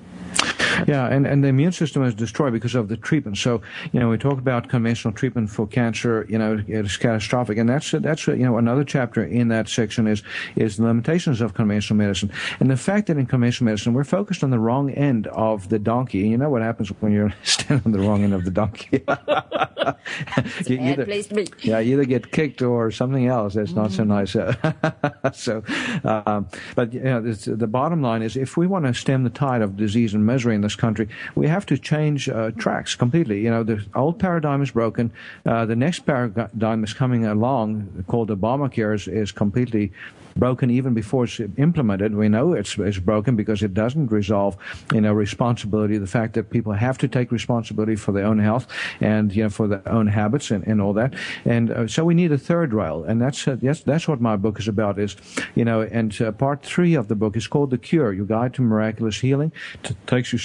yeah, 0.88 1.08
and, 1.08 1.26
and 1.26 1.44
the 1.44 1.48
immune 1.48 1.72
system 1.72 2.04
is 2.04 2.14
destroyed 2.14 2.54
because 2.54 2.76
of 2.76 2.88
the 2.88 2.98
treatment. 2.98 3.38
So, 3.38 3.62
you 3.92 4.00
know, 4.00 4.10
we 4.10 4.18
talk 4.18 4.38
about 4.38 4.70
conventional 4.70 5.14
treatment 5.14 5.50
for 5.50 5.68
cancer, 5.68 6.26
you 6.30 6.38
know, 6.38 6.64
it's 6.68 6.98
catastrophic. 6.98 7.58
And 7.58 7.70
that's, 7.70 7.92
that's, 7.92 8.28
you 8.28 8.38
know, 8.38 8.58
another 8.58 8.84
chapter 8.84 9.24
in 9.24 9.48
that 9.50 9.70
section 9.70 10.08
is, 10.08 10.24
is 10.56 10.78
the 10.78 10.84
limitations 10.84 11.42
of 11.42 11.54
conventional 11.54 11.98
medicine. 11.98 12.32
And 12.60 12.70
the 12.70 12.78
fact 12.78 13.08
that 13.08 13.18
in 13.18 13.26
conventional 13.26 13.66
medicine, 13.66 13.94
we're 13.94 14.04
focused 14.04 14.44
on 14.44 14.50
the 14.50 14.60
wrong 14.60 14.92
end 14.92 15.28
of 15.28 15.70
the 15.70 15.80
donkey. 15.80 16.20
You 16.20 16.38
know 16.38 16.50
what 16.50 16.62
happens 16.62 16.90
when 17.00 17.12
you're 17.12 17.34
standing 17.44 17.86
on 17.86 17.92
the 17.92 18.00
wrong 18.00 18.24
end 18.24 18.34
of 18.34 18.46
the 18.46 18.52
donkey? 18.52 19.04
you 20.68 20.80
either, 20.80 21.06
place 21.06 21.28
to 21.28 21.36
be. 21.36 21.48
Yeah, 21.62 21.82
either 21.82 22.06
get 22.06 22.32
kicked 22.32 22.62
or 22.62 22.92
something 22.92 23.28
else 23.28 23.54
that's 23.54 23.74
not 23.74 23.92
mm-hmm. 23.92 24.26
so 24.26 24.44
nice. 25.32 25.38
so, 25.38 25.64
um, 26.04 26.48
but, 26.76 26.94
you 26.94 27.02
know, 27.02 27.22
the 27.22 27.68
bottom 27.68 28.02
line 28.02 28.22
is 28.22 28.36
if 28.36 28.58
we 28.58 28.68
want 28.68 28.86
to 28.86 28.94
stem 28.94 29.24
the 29.24 29.30
tide 29.30 29.62
of 29.62 29.78
disease 29.78 30.14
and 30.14 30.26
misery 30.26 30.56
in 30.56 30.62
this 30.70 30.76
country, 30.76 31.08
we 31.36 31.48
have 31.48 31.66
to 31.66 31.78
change 31.78 32.30
uh, 32.30 32.52
tracks 32.52 32.96
completely. 32.96 33.42
You 33.42 33.50
know, 33.50 33.64
the 33.64 33.84
old 33.96 34.20
paradigm 34.20 34.62
is 34.62 34.72
broken. 34.72 35.12
Uh, 35.46 35.66
the 35.66 35.76
next 35.76 36.00
paradigm 36.06 36.84
is 36.84 36.94
coming 36.94 37.26
along 37.26 38.06
called 38.08 38.30
Obamacare 38.30 38.94
is, 38.94 39.08
is 39.08 39.32
completely 39.32 39.92
broken 40.40 40.70
even 40.70 40.94
before 40.94 41.26
it's 41.26 41.40
implemented. 41.58 42.16
We 42.16 42.30
know 42.30 42.54
it's, 42.54 42.78
it's 42.78 42.98
broken 42.98 43.36
because 43.36 43.62
it 43.62 43.74
doesn't 43.74 44.08
resolve, 44.08 44.58
you 44.94 45.02
know, 45.02 45.14
responsibility, 45.14 45.98
the 45.98 46.08
fact 46.08 46.34
that 46.34 46.50
people 46.50 46.74
have 46.74 46.98
to 47.00 47.08
take 47.08 47.32
responsibility 47.32 47.96
for 47.96 48.12
their 48.12 48.26
own 48.26 48.40
health 48.40 48.68
and, 49.02 49.36
you 49.36 49.44
know, 49.44 49.50
for 49.50 49.68
their 49.68 49.88
own 49.88 50.08
habits 50.08 50.52
and, 50.52 50.66
and 50.66 50.82
all 50.82 50.94
that. 50.94 51.14
And 51.46 51.72
uh, 51.72 51.88
so 51.88 52.06
we 52.06 52.14
need 52.14 52.32
a 52.32 52.38
third 52.38 52.74
rail. 52.74 53.04
And 53.04 53.22
that's, 53.22 53.48
uh, 53.48 53.58
that's, 53.62 53.84
that's 53.84 54.08
what 54.08 54.22
my 54.22 54.36
book 54.36 54.60
is 54.60 54.68
about 54.68 54.98
is, 54.98 55.16
you 55.56 55.66
know, 55.66 55.82
and 55.82 56.20
uh, 56.22 56.32
part 56.32 56.64
three 56.64 56.96
of 56.96 57.08
the 57.08 57.16
book 57.16 57.36
is 57.36 57.48
called 57.48 57.72
The 57.72 57.78
Cure, 57.78 58.14
Your 58.14 58.26
Guide 58.26 58.54
to 58.56 58.62
Miraculous 58.62 59.20
Healing. 59.20 59.52
It 59.84 59.96
takes 60.08 60.34
you 60.34 60.40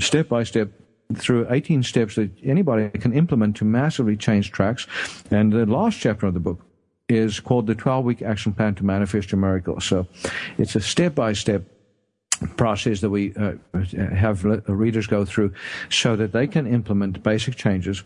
step 0.00 0.28
by 0.28 0.44
step 0.44 0.70
through 1.14 1.46
18 1.50 1.82
steps 1.82 2.14
that 2.14 2.30
anybody 2.42 2.88
can 2.98 3.12
implement 3.12 3.56
to 3.56 3.64
massively 3.64 4.16
change 4.16 4.50
tracks. 4.50 4.86
And 5.30 5.52
the 5.52 5.66
last 5.66 5.98
chapter 5.98 6.26
of 6.26 6.34
the 6.34 6.40
book 6.40 6.60
is 7.16 7.40
called 7.40 7.66
the 7.66 7.74
12 7.74 8.04
week 8.04 8.22
action 8.22 8.52
plan 8.52 8.74
to 8.76 8.84
manifest 8.84 9.32
your 9.32 9.40
miracle. 9.40 9.80
So 9.80 10.06
it's 10.58 10.74
a 10.74 10.80
step 10.80 11.14
by 11.14 11.32
step 11.32 11.64
process 12.56 13.00
that 13.00 13.10
we 13.10 13.34
uh, 13.34 13.52
have 13.94 14.44
readers 14.68 15.06
go 15.06 15.24
through 15.24 15.52
so 15.90 16.16
that 16.16 16.32
they 16.32 16.46
can 16.46 16.66
implement 16.66 17.22
basic 17.22 17.56
changes 17.56 18.02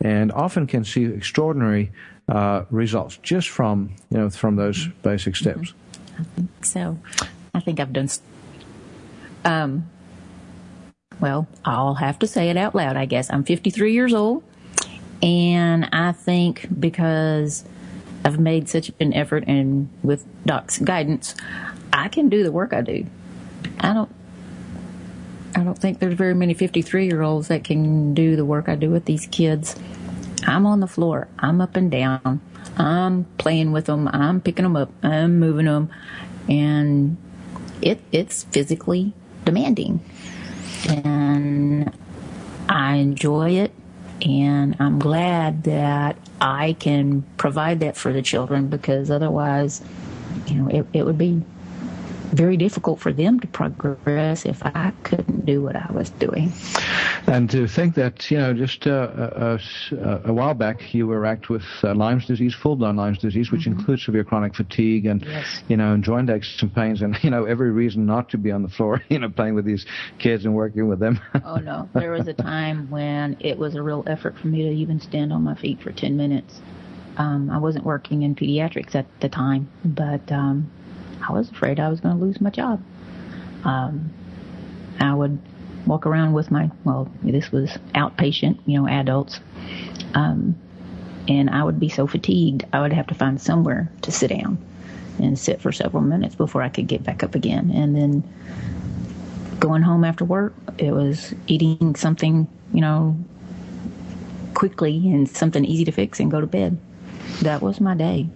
and 0.00 0.32
often 0.32 0.66
can 0.66 0.84
see 0.84 1.04
extraordinary 1.04 1.90
uh, 2.28 2.64
results 2.70 3.18
just 3.22 3.48
from 3.48 3.94
you 4.10 4.18
know 4.18 4.30
from 4.30 4.56
those 4.56 4.88
basic 5.02 5.36
steps. 5.36 5.74
I 6.18 6.22
think 6.22 6.64
so. 6.64 6.98
I 7.54 7.60
think 7.60 7.80
I've 7.80 7.92
done. 7.92 8.08
Um, 9.44 9.90
well, 11.20 11.48
I'll 11.64 11.94
have 11.94 12.18
to 12.20 12.26
say 12.26 12.50
it 12.50 12.56
out 12.56 12.74
loud. 12.74 12.96
I 12.96 13.06
guess 13.06 13.30
I'm 13.30 13.44
53 13.44 13.92
years 13.92 14.14
old, 14.14 14.44
and 15.22 15.88
I 15.92 16.12
think 16.12 16.68
because 16.78 17.64
I've 18.24 18.38
made 18.38 18.68
such 18.68 18.90
an 19.00 19.12
effort 19.12 19.44
and 19.46 19.88
with 20.02 20.24
Doc's 20.44 20.78
guidance, 20.78 21.34
I 21.92 22.08
can 22.08 22.28
do 22.28 22.42
the 22.42 22.52
work 22.52 22.72
I 22.72 22.82
do. 22.82 23.06
I 23.78 23.92
don't 23.92 24.10
I 25.54 25.64
don't 25.64 25.78
think 25.78 25.98
there's 25.98 26.14
very 26.14 26.34
many 26.34 26.54
53 26.54 27.06
year 27.06 27.22
olds 27.22 27.48
that 27.48 27.64
can 27.64 28.14
do 28.14 28.36
the 28.36 28.44
work 28.44 28.68
I 28.68 28.76
do 28.76 28.90
with 28.90 29.04
these 29.04 29.26
kids. 29.26 29.76
I'm 30.46 30.64
on 30.64 30.80
the 30.80 30.86
floor. 30.86 31.28
I'm 31.38 31.60
up 31.60 31.76
and 31.76 31.90
down. 31.90 32.40
I'm 32.76 33.24
playing 33.36 33.72
with 33.72 33.86
them. 33.86 34.08
I'm 34.08 34.40
picking 34.40 34.62
them 34.62 34.76
up. 34.76 34.90
I'm 35.02 35.38
moving 35.38 35.66
them. 35.66 35.90
And 36.48 37.16
it, 37.82 38.00
it's 38.12 38.44
physically 38.44 39.12
demanding. 39.44 40.00
And 40.88 41.92
I 42.68 42.96
enjoy 42.96 43.50
it. 43.50 43.72
And 44.22 44.76
I'm 44.80 44.98
glad 44.98 45.64
that 45.64 46.16
I 46.40 46.74
can 46.74 47.22
provide 47.36 47.80
that 47.80 47.96
for 47.96 48.12
the 48.12 48.22
children 48.22 48.68
because 48.68 49.10
otherwise, 49.10 49.82
you 50.46 50.56
know, 50.56 50.68
it, 50.68 50.86
it 50.92 51.04
would 51.04 51.18
be 51.18 51.42
very 52.32 52.56
difficult 52.56 53.00
for 53.00 53.12
them 53.12 53.40
to 53.40 53.46
progress 53.46 54.44
if 54.44 54.64
I 54.64 54.92
couldn't 55.02 55.46
do 55.46 55.62
what 55.62 55.76
I 55.76 55.90
was 55.92 56.10
doing. 56.10 56.52
And 57.26 57.50
to 57.50 57.66
think 57.66 57.94
that, 57.96 58.30
you 58.30 58.38
know, 58.38 58.54
just 58.54 58.86
uh, 58.86 59.10
a, 59.14 59.22
uh, 59.22 59.58
uh, 59.92 60.20
a, 60.24 60.32
while 60.32 60.54
back 60.54 60.94
you 60.94 61.06
were 61.06 61.20
racked 61.20 61.48
with 61.48 61.64
uh, 61.82 61.94
Lyme's 61.94 62.26
disease, 62.26 62.54
full-blown 62.54 62.96
Lyme's 62.96 63.18
disease, 63.18 63.50
which 63.50 63.62
mm-hmm. 63.62 63.78
includes 63.78 64.04
severe 64.04 64.24
chronic 64.24 64.54
fatigue 64.54 65.06
and, 65.06 65.24
yes. 65.24 65.62
you 65.68 65.76
know, 65.76 65.92
and 65.92 66.04
joint 66.04 66.30
aches 66.30 66.62
and 66.62 66.74
pains 66.74 67.02
and, 67.02 67.18
you 67.22 67.30
know, 67.30 67.44
every 67.44 67.70
reason 67.70 68.06
not 68.06 68.28
to 68.30 68.38
be 68.38 68.50
on 68.50 68.62
the 68.62 68.68
floor, 68.68 69.02
you 69.08 69.18
know, 69.18 69.28
playing 69.28 69.54
with 69.54 69.64
these 69.64 69.86
kids 70.18 70.44
and 70.44 70.54
working 70.54 70.88
with 70.88 71.00
them. 71.00 71.20
oh, 71.44 71.56
no. 71.56 71.88
There 71.94 72.12
was 72.12 72.28
a 72.28 72.34
time 72.34 72.90
when 72.90 73.36
it 73.40 73.58
was 73.58 73.74
a 73.74 73.82
real 73.82 74.04
effort 74.06 74.38
for 74.38 74.46
me 74.46 74.62
to 74.62 74.70
even 74.70 75.00
stand 75.00 75.32
on 75.32 75.42
my 75.42 75.54
feet 75.54 75.82
for 75.82 75.92
10 75.92 76.16
minutes. 76.16 76.60
Um, 77.16 77.50
I 77.50 77.58
wasn't 77.58 77.84
working 77.84 78.22
in 78.22 78.34
pediatrics 78.34 78.94
at 78.94 79.06
the 79.20 79.28
time, 79.28 79.68
but 79.84 80.30
um, 80.32 80.70
I 81.26 81.32
was 81.32 81.50
afraid 81.50 81.80
I 81.80 81.88
was 81.88 82.00
going 82.00 82.18
to 82.18 82.24
lose 82.24 82.40
my 82.40 82.50
job. 82.50 82.82
Um, 83.64 84.10
I 85.00 85.14
would 85.14 85.38
walk 85.86 86.06
around 86.06 86.32
with 86.32 86.50
my, 86.50 86.70
well, 86.84 87.10
this 87.22 87.50
was 87.50 87.70
outpatient, 87.94 88.58
you 88.66 88.80
know, 88.80 88.88
adults. 88.88 89.40
Um, 90.14 90.56
and 91.28 91.50
I 91.50 91.62
would 91.62 91.78
be 91.78 91.88
so 91.88 92.06
fatigued, 92.06 92.64
I 92.72 92.80
would 92.80 92.92
have 92.92 93.06
to 93.08 93.14
find 93.14 93.40
somewhere 93.40 93.90
to 94.02 94.10
sit 94.10 94.28
down 94.28 94.58
and 95.18 95.38
sit 95.38 95.60
for 95.60 95.72
several 95.72 96.02
minutes 96.02 96.34
before 96.34 96.62
I 96.62 96.68
could 96.68 96.86
get 96.86 97.04
back 97.04 97.22
up 97.22 97.34
again. 97.34 97.70
And 97.70 97.94
then 97.94 98.24
going 99.58 99.82
home 99.82 100.04
after 100.04 100.24
work, 100.24 100.54
it 100.78 100.92
was 100.92 101.34
eating 101.46 101.94
something, 101.94 102.48
you 102.72 102.80
know, 102.80 103.16
quickly 104.54 104.96
and 105.12 105.28
something 105.28 105.64
easy 105.64 105.84
to 105.84 105.92
fix 105.92 106.20
and 106.20 106.30
go 106.30 106.40
to 106.40 106.46
bed. 106.46 106.78
That 107.42 107.62
was 107.62 107.80
my 107.80 107.94
day. 107.94 108.28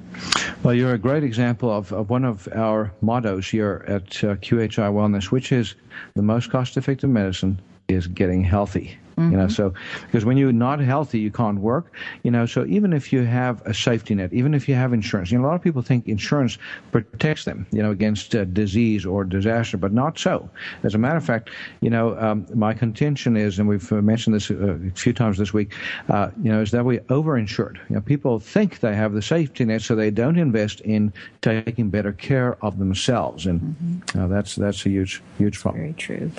Well, 0.63 0.75
you're 0.75 0.95
a 0.95 0.99
great 0.99 1.25
example 1.25 1.71
of, 1.71 1.93
of 1.93 2.09
one 2.09 2.25
of 2.25 2.49
our 2.55 2.91
mottos 3.03 3.49
here 3.49 3.85
at 3.87 4.03
uh, 4.25 4.37
QHI 4.37 4.91
Wellness, 4.93 5.31
which 5.31 5.53
is 5.53 5.75
the 6.15 6.23
most 6.23 6.51
cost 6.51 6.77
effective 6.77 7.11
medicine 7.11 7.61
is 7.89 8.07
getting 8.07 8.43
healthy. 8.43 8.97
Mm-hmm. 9.17 9.31
You 9.31 9.37
know, 9.37 9.49
so 9.49 9.73
because 10.07 10.25
when 10.25 10.37
you're 10.37 10.53
not 10.53 10.81
healthy, 10.81 11.19
you 11.19 11.31
can't 11.31 11.61
work. 11.61 11.93
You 12.23 12.31
know, 12.31 12.47
so 12.47 12.65
even 12.67 12.93
if 12.93 13.13
you 13.13 13.23
have 13.23 13.65
a 13.67 13.75
safety 13.75 14.15
net, 14.15 14.33
even 14.33 14.55
if 14.55 14.69
you 14.69 14.75
have 14.75 14.93
insurance, 14.93 15.31
you 15.31 15.39
know, 15.39 15.45
a 15.45 15.49
lot 15.49 15.55
of 15.55 15.63
people 15.63 15.83
think 15.83 16.09
insurance 16.09 16.59
protects 16.93 17.45
them, 17.45 17.67
you 17.71 17.83
know, 17.83 17.91
against 17.91 18.35
uh, 18.35 18.45
disease 18.45 19.07
or 19.07 19.25
disaster, 19.25 19.77
but 19.77 19.93
not 19.93 20.19
so. 20.19 20.49
As 20.83 20.95
a 20.95 20.99
matter 20.99 21.17
of 21.17 21.25
fact, 21.25 21.51
you 21.81 21.91
know, 21.91 22.19
um, 22.19 22.47
my 22.55 22.75
contention 22.75 23.37
is, 23.37 23.59
and 23.59 23.69
we've 23.69 23.93
uh, 23.93 24.03
mentioned 24.03 24.35
this 24.35 24.51
uh, 24.51 24.79
a 24.87 24.91
few 24.91 25.13
times 25.13 25.39
this 25.39 25.53
week, 25.53 25.73
uh, 26.09 26.31
you 26.43 26.51
know, 26.51 26.61
is 26.61 26.71
that 26.73 26.85
we 26.85 26.99
overinsured. 26.99 27.77
You 27.89 27.97
know, 27.97 28.01
people 28.01 28.39
think 28.41 28.81
they 28.81 28.95
have 28.95 29.13
the 29.13 29.23
safety 29.23 29.65
net, 29.65 29.83
so 29.83 29.95
they 29.95 30.11
don't 30.11 30.39
invest 30.39 30.81
in 30.81 31.13
taking 31.43 31.91
better 31.91 32.13
care 32.13 32.57
of 32.65 32.79
themselves, 32.79 33.47
and 33.47 33.61
mm-hmm. 33.61 33.95
Uh, 34.15 34.29
that's 34.29 34.55
that's 34.55 34.87
a 34.87 34.89
huge 34.89 35.23
huge 35.39 35.59
problem. 35.61 35.83
Very 35.83 35.95
true. 35.95 36.31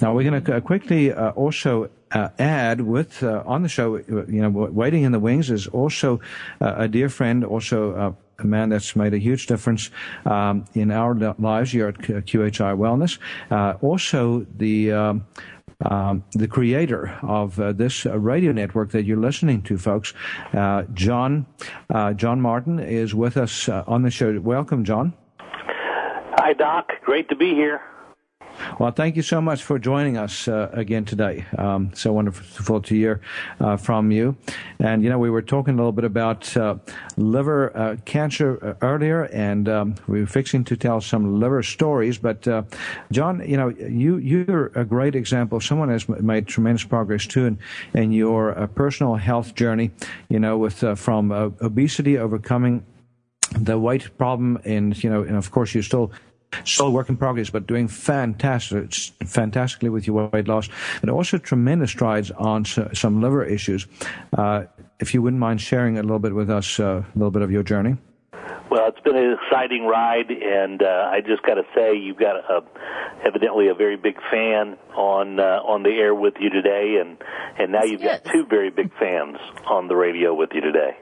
Now 0.00 0.14
we're 0.14 0.28
going 0.28 0.42
to 0.42 0.60
quickly 0.60 1.12
uh, 1.12 1.30
also 1.30 1.90
uh, 2.12 2.28
add 2.38 2.80
with 2.80 3.22
uh, 3.22 3.42
on 3.46 3.62
the 3.62 3.68
show, 3.68 3.96
you 3.96 4.42
know, 4.42 4.50
waiting 4.50 5.02
in 5.04 5.12
the 5.12 5.18
wings 5.20 5.50
is 5.50 5.66
also 5.68 6.20
uh, 6.60 6.74
a 6.76 6.88
dear 6.88 7.08
friend, 7.08 7.44
also 7.44 7.94
uh, 7.94 8.12
a 8.42 8.46
man 8.46 8.70
that's 8.70 8.96
made 8.96 9.14
a 9.14 9.18
huge 9.18 9.46
difference 9.46 9.90
um, 10.24 10.64
in 10.74 10.90
our 10.90 11.14
lives 11.38 11.72
here 11.72 11.88
at 11.88 11.98
QHI 11.98 12.76
Wellness. 12.76 13.18
Uh, 13.50 13.76
also, 13.82 14.46
the 14.56 14.92
um, 14.92 15.26
um, 15.82 16.24
the 16.32 16.46
creator 16.46 17.18
of 17.22 17.58
uh, 17.58 17.72
this 17.72 18.04
uh, 18.04 18.18
radio 18.18 18.52
network 18.52 18.90
that 18.90 19.04
you're 19.04 19.16
listening 19.16 19.62
to, 19.62 19.78
folks, 19.78 20.12
uh, 20.52 20.82
John 20.92 21.46
John 22.16 22.40
Martin, 22.40 22.78
is 22.78 23.14
with 23.14 23.36
us 23.36 23.68
on 23.68 24.02
the 24.02 24.10
show. 24.10 24.38
Welcome, 24.40 24.84
John. 24.84 25.14
Hi, 25.38 26.52
Doc. 26.52 26.90
Great 27.02 27.28
to 27.30 27.36
be 27.36 27.54
here. 27.54 27.80
Well, 28.78 28.90
thank 28.90 29.16
you 29.16 29.22
so 29.22 29.40
much 29.40 29.62
for 29.62 29.78
joining 29.78 30.16
us 30.16 30.48
uh, 30.48 30.70
again 30.72 31.04
today. 31.04 31.44
Um, 31.58 31.90
so 31.94 32.12
wonderful 32.12 32.80
to 32.80 32.94
hear 32.94 33.20
uh, 33.60 33.76
from 33.76 34.10
you. 34.10 34.36
And, 34.78 35.02
you 35.02 35.10
know, 35.10 35.18
we 35.18 35.30
were 35.30 35.42
talking 35.42 35.74
a 35.74 35.76
little 35.76 35.92
bit 35.92 36.04
about 36.04 36.56
uh, 36.56 36.76
liver 37.16 37.76
uh, 37.76 37.96
cancer 38.04 38.58
uh, 38.62 38.86
earlier, 38.86 39.24
and 39.24 39.68
um, 39.68 39.94
we 40.06 40.20
were 40.20 40.26
fixing 40.26 40.64
to 40.64 40.76
tell 40.76 41.00
some 41.00 41.40
liver 41.40 41.62
stories. 41.62 42.18
But, 42.18 42.46
uh, 42.48 42.62
John, 43.10 43.46
you 43.48 43.56
know, 43.56 43.68
you, 43.68 44.16
you're 44.18 44.66
a 44.74 44.84
great 44.84 45.14
example. 45.14 45.60
Someone 45.60 45.88
has 45.88 46.08
made 46.08 46.46
tremendous 46.46 46.84
progress, 46.84 47.26
too, 47.26 47.46
in, 47.46 47.58
in 47.94 48.12
your 48.12 48.66
personal 48.74 49.14
health 49.16 49.54
journey, 49.54 49.90
you 50.28 50.38
know, 50.38 50.56
with 50.58 50.84
from 50.98 51.32
obesity, 51.32 52.18
overcoming 52.18 52.84
the 53.58 53.78
weight 53.78 54.16
problem, 54.16 54.58
and, 54.64 55.02
you 55.02 55.10
know, 55.10 55.22
and 55.22 55.36
of 55.36 55.50
course, 55.50 55.74
you're 55.74 55.82
still 55.82 56.12
still 56.64 56.92
work 56.92 57.08
in 57.08 57.16
progress, 57.16 57.50
but 57.50 57.66
doing 57.66 57.88
fantastic, 57.88 58.92
fantastically 59.26 59.88
with 59.88 60.06
your 60.06 60.28
weight 60.28 60.48
loss, 60.48 60.68
and 61.02 61.10
also 61.10 61.38
tremendous 61.38 61.90
strides 61.90 62.30
on 62.32 62.64
some 62.64 63.20
liver 63.20 63.44
issues. 63.44 63.86
Uh, 64.36 64.64
if 64.98 65.14
you 65.14 65.22
wouldn't 65.22 65.40
mind 65.40 65.60
sharing 65.60 65.98
a 65.98 66.02
little 66.02 66.18
bit 66.18 66.34
with 66.34 66.50
us, 66.50 66.78
uh, 66.78 67.02
a 67.02 67.18
little 67.18 67.30
bit 67.30 67.42
of 67.42 67.50
your 67.50 67.62
journey. 67.62 67.96
Well, 68.70 68.86
it's 68.86 69.00
been 69.00 69.16
an 69.16 69.36
exciting 69.42 69.86
ride, 69.86 70.30
and 70.30 70.80
uh, 70.80 71.10
I 71.10 71.22
just 71.26 71.42
got 71.42 71.54
to 71.54 71.64
say, 71.74 71.96
you've 71.96 72.18
got 72.18 72.36
a, 72.36 72.62
evidently 73.26 73.66
a 73.66 73.74
very 73.74 73.96
big 73.96 74.16
fan 74.30 74.76
on 74.94 75.40
uh, 75.40 75.60
on 75.64 75.82
the 75.82 75.90
air 75.90 76.14
with 76.14 76.34
you 76.38 76.50
today, 76.50 76.98
and 77.00 77.16
and 77.58 77.72
now 77.72 77.82
you've 77.82 78.02
got 78.02 78.24
two 78.26 78.46
very 78.46 78.70
big 78.70 78.92
fans 78.96 79.38
on 79.66 79.88
the 79.88 79.96
radio 79.96 80.32
with 80.34 80.50
you 80.54 80.60
today. 80.60 80.96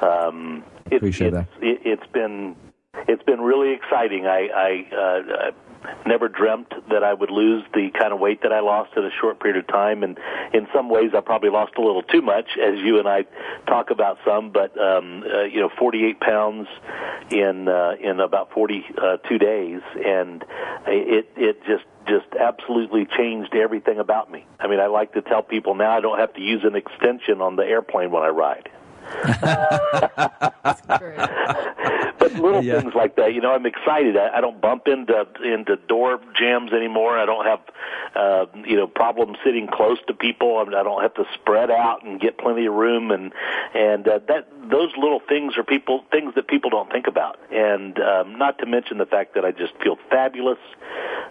Um, 0.00 0.62
it, 0.92 0.96
Appreciate 0.96 1.34
it's, 1.34 1.36
that. 1.36 1.48
It, 1.60 1.80
it's 1.84 2.12
been 2.12 2.54
it's 3.08 3.22
been 3.22 3.40
really 3.40 3.72
exciting. 3.72 4.26
I, 4.26 4.48
I 4.54 4.96
uh, 4.96 5.50
never 6.06 6.28
dreamt 6.28 6.72
that 6.90 7.02
I 7.02 7.12
would 7.12 7.30
lose 7.30 7.64
the 7.74 7.90
kind 7.98 8.12
of 8.12 8.20
weight 8.20 8.42
that 8.42 8.52
I 8.52 8.60
lost 8.60 8.92
in 8.96 9.04
a 9.04 9.10
short 9.20 9.40
period 9.40 9.58
of 9.58 9.66
time, 9.66 10.02
and 10.02 10.18
in 10.52 10.66
some 10.74 10.88
ways, 10.88 11.10
I 11.16 11.20
probably 11.20 11.50
lost 11.50 11.72
a 11.76 11.82
little 11.82 12.02
too 12.02 12.22
much, 12.22 12.46
as 12.56 12.78
you 12.78 12.98
and 12.98 13.08
I 13.08 13.24
talk 13.66 13.90
about 13.90 14.18
some. 14.24 14.50
But 14.50 14.78
um, 14.80 15.24
uh, 15.24 15.42
you 15.42 15.60
know, 15.60 15.70
48 15.78 16.20
pounds 16.20 16.68
in 17.30 17.68
uh, 17.68 17.92
in 18.00 18.20
about 18.20 18.52
42 18.52 19.38
days, 19.38 19.80
and 20.04 20.44
it 20.86 21.28
it 21.36 21.60
just 21.66 21.84
just 22.06 22.26
absolutely 22.38 23.06
changed 23.06 23.54
everything 23.54 23.98
about 23.98 24.30
me. 24.30 24.44
I 24.58 24.66
mean, 24.66 24.80
I 24.80 24.86
like 24.86 25.12
to 25.14 25.22
tell 25.22 25.42
people 25.42 25.74
now 25.74 25.96
I 25.96 26.00
don't 26.00 26.18
have 26.18 26.34
to 26.34 26.40
use 26.40 26.62
an 26.64 26.74
extension 26.74 27.40
on 27.40 27.56
the 27.56 27.62
airplane 27.62 28.10
when 28.10 28.22
I 28.22 28.28
ride. 28.28 28.68
But 32.18 32.32
little 32.40 32.62
yeah. 32.62 32.80
things 32.80 32.94
like 32.94 33.16
that, 33.16 33.34
you 33.34 33.40
know, 33.40 33.52
I'm 33.52 33.66
excited. 33.66 34.16
I, 34.16 34.38
I 34.38 34.40
don't 34.40 34.60
bump 34.60 34.86
into 34.86 35.26
into 35.44 35.76
door 35.76 36.20
jambs 36.38 36.72
anymore. 36.72 37.18
I 37.18 37.26
don't 37.26 37.46
have, 37.46 37.60
uh, 38.14 38.46
you 38.66 38.76
know, 38.76 38.86
problems 38.86 39.38
sitting 39.44 39.68
close 39.68 39.98
to 40.06 40.14
people. 40.14 40.58
I, 40.58 40.64
mean, 40.64 40.74
I 40.74 40.82
don't 40.82 41.02
have 41.02 41.14
to 41.14 41.24
spread 41.34 41.70
out 41.70 42.04
and 42.04 42.20
get 42.20 42.38
plenty 42.38 42.66
of 42.66 42.74
room, 42.74 43.10
and 43.10 43.32
and 43.74 44.06
uh, 44.06 44.20
that 44.28 44.48
those 44.70 44.92
little 44.96 45.20
things 45.28 45.56
are 45.56 45.64
people 45.64 46.04
things 46.10 46.34
that 46.34 46.48
people 46.48 46.70
don't 46.70 46.90
think 46.90 47.06
about. 47.06 47.38
And 47.50 47.98
um, 48.00 48.38
not 48.38 48.58
to 48.58 48.66
mention 48.66 48.98
the 48.98 49.06
fact 49.06 49.34
that 49.34 49.44
I 49.44 49.50
just 49.52 49.72
feel 49.82 49.98
fabulous. 50.10 50.58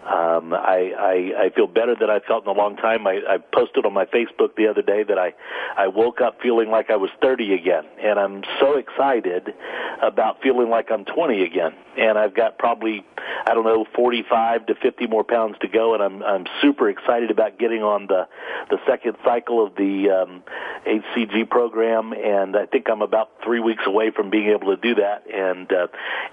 Um, 0.04 0.52
I, 0.52 0.92
I 0.98 1.44
I 1.44 1.50
feel 1.54 1.68
better 1.68 1.94
than 1.94 2.10
I 2.10 2.18
felt 2.20 2.44
in 2.44 2.50
a 2.50 2.54
long 2.54 2.76
time. 2.76 3.06
I, 3.06 3.20
I 3.28 3.38
posted 3.38 3.86
on 3.86 3.92
my 3.92 4.04
Facebook 4.04 4.56
the 4.56 4.66
other 4.66 4.82
day 4.82 5.04
that 5.04 5.18
I 5.18 5.32
I 5.76 5.86
woke 5.86 6.20
up 6.20 6.40
feeling 6.42 6.70
like 6.70 6.90
I 6.90 6.96
was 6.96 7.10
30 7.20 7.54
again, 7.54 7.71
and 8.00 8.18
I'm 8.18 8.42
so 8.60 8.76
excited 8.76 9.54
about 10.02 10.42
feeling 10.42 10.68
like 10.68 10.90
I'm 10.90 11.04
20 11.04 11.42
again. 11.42 11.72
And 11.96 12.18
I've 12.18 12.34
got 12.34 12.58
probably 12.58 13.04
I 13.46 13.54
don't 13.54 13.64
know 13.64 13.84
45 13.94 14.66
to 14.66 14.74
50 14.74 15.06
more 15.06 15.24
pounds 15.24 15.56
to 15.60 15.68
go, 15.68 15.94
and 15.94 16.02
I'm 16.02 16.22
I'm 16.22 16.46
super 16.60 16.88
excited 16.88 17.30
about 17.30 17.58
getting 17.58 17.82
on 17.82 18.06
the 18.06 18.28
the 18.70 18.78
second 18.86 19.16
cycle 19.24 19.64
of 19.64 19.74
the 19.76 20.10
um, 20.10 20.42
HCG 20.86 21.48
program, 21.50 22.12
and 22.12 22.56
I 22.56 22.66
think 22.66 22.88
I'm 22.90 23.02
about 23.02 23.30
three 23.44 23.60
weeks 23.60 23.82
away 23.86 24.10
from 24.10 24.30
being 24.30 24.48
able 24.48 24.74
to 24.74 24.80
do 24.80 24.94
that. 24.96 25.24
And 25.32 25.70
uh, 25.72 25.88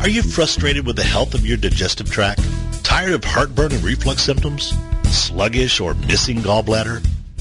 Are 0.00 0.08
you 0.08 0.22
frustrated 0.22 0.86
with 0.86 0.96
the 0.96 1.04
health 1.04 1.34
of 1.34 1.44
your 1.44 1.58
digestive 1.58 2.10
tract? 2.10 2.40
Tired 2.90 3.12
of 3.12 3.22
heartburn 3.22 3.70
and 3.70 3.84
reflux 3.84 4.20
symptoms? 4.20 4.74
Sluggish 5.04 5.78
or 5.80 5.94
missing 5.94 6.38
gallbladder? 6.38 7.00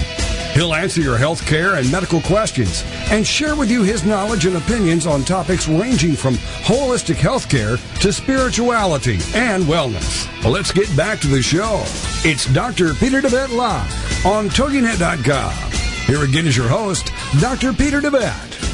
He'll 0.52 0.74
answer 0.74 1.00
your 1.00 1.16
health 1.16 1.46
care 1.46 1.76
and 1.76 1.90
medical 1.90 2.20
questions 2.20 2.84
and 3.10 3.26
share 3.26 3.56
with 3.56 3.70
you 3.70 3.82
his 3.82 4.04
knowledge 4.04 4.44
and 4.44 4.56
opinions 4.56 5.06
on 5.06 5.24
topics 5.24 5.66
ranging 5.66 6.14
from 6.14 6.34
holistic 6.34 7.16
health 7.16 7.48
care 7.48 7.78
to 8.00 8.12
spirituality 8.12 9.14
and 9.34 9.64
wellness. 9.64 10.28
Well, 10.42 10.52
let's 10.52 10.70
get 10.70 10.94
back 10.94 11.20
to 11.20 11.26
the 11.26 11.40
show. 11.40 11.82
It's 12.24 12.52
Dr. 12.52 12.92
Peter 12.94 13.22
DeVette 13.22 13.56
Live 13.56 14.26
on 14.26 14.50
TogiNet.com. 14.50 15.72
Here 16.06 16.22
again 16.24 16.46
is 16.46 16.56
your 16.56 16.68
host, 16.68 17.12
Dr. 17.40 17.72
Peter 17.72 18.00
DeVette. 18.00 18.71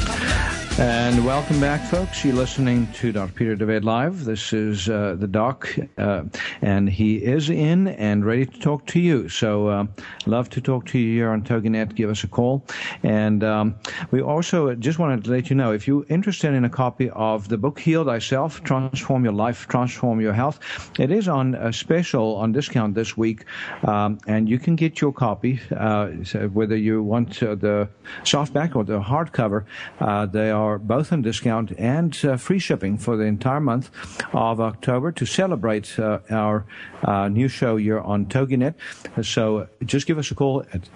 And 0.79 1.25
welcome 1.25 1.59
back, 1.59 1.81
folks. 1.81 2.23
You're 2.23 2.35
listening 2.35 2.87
to 2.93 3.11
Dr. 3.11 3.33
Peter 3.33 3.57
DeVette 3.57 3.83
Live. 3.83 4.23
This 4.23 4.53
is 4.53 4.87
uh, 4.87 5.17
the 5.19 5.27
doc, 5.27 5.67
uh, 5.97 6.23
and 6.61 6.87
he 6.87 7.17
is 7.17 7.49
in 7.49 7.89
and 7.89 8.25
ready 8.25 8.45
to 8.45 8.59
talk 8.61 8.85
to 8.85 8.99
you. 9.01 9.27
So, 9.27 9.67
uh, 9.67 9.87
love 10.25 10.49
to 10.51 10.61
talk 10.61 10.85
to 10.85 10.97
you 10.97 11.13
here 11.13 11.31
on 11.31 11.43
TogiNet. 11.43 11.95
Give 11.95 12.09
us 12.09 12.23
a 12.23 12.29
call. 12.29 12.65
And 13.03 13.43
um, 13.43 13.75
we 14.11 14.21
also 14.21 14.73
just 14.75 14.99
wanted 14.99 15.25
to 15.25 15.31
let 15.31 15.49
you 15.49 15.57
know 15.57 15.73
if 15.73 15.85
you're 15.85 16.05
interested 16.07 16.53
in 16.53 16.63
a 16.63 16.69
copy 16.69 17.09
of 17.09 17.49
the 17.49 17.57
book 17.57 17.77
Heal 17.77 18.05
Thyself, 18.05 18.63
Transform 18.63 19.25
Your 19.25 19.33
Life, 19.33 19.67
Transform 19.67 20.21
Your 20.21 20.33
Health, 20.33 20.61
it 20.97 21.11
is 21.11 21.27
on 21.27 21.55
a 21.55 21.73
special 21.73 22.37
on 22.37 22.53
discount 22.53 22.95
this 22.95 23.17
week, 23.17 23.43
um, 23.83 24.17
and 24.27 24.47
you 24.47 24.57
can 24.57 24.77
get 24.77 25.01
your 25.01 25.11
copy, 25.11 25.59
uh, 25.75 26.07
whether 26.53 26.77
you 26.77 27.03
want 27.03 27.43
uh, 27.43 27.55
the 27.55 27.89
softback 28.23 28.77
or 28.77 28.85
the 28.85 29.01
hardcover. 29.01 29.65
Uh, 29.99 30.25
they 30.25 30.49
are 30.51 30.68
both 30.77 31.11
on 31.11 31.21
discount 31.21 31.71
and 31.77 32.17
uh, 32.23 32.37
free 32.37 32.59
shipping 32.59 32.97
for 32.97 33.17
the 33.17 33.23
entire 33.23 33.59
month 33.59 33.89
of 34.33 34.61
October 34.61 35.11
to 35.11 35.25
celebrate 35.25 35.99
uh, 35.99 36.19
our 36.29 36.65
uh, 37.03 37.27
new 37.27 37.47
show 37.47 37.77
here 37.77 37.99
on 37.99 38.25
TogiNet. 38.25 38.75
So 39.23 39.67
just 39.85 40.07
give 40.07 40.17
us 40.17 40.31
a 40.31 40.35
call 40.35 40.63
at 40.73 40.89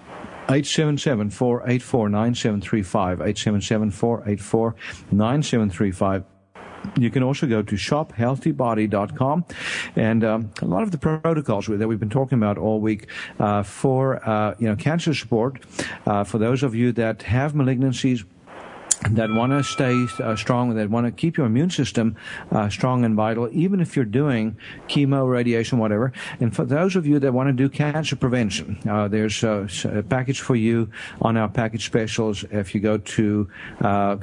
877-484-9735, 0.48 3.18
877-484-9735. 5.12 6.24
You 6.98 7.10
can 7.10 7.22
also 7.22 7.46
go 7.46 7.62
to 7.62 7.76
shophealthybody.com, 7.76 9.44
and 9.96 10.24
um, 10.24 10.50
a 10.60 10.66
lot 10.66 10.82
of 10.82 10.90
the 10.90 10.98
protocols 10.98 11.66
that 11.66 11.88
we've 11.88 11.98
been 11.98 12.10
talking 12.10 12.36
about 12.36 12.58
all 12.58 12.78
week 12.80 13.08
uh, 13.40 13.62
for 13.62 14.22
uh, 14.28 14.54
you 14.58 14.68
know 14.68 14.76
cancer 14.76 15.14
support 15.14 15.64
uh, 16.06 16.24
for 16.24 16.36
those 16.36 16.62
of 16.62 16.74
you 16.74 16.92
that 16.92 17.22
have 17.22 17.54
malignancies 17.54 18.26
that 19.10 19.30
want 19.30 19.52
to 19.52 19.62
stay 19.62 20.06
uh, 20.22 20.34
strong, 20.36 20.74
that 20.74 20.90
want 20.90 21.06
to 21.06 21.12
keep 21.12 21.36
your 21.36 21.46
immune 21.46 21.70
system 21.70 22.16
uh, 22.50 22.68
strong 22.68 23.04
and 23.04 23.14
vital, 23.14 23.48
even 23.52 23.80
if 23.80 23.96
you're 23.96 24.04
doing 24.04 24.56
chemo, 24.88 25.30
radiation, 25.30 25.78
whatever. 25.78 26.12
And 26.40 26.54
for 26.54 26.64
those 26.64 26.96
of 26.96 27.06
you 27.06 27.18
that 27.18 27.32
want 27.32 27.48
to 27.48 27.52
do 27.52 27.68
cancer 27.68 28.16
prevention, 28.16 28.78
uh, 28.88 29.08
there's 29.08 29.42
a, 29.44 29.68
a, 29.84 30.02
package 30.02 30.40
for 30.40 30.56
you 30.56 30.90
on 31.20 31.36
our 31.36 31.48
package 31.48 31.86
specials 31.86 32.44
if 32.50 32.74
you 32.74 32.80
go 32.80 32.98
to 32.98 33.48
uh, 33.80 33.86
uh, 33.86 34.16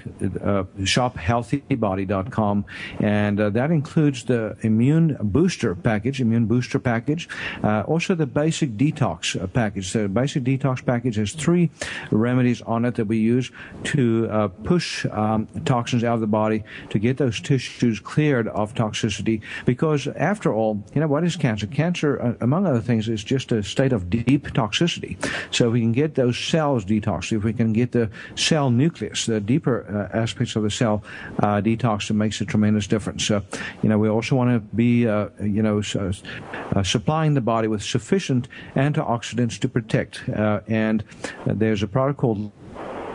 shophealthybody.com. 0.79 2.65
And 2.99 3.39
uh, 3.39 3.49
that 3.51 3.71
includes 3.71 4.25
the 4.25 4.57
immune 4.61 5.17
booster 5.21 5.75
package, 5.75 6.21
immune 6.21 6.47
booster 6.47 6.79
package, 6.79 7.29
also 7.63 8.15
the 8.15 8.25
basic 8.25 8.77
detox 8.77 9.51
package. 9.53 9.93
The 9.93 10.07
basic 10.07 10.43
detox 10.43 10.83
package 10.85 11.15
has 11.17 11.33
three 11.33 11.69
remedies 12.09 12.61
on 12.61 12.85
it 12.85 12.95
that 12.95 13.05
we 13.05 13.17
use 13.17 13.51
to 13.85 14.51
push 14.71 15.05
um, 15.07 15.45
toxins 15.65 16.01
out 16.01 16.13
of 16.13 16.21
the 16.21 16.33
body 16.41 16.63
to 16.89 16.97
get 16.97 17.17
those 17.17 17.41
tissues 17.41 17.99
cleared 17.99 18.47
of 18.47 18.73
toxicity. 18.73 19.41
Because 19.65 20.07
after 20.15 20.53
all, 20.53 20.81
you 20.93 21.01
know, 21.01 21.07
what 21.07 21.25
is 21.25 21.35
cancer? 21.35 21.67
Cancer, 21.67 22.21
uh, 22.21 22.35
among 22.39 22.65
other 22.65 22.79
things, 22.79 23.09
is 23.09 23.21
just 23.21 23.51
a 23.51 23.61
state 23.63 23.91
of 23.91 24.09
deep 24.09 24.43
toxicity. 24.53 25.17
So 25.53 25.67
if 25.67 25.73
we 25.73 25.81
can 25.81 25.91
get 25.91 26.15
those 26.15 26.37
cells 26.39 26.85
detoxed, 26.85 27.33
if 27.33 27.43
we 27.43 27.51
can 27.51 27.73
get 27.73 27.91
the 27.91 28.09
cell 28.35 28.71
nucleus, 28.71 29.25
the 29.25 29.41
deeper 29.41 29.83
uh, 29.83 30.17
aspects 30.17 30.55
of 30.55 30.63
the 30.63 30.71
cell 30.71 31.03
uh, 31.39 31.59
detoxed, 31.59 32.09
it 32.09 32.13
makes 32.13 32.39
a 32.39 32.45
tremendous 32.45 32.87
difference. 32.87 33.25
So, 33.25 33.43
you 33.83 33.89
know, 33.89 33.99
we 33.99 34.07
also 34.07 34.37
want 34.37 34.51
to 34.51 34.59
be, 34.73 35.05
uh, 35.05 35.27
you 35.41 35.63
know, 35.63 35.81
uh, 35.99 36.83
supplying 36.83 37.33
the 37.33 37.41
body 37.41 37.67
with 37.67 37.83
sufficient 37.83 38.47
antioxidants 38.77 39.59
to 39.59 39.67
protect. 39.67 40.29
Uh, 40.29 40.61
and 40.67 41.03
there's 41.45 41.83
a 41.83 41.87
product 41.87 42.17
called 42.17 42.53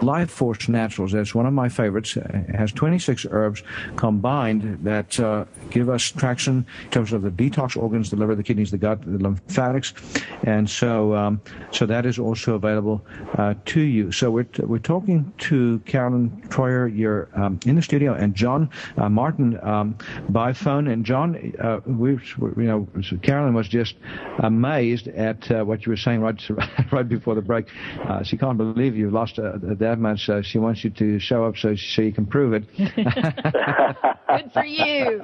Life 0.02 0.30
Force 0.30 0.68
Naturals. 0.68 1.12
That's 1.12 1.34
one 1.34 1.46
of 1.46 1.52
my 1.52 1.68
favorites. 1.68 2.16
It 2.16 2.54
has 2.54 2.72
26 2.72 3.26
herbs 3.30 3.62
combined 3.96 4.78
that 4.84 5.18
uh, 5.18 5.44
give 5.70 5.88
us 5.88 6.02
traction 6.04 6.66
in 6.84 6.90
terms 6.90 7.12
of 7.12 7.22
the 7.22 7.30
detox 7.30 7.76
organs, 7.76 8.10
the 8.10 8.16
liver, 8.16 8.34
the 8.34 8.42
kidneys, 8.42 8.70
the 8.70 8.78
gut, 8.78 9.00
the 9.02 9.18
lymphatics, 9.18 9.94
and 10.44 10.68
so 10.68 11.14
um, 11.14 11.40
so 11.70 11.86
that 11.86 12.06
is 12.06 12.18
also 12.18 12.54
available 12.54 13.04
uh, 13.38 13.54
to 13.66 13.80
you. 13.80 14.12
So 14.12 14.30
we're 14.30 14.44
t- 14.44 14.62
we're 14.62 14.78
talking 14.78 15.32
to 15.38 15.78
Carolyn 15.86 16.30
Troyer. 16.48 16.86
You're 16.94 17.28
um, 17.34 17.58
in 17.66 17.76
the 17.76 17.82
studio, 17.82 18.14
and 18.14 18.34
John 18.34 18.70
uh, 18.98 19.08
Martin 19.08 19.58
um, 19.64 19.96
by 20.28 20.52
phone. 20.52 20.88
And 20.88 21.04
John, 21.04 21.52
uh, 21.60 21.80
we 21.86 22.12
you 22.12 22.54
know 22.56 22.88
Carolyn 23.22 23.54
was 23.54 23.68
just 23.68 23.96
amazed 24.40 25.08
at 25.08 25.50
uh, 25.50 25.64
what 25.64 25.86
you 25.86 25.90
were 25.90 25.96
saying 25.96 26.20
right 26.20 26.40
right 26.92 27.08
before 27.08 27.34
the 27.34 27.42
break. 27.42 27.66
Uh, 28.02 28.22
she 28.22 28.36
can't 28.36 28.58
believe 28.58 28.96
you 28.96 29.10
lost 29.10 29.36
that 29.36 29.85
that 29.86 29.98
much. 29.98 30.26
So 30.26 30.42
she 30.42 30.58
wants 30.58 30.84
you 30.84 30.90
to 30.90 31.18
show 31.18 31.44
up 31.44 31.56
so 31.56 31.74
so 31.76 32.02
you 32.02 32.12
can 32.12 32.26
prove 32.26 32.52
it. 32.52 32.64
Good 32.76 34.52
for 34.52 34.64
you. 34.64 35.22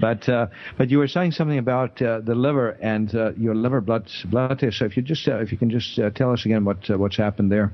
but 0.00 0.28
uh, 0.28 0.46
but 0.78 0.90
you 0.90 0.98
were 0.98 1.08
saying 1.08 1.32
something 1.32 1.58
about 1.58 2.00
uh, 2.00 2.20
the 2.20 2.34
liver 2.34 2.70
and 2.80 3.14
uh, 3.14 3.32
your 3.36 3.54
liver 3.54 3.80
blood 3.80 4.08
blood 4.30 4.58
test. 4.58 4.78
So 4.78 4.84
if 4.84 4.96
you 4.96 5.02
just 5.02 5.26
uh, 5.28 5.38
if 5.40 5.50
you 5.52 5.58
can 5.58 5.70
just 5.70 5.98
uh, 5.98 6.10
tell 6.10 6.32
us 6.32 6.44
again 6.44 6.64
what 6.64 6.88
uh, 6.88 6.98
what's 6.98 7.16
happened 7.16 7.50
there. 7.50 7.72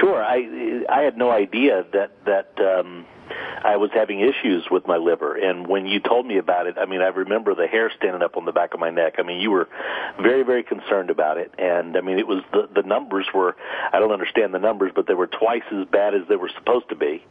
Sure. 0.00 0.22
I 0.22 0.38
I 0.88 1.02
had 1.02 1.16
no 1.16 1.30
idea 1.30 1.84
that 1.92 2.10
that. 2.26 2.50
Um, 2.58 3.06
I 3.62 3.76
was 3.76 3.90
having 3.92 4.20
issues 4.20 4.66
with 4.70 4.86
my 4.86 4.96
liver. 4.96 5.34
And 5.34 5.66
when 5.66 5.86
you 5.86 6.00
told 6.00 6.26
me 6.26 6.38
about 6.38 6.66
it, 6.66 6.76
I 6.78 6.86
mean, 6.86 7.00
I 7.00 7.08
remember 7.08 7.54
the 7.54 7.66
hair 7.66 7.90
standing 7.96 8.22
up 8.22 8.36
on 8.36 8.44
the 8.44 8.52
back 8.52 8.74
of 8.74 8.80
my 8.80 8.90
neck. 8.90 9.14
I 9.18 9.22
mean, 9.22 9.40
you 9.40 9.50
were 9.50 9.68
very, 10.20 10.42
very 10.42 10.62
concerned 10.62 11.10
about 11.10 11.38
it. 11.38 11.52
And 11.58 11.96
I 11.96 12.00
mean, 12.00 12.18
it 12.18 12.26
was 12.26 12.42
the, 12.52 12.68
the 12.74 12.86
numbers 12.86 13.26
were, 13.34 13.56
I 13.92 13.98
don't 13.98 14.12
understand 14.12 14.54
the 14.54 14.58
numbers, 14.58 14.92
but 14.94 15.06
they 15.06 15.14
were 15.14 15.26
twice 15.26 15.62
as 15.72 15.86
bad 15.86 16.14
as 16.14 16.22
they 16.28 16.36
were 16.36 16.50
supposed 16.56 16.88
to 16.88 16.96
be. 16.96 17.24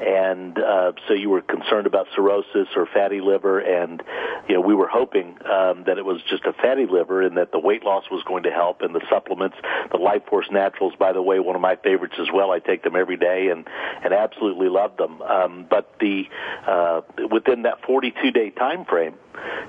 And, 0.00 0.58
uh, 0.58 0.92
so 1.08 1.14
you 1.14 1.30
were 1.30 1.42
concerned 1.42 1.86
about 1.86 2.06
cirrhosis 2.14 2.68
or 2.76 2.86
fatty 2.92 3.20
liver. 3.20 3.58
And, 3.58 4.02
you 4.48 4.54
know, 4.54 4.60
we 4.60 4.74
were 4.74 4.88
hoping, 4.88 5.36
um, 5.44 5.84
that 5.86 5.98
it 5.98 6.04
was 6.04 6.20
just 6.28 6.44
a 6.44 6.52
fatty 6.52 6.86
liver 6.86 7.22
and 7.22 7.36
that 7.36 7.52
the 7.52 7.58
weight 7.58 7.84
loss 7.84 8.04
was 8.10 8.22
going 8.24 8.44
to 8.44 8.50
help 8.50 8.82
and 8.82 8.94
the 8.94 9.02
supplements, 9.10 9.56
the 9.90 9.98
Life 9.98 10.22
Force 10.28 10.46
Naturals, 10.50 10.94
by 10.98 11.12
the 11.12 11.22
way, 11.22 11.38
one 11.38 11.56
of 11.56 11.62
my 11.62 11.76
favorites 11.76 12.14
as 12.20 12.28
well. 12.32 12.50
I 12.50 12.58
take 12.58 12.82
them 12.82 12.96
every 12.96 13.16
day 13.16 13.48
and, 13.48 13.66
and 14.04 14.12
absolutely 14.12 14.68
love 14.68 14.96
them. 14.96 15.20
Um, 15.42 15.66
but 15.68 15.94
the 16.00 16.24
uh, 16.66 17.00
within 17.30 17.62
that 17.62 17.84
42 17.86 18.30
day 18.30 18.50
time 18.50 18.84
frame, 18.84 19.14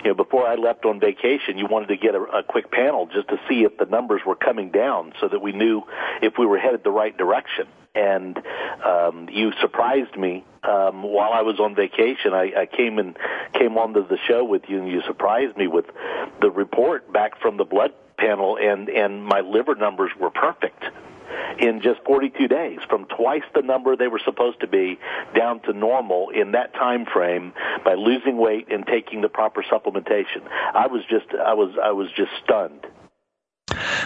you 0.03 0.09
know, 0.09 0.13
before 0.13 0.47
I 0.47 0.55
left 0.55 0.85
on 0.85 0.99
vacation, 0.99 1.57
you 1.57 1.67
wanted 1.67 1.87
to 1.87 1.97
get 1.97 2.15
a, 2.15 2.21
a 2.21 2.43
quick 2.43 2.71
panel 2.71 3.07
just 3.07 3.29
to 3.29 3.39
see 3.49 3.63
if 3.63 3.77
the 3.77 3.85
numbers 3.85 4.21
were 4.25 4.35
coming 4.35 4.71
down, 4.71 5.13
so 5.19 5.27
that 5.27 5.41
we 5.41 5.51
knew 5.51 5.83
if 6.21 6.33
we 6.37 6.45
were 6.45 6.57
headed 6.57 6.83
the 6.83 6.91
right 6.91 7.15
direction. 7.17 7.67
And 7.95 8.41
um, 8.83 9.29
you 9.31 9.51
surprised 9.61 10.17
me 10.17 10.43
um, 10.63 11.03
while 11.03 11.31
I 11.31 11.43
was 11.43 11.59
on 11.59 11.75
vacation. 11.75 12.33
I, 12.33 12.51
I 12.61 12.65
came 12.65 12.97
and 12.97 13.15
came 13.53 13.77
onto 13.77 14.07
the 14.07 14.17
show 14.27 14.43
with 14.43 14.63
you, 14.67 14.79
and 14.79 14.87
you 14.87 15.01
surprised 15.05 15.55
me 15.57 15.67
with 15.67 15.85
the 16.41 16.49
report 16.49 17.11
back 17.13 17.39
from 17.39 17.57
the 17.57 17.65
blood 17.65 17.93
panel, 18.17 18.57
and 18.57 18.89
and 18.89 19.23
my 19.23 19.41
liver 19.41 19.75
numbers 19.75 20.11
were 20.19 20.31
perfect 20.31 20.83
in 21.59 21.81
just 21.81 22.01
42 22.05 22.47
days, 22.47 22.79
from 22.89 23.05
twice 23.05 23.43
the 23.53 23.61
number 23.61 23.95
they 23.95 24.07
were 24.07 24.21
supposed 24.23 24.59
to 24.61 24.67
be 24.67 24.99
down 25.35 25.59
to 25.61 25.73
normal 25.73 26.29
in 26.29 26.51
that 26.51 26.73
time 26.73 27.05
frame 27.05 27.53
by 27.83 27.93
losing 27.93 28.37
weight 28.37 28.71
and 28.71 28.85
taking 28.85 29.21
the 29.21 29.29
proper 29.29 29.63
supplementation. 29.63 30.41
I 30.73 30.87
was 30.87 31.03
just 31.09 31.27
I 31.33 31.53
was 31.53 31.75
I 31.81 31.91
was 31.91 32.09
just 32.15 32.31
stunned. 32.43 32.87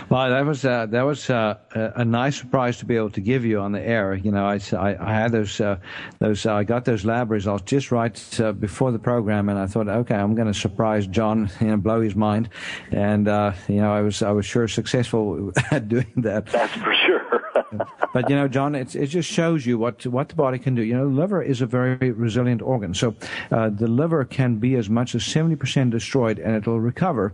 Well, 0.09 0.30
that 0.30 0.45
was 0.45 0.65
uh, 0.65 0.86
that 0.88 1.03
was 1.03 1.30
uh, 1.30 1.55
a 1.73 2.05
nice 2.05 2.38
surprise 2.38 2.78
to 2.78 2.86
be 2.86 2.95
able 2.95 3.11
to 3.11 3.21
give 3.21 3.45
you 3.45 3.59
on 3.59 3.71
the 3.71 3.82
air. 3.82 4.15
You 4.15 4.32
know, 4.32 4.45
I, 4.45 4.59
I, 4.73 5.13
had 5.13 5.32
those 5.32 5.59
uh, 5.59 5.78
those 6.19 6.45
uh, 6.45 6.53
I 6.53 6.63
got 6.63 6.86
those 6.86 7.05
lab 7.05 7.32
results 7.32 7.63
just 7.65 7.91
right 7.91 8.39
uh, 8.39 8.51
before 8.53 8.91
the 8.91 8.99
program, 8.99 9.49
and 9.49 9.59
I 9.59 9.67
thought, 9.67 9.88
okay, 9.88 10.15
I'm 10.15 10.36
going 10.36 10.47
to 10.47 10.53
surprise 10.53 11.07
John, 11.07 11.49
you 11.61 11.67
know, 11.67 11.78
blow 11.78 12.01
his 12.01 12.15
mind, 12.15 12.49
and 12.91 13.28
uh, 13.28 13.53
you 13.67 13.78
know, 13.78 13.93
I 13.93 14.01
was 14.01 14.21
I 14.21 14.32
was 14.32 14.45
sure 14.45 14.67
successful 14.67 15.51
at 15.71 15.88
doing 15.88 16.11
that. 16.17 16.47
That's 16.47 16.73
for 16.73 16.93
sure. 17.05 17.36
But 18.13 18.30
you 18.30 18.36
know, 18.36 18.47
John, 18.47 18.76
it 18.76 18.95
it 18.95 19.07
just 19.07 19.30
shows 19.30 19.65
you 19.65 19.78
what 19.78 20.05
what 20.07 20.30
the 20.30 20.36
body 20.36 20.59
can 20.59 20.76
do. 20.76 20.82
You 20.82 20.95
know, 20.95 21.09
the 21.09 21.15
liver 21.15 21.41
is 21.41 21.61
a 21.61 21.65
very 21.65 22.11
resilient 22.11 22.61
organ, 22.61 22.93
so 22.93 23.15
the 23.49 23.88
liver 23.88 24.26
can 24.26 24.55
be 24.57 24.76
as 24.76 24.89
much 24.89 25.15
as 25.15 25.24
70% 25.24 25.91
destroyed, 25.91 26.39
and 26.39 26.55
it'll 26.55 26.80
recover 26.80 27.34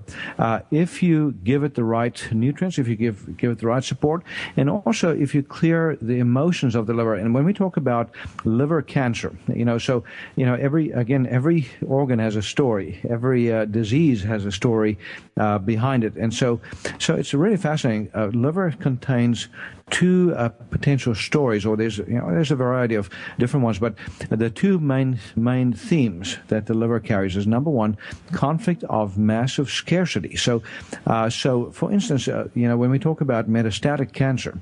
if 0.71 1.03
you 1.03 1.33
give 1.43 1.63
it 1.63 1.75
the 1.75 1.83
right 1.83 2.27
nutrients, 2.31 2.77
if 2.77 2.87
you 2.87 2.95
give 2.95 3.37
give 3.37 3.51
it 3.51 3.59
the 3.59 3.67
right 3.67 3.83
support, 3.83 4.23
and 4.57 4.69
also 4.69 5.15
if 5.15 5.35
you 5.35 5.43
clear 5.43 5.97
the 6.01 6.19
emotions 6.19 6.75
of 6.75 6.87
the 6.87 6.93
liver. 6.93 7.15
And 7.15 7.33
when 7.33 7.45
we 7.45 7.53
talk 7.53 7.77
about 7.77 8.09
liver 8.43 8.81
cancer, 8.81 9.35
you 9.53 9.65
know, 9.65 9.77
so 9.77 10.03
you 10.35 10.45
know, 10.45 10.55
every 10.55 10.91
again, 10.91 11.27
every 11.27 11.67
organ 11.85 12.19
has 12.19 12.35
a 12.35 12.41
story, 12.41 12.99
every 13.09 13.51
uh, 13.51 13.65
disease 13.65 14.23
has 14.23 14.45
a 14.45 14.51
story 14.51 14.97
uh, 15.37 15.57
behind 15.59 16.03
it, 16.03 16.15
and 16.15 16.33
so 16.33 16.59
so 16.99 17.15
it's 17.15 17.33
really 17.33 17.57
fascinating. 17.57 18.09
Uh, 18.13 18.27
liver 18.27 18.71
contains 18.79 19.47
two 19.89 20.33
uh, 20.35 20.49
potential 20.49 21.15
stories, 21.15 21.65
or 21.65 21.77
there's 21.77 21.97
you 21.97 22.17
know 22.17 22.29
there's 22.29 22.51
a 22.51 22.55
variety 22.55 22.95
of 22.95 23.09
different 23.37 23.63
ones, 23.63 23.79
but 23.79 23.95
the 24.29 24.49
two 24.49 24.79
main 24.79 25.19
main 25.35 25.73
themes 25.73 26.37
that 26.47 26.65
the 26.65 26.73
liver 26.73 26.99
carries 26.99 27.35
is 27.35 27.47
number 27.47 27.69
one, 27.69 27.97
conflict 28.31 28.83
of 28.85 29.17
massive 29.17 29.69
scarcity. 29.69 30.35
So, 30.35 30.63
uh, 31.07 31.29
so 31.29 31.71
for 31.71 31.91
instance, 31.91 32.27
uh, 32.27 32.47
you 32.55 32.67
know 32.67 32.77
when 32.77 32.89
we 32.89 32.99
talk 32.99 33.21
about 33.21 33.49
metastatic 33.49 34.13
cancer 34.13 34.59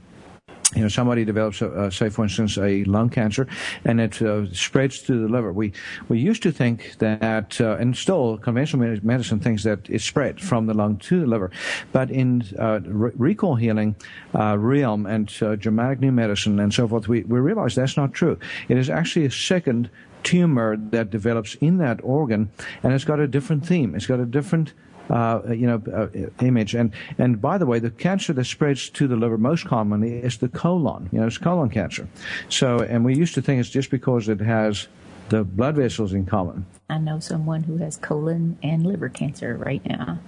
you 0.76 0.82
know, 0.82 0.88
somebody 0.88 1.26
develops, 1.26 1.62
uh, 1.62 1.90
say, 1.90 2.10
for 2.10 2.24
instance, 2.24 2.58
a 2.58 2.84
lung 2.86 3.10
cancer, 3.10 3.48
and 3.84 4.00
it 4.00 4.22
uh, 4.22 4.52
spreads 4.54 5.02
to 5.02 5.22
the 5.22 5.28
liver. 5.28 5.52
We 5.52 5.74
we 6.08 6.20
used 6.20 6.44
to 6.44 6.52
think 6.52 6.98
that, 7.00 7.60
uh, 7.60 7.78
and 7.80 7.96
still 7.96 8.38
conventional 8.38 9.00
medicine 9.04 9.40
thinks 9.40 9.64
that 9.64 9.90
it 9.90 10.02
spread 10.02 10.40
from 10.40 10.68
the 10.68 10.74
lung 10.74 10.98
to 10.98 11.20
the 11.20 11.28
liver, 11.28 11.52
but 11.92 12.10
in 12.10 12.44
uh, 12.58 12.80
re- 12.86 13.12
recall 13.18 13.56
healing 13.56 13.96
uh, 14.34 14.58
realm 14.58 15.06
and 15.06 15.32
uh, 15.42 15.56
Germanic 15.56 16.00
new 16.00 16.12
medicine 16.12 16.60
and 16.60 16.74
so 16.74 16.88
forth, 16.88 17.08
we 17.08 17.24
we 17.24 17.40
realize 17.40 17.76
that's 17.76 17.98
not 17.98 18.14
true. 18.14 18.38
It 18.70 18.78
is 18.78 18.90
actually 18.90 19.26
a 19.26 19.32
second 19.32 19.90
tumor 20.24 20.78
that 20.78 21.10
develops 21.10 21.56
in 21.56 21.78
that 21.80 22.00
organ, 22.04 22.50
and 22.84 22.94
it's 22.94 23.06
got 23.06 23.20
a 23.20 23.28
different 23.28 23.66
theme. 23.66 23.96
It's 23.96 24.06
got 24.06 24.20
a 24.20 24.26
different 24.26 24.74
uh, 25.12 25.42
you 25.52 25.68
know, 25.68 25.82
uh, 25.94 26.08
image. 26.44 26.74
And 26.74 26.92
and 27.18 27.42
by 27.42 27.58
the 27.58 27.66
way, 27.66 27.80
the 27.80 27.92
cancer 27.92 28.34
that 28.34 28.46
spreads 28.46 28.90
to 28.92 29.08
the 29.08 29.16
liver 29.16 29.38
most 29.38 29.66
commonly 29.66 30.14
is 30.14 30.38
the 30.38 30.50
colon. 30.50 31.10
You 31.12 31.20
know, 31.20 31.28
it's 31.28 31.38
colon 31.38 31.70
cancer. 31.70 32.08
So, 32.50 32.80
and 32.80 33.06
we 33.06 33.16
used 33.16 33.36
to 33.36 33.42
think 33.42 33.60
it's 33.60 33.70
just 33.70 33.92
because 33.92 34.30
it 34.30 34.40
has 34.40 34.88
the 35.30 35.44
blood 35.44 35.76
vessels 35.76 36.14
in 36.14 36.26
common. 36.26 36.66
I 36.90 36.98
know 36.98 37.20
someone 37.20 37.64
who 37.64 37.78
has 37.78 37.98
colon 37.98 38.58
and 38.64 38.86
liver 38.86 39.10
cancer 39.10 39.56
right 39.56 39.86
now. 39.86 40.20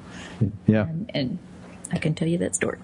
Yeah. 0.66 0.84
And, 0.84 1.12
and 1.14 1.40
I 1.94 2.00
can 2.00 2.16
tell 2.16 2.28
you 2.28 2.40
that 2.40 2.56
story. 2.56 2.80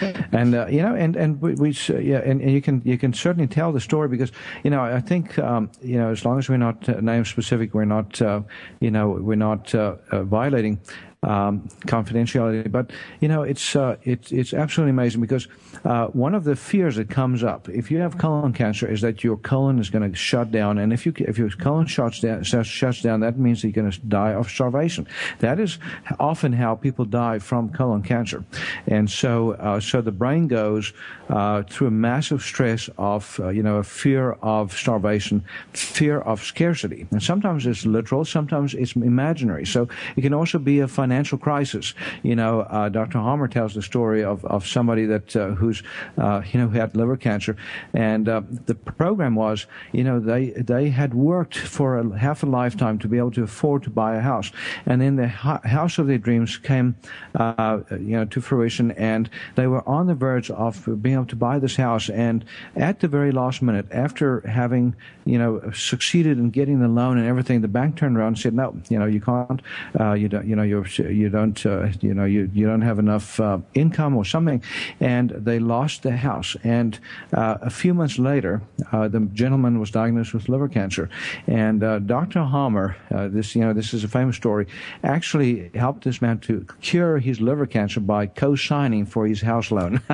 and 0.32 0.54
uh, 0.54 0.66
you 0.66 0.82
know, 0.82 0.94
and 0.94 1.14
and 1.14 1.40
we, 1.40 1.54
we 1.54 1.70
uh, 1.88 1.98
yeah, 1.98 2.18
and, 2.18 2.40
and, 2.40 2.50
you 2.50 2.60
can 2.60 2.82
you 2.84 2.98
can 2.98 3.12
certainly 3.12 3.46
tell 3.46 3.72
the 3.72 3.80
story 3.80 4.08
because 4.08 4.32
you 4.64 4.70
know 4.70 4.82
I 4.82 5.00
think 5.00 5.38
um, 5.38 5.70
you 5.80 5.96
know 5.96 6.10
as 6.10 6.24
long 6.24 6.38
as 6.38 6.48
we're 6.48 6.56
not 6.56 6.88
uh, 6.88 7.00
name 7.00 7.24
specific, 7.24 7.72
we're 7.72 7.84
not 7.84 8.20
uh, 8.20 8.42
you 8.80 8.90
know 8.90 9.10
we're 9.10 9.36
not 9.36 9.72
uh, 9.74 9.96
uh, 10.10 10.24
violating 10.24 10.80
um, 11.26 11.68
confidentiality. 11.86 12.70
But 12.70 12.90
you 13.20 13.28
know, 13.28 13.42
it's 13.42 13.76
uh, 13.76 13.96
it's 14.04 14.32
it's 14.32 14.54
absolutely 14.54 14.90
amazing 14.90 15.20
because 15.20 15.48
uh, 15.84 16.06
one 16.08 16.34
of 16.34 16.44
the 16.44 16.56
fears 16.56 16.96
that 16.96 17.10
comes 17.10 17.42
up 17.42 17.68
if 17.68 17.90
you 17.90 17.98
have 17.98 18.16
colon 18.16 18.52
cancer 18.52 18.86
is 18.86 19.00
that 19.00 19.24
your 19.24 19.36
colon 19.36 19.78
is 19.78 19.90
going 19.90 20.08
to 20.10 20.16
shut 20.16 20.50
down, 20.50 20.78
and 20.78 20.92
if 20.92 21.04
you 21.04 21.12
if 21.18 21.36
your 21.36 21.50
colon 21.50 21.86
shuts 21.86 22.20
down 22.20 22.42
shuts 22.44 23.02
down, 23.02 23.20
that 23.20 23.38
means 23.38 23.62
you're 23.62 23.72
going 23.72 23.90
to 23.90 24.00
die 24.00 24.32
of 24.32 24.48
starvation. 24.48 25.06
That 25.40 25.58
is 25.58 25.78
often 26.20 26.52
how 26.52 26.76
people 26.76 27.04
die 27.04 27.38
from 27.40 27.70
colon 27.70 28.02
cancer, 28.02 28.44
and 28.86 29.10
so 29.10 29.52
uh, 29.52 29.80
so 29.80 30.00
the 30.00 30.12
brain 30.12 30.46
goes 30.46 30.92
uh, 31.28 31.62
through 31.64 31.88
a 31.88 31.90
massive 31.90 32.42
stress 32.42 32.88
of 32.98 33.40
uh, 33.40 33.48
you 33.48 33.62
know 33.62 33.76
a 33.76 33.84
fear 33.84 34.32
of 34.42 34.72
starvation, 34.72 35.44
fear 35.72 36.20
of 36.20 36.42
scarcity, 36.42 37.06
and 37.10 37.22
sometimes 37.22 37.66
it's 37.66 37.84
literal, 37.84 38.24
sometimes 38.24 38.74
it's 38.74 38.94
imaginary. 38.94 39.66
So 39.66 39.88
it 40.16 40.20
can 40.20 40.32
also 40.32 40.58
be 40.58 40.80
a 40.80 40.88
financial 40.88 41.15
financial 41.16 41.38
crisis. 41.38 41.94
You 42.22 42.36
know, 42.36 42.60
uh, 42.60 42.90
Dr. 42.90 43.18
Hamer 43.18 43.48
tells 43.48 43.74
the 43.74 43.80
story 43.80 44.22
of, 44.22 44.44
of 44.44 44.66
somebody 44.66 45.06
that 45.06 45.34
uh, 45.34 45.48
who's 45.54 45.82
uh, 46.18 46.42
you 46.52 46.60
know 46.60 46.68
who 46.68 46.78
had 46.78 46.94
liver 46.94 47.16
cancer, 47.16 47.56
and 47.94 48.28
uh, 48.28 48.42
the 48.66 48.74
program 48.74 49.34
was 49.34 49.66
you 49.92 50.04
know 50.04 50.20
they 50.20 50.50
they 50.50 50.90
had 50.90 51.14
worked 51.14 51.56
for 51.56 51.98
a, 51.98 52.18
half 52.18 52.42
a 52.42 52.46
lifetime 52.46 52.98
to 52.98 53.08
be 53.08 53.16
able 53.16 53.30
to 53.30 53.42
afford 53.42 53.82
to 53.84 53.90
buy 53.90 54.16
a 54.16 54.20
house, 54.20 54.52
and 54.84 55.00
then 55.00 55.16
the 55.16 55.28
house 55.28 55.98
of 55.98 56.06
their 56.06 56.18
dreams 56.18 56.58
came 56.58 56.94
uh, 57.36 57.80
you 57.92 58.16
know 58.18 58.26
to 58.26 58.40
fruition, 58.42 58.90
and 58.92 59.30
they 59.54 59.66
were 59.66 59.88
on 59.88 60.06
the 60.06 60.14
verge 60.14 60.50
of 60.50 60.84
being 61.02 61.14
able 61.14 61.26
to 61.26 61.36
buy 61.36 61.58
this 61.58 61.76
house, 61.76 62.10
and 62.10 62.44
at 62.76 63.00
the 63.00 63.08
very 63.08 63.32
last 63.32 63.62
minute, 63.62 63.86
after 63.90 64.40
having 64.40 64.94
you 65.24 65.38
know 65.38 65.70
succeeded 65.72 66.38
in 66.38 66.50
getting 66.50 66.80
the 66.80 66.88
loan 66.88 67.16
and 67.16 67.26
everything, 67.26 67.62
the 67.62 67.68
bank 67.68 67.96
turned 67.96 68.18
around 68.18 68.34
and 68.36 68.38
said, 68.38 68.52
no, 68.52 68.76
you 68.90 68.98
know 68.98 69.06
you 69.06 69.20
can't, 69.20 69.62
uh, 69.98 70.12
you 70.12 70.28
don't, 70.28 70.46
you 70.46 70.54
know 70.54 70.62
you're 70.62 70.84
you 71.10 71.28
don't, 71.28 71.64
uh, 71.66 71.88
you 72.00 72.14
know, 72.14 72.24
you, 72.24 72.50
you 72.52 72.66
don't 72.66 72.82
have 72.82 72.98
enough 72.98 73.40
uh, 73.40 73.58
income 73.74 74.16
or 74.16 74.24
something. 74.24 74.62
And 75.00 75.30
they 75.30 75.58
lost 75.58 76.02
their 76.02 76.16
house. 76.16 76.56
And 76.64 76.98
uh, 77.32 77.58
a 77.62 77.70
few 77.70 77.94
months 77.94 78.18
later, 78.18 78.62
uh, 78.92 79.08
the 79.08 79.20
gentleman 79.32 79.78
was 79.80 79.90
diagnosed 79.90 80.34
with 80.34 80.48
liver 80.48 80.68
cancer. 80.68 81.08
And 81.46 81.82
uh, 81.82 81.98
Dr. 82.00 82.44
Hamer, 82.44 82.96
uh, 83.14 83.28
this, 83.28 83.54
you 83.54 83.62
know, 83.62 83.72
this 83.72 83.94
is 83.94 84.04
a 84.04 84.08
famous 84.08 84.36
story, 84.36 84.66
actually 85.02 85.70
helped 85.74 86.04
this 86.04 86.20
man 86.22 86.38
to 86.40 86.66
cure 86.80 87.18
his 87.18 87.40
liver 87.40 87.66
cancer 87.66 88.00
by 88.00 88.26
co-signing 88.26 89.06
for 89.06 89.26
his 89.26 89.40
house 89.40 89.70
loan. 89.70 90.00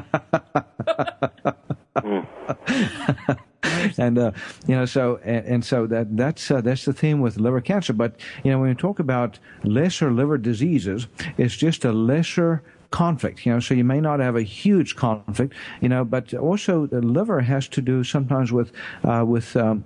and 4.02 4.18
uh, 4.18 4.32
you 4.66 4.74
know, 4.74 4.84
so 4.84 5.20
and, 5.24 5.46
and 5.46 5.64
so 5.64 5.86
that 5.86 6.16
that's 6.16 6.50
uh, 6.50 6.60
that's 6.60 6.84
the 6.84 6.92
theme 6.92 7.20
with 7.20 7.36
liver 7.38 7.60
cancer. 7.60 7.92
But 7.92 8.16
you 8.44 8.50
know, 8.50 8.58
when 8.58 8.68
we 8.68 8.74
talk 8.74 8.98
about 8.98 9.38
lesser 9.64 10.10
liver 10.10 10.38
diseases, 10.38 11.06
it's 11.38 11.56
just 11.56 11.84
a 11.84 11.92
lesser 11.92 12.62
conflict, 12.92 13.44
you 13.44 13.52
know, 13.52 13.58
so 13.58 13.74
you 13.74 13.84
may 13.84 14.00
not 14.00 14.20
have 14.20 14.36
a 14.36 14.42
huge 14.42 14.94
conflict, 14.94 15.54
you 15.80 15.88
know, 15.88 16.04
but 16.04 16.32
also 16.34 16.86
the 16.86 17.00
liver 17.00 17.40
has 17.40 17.66
to 17.66 17.80
do 17.80 18.04
sometimes 18.04 18.52
with, 18.52 18.70
uh, 19.02 19.24
with, 19.26 19.56
um, 19.56 19.82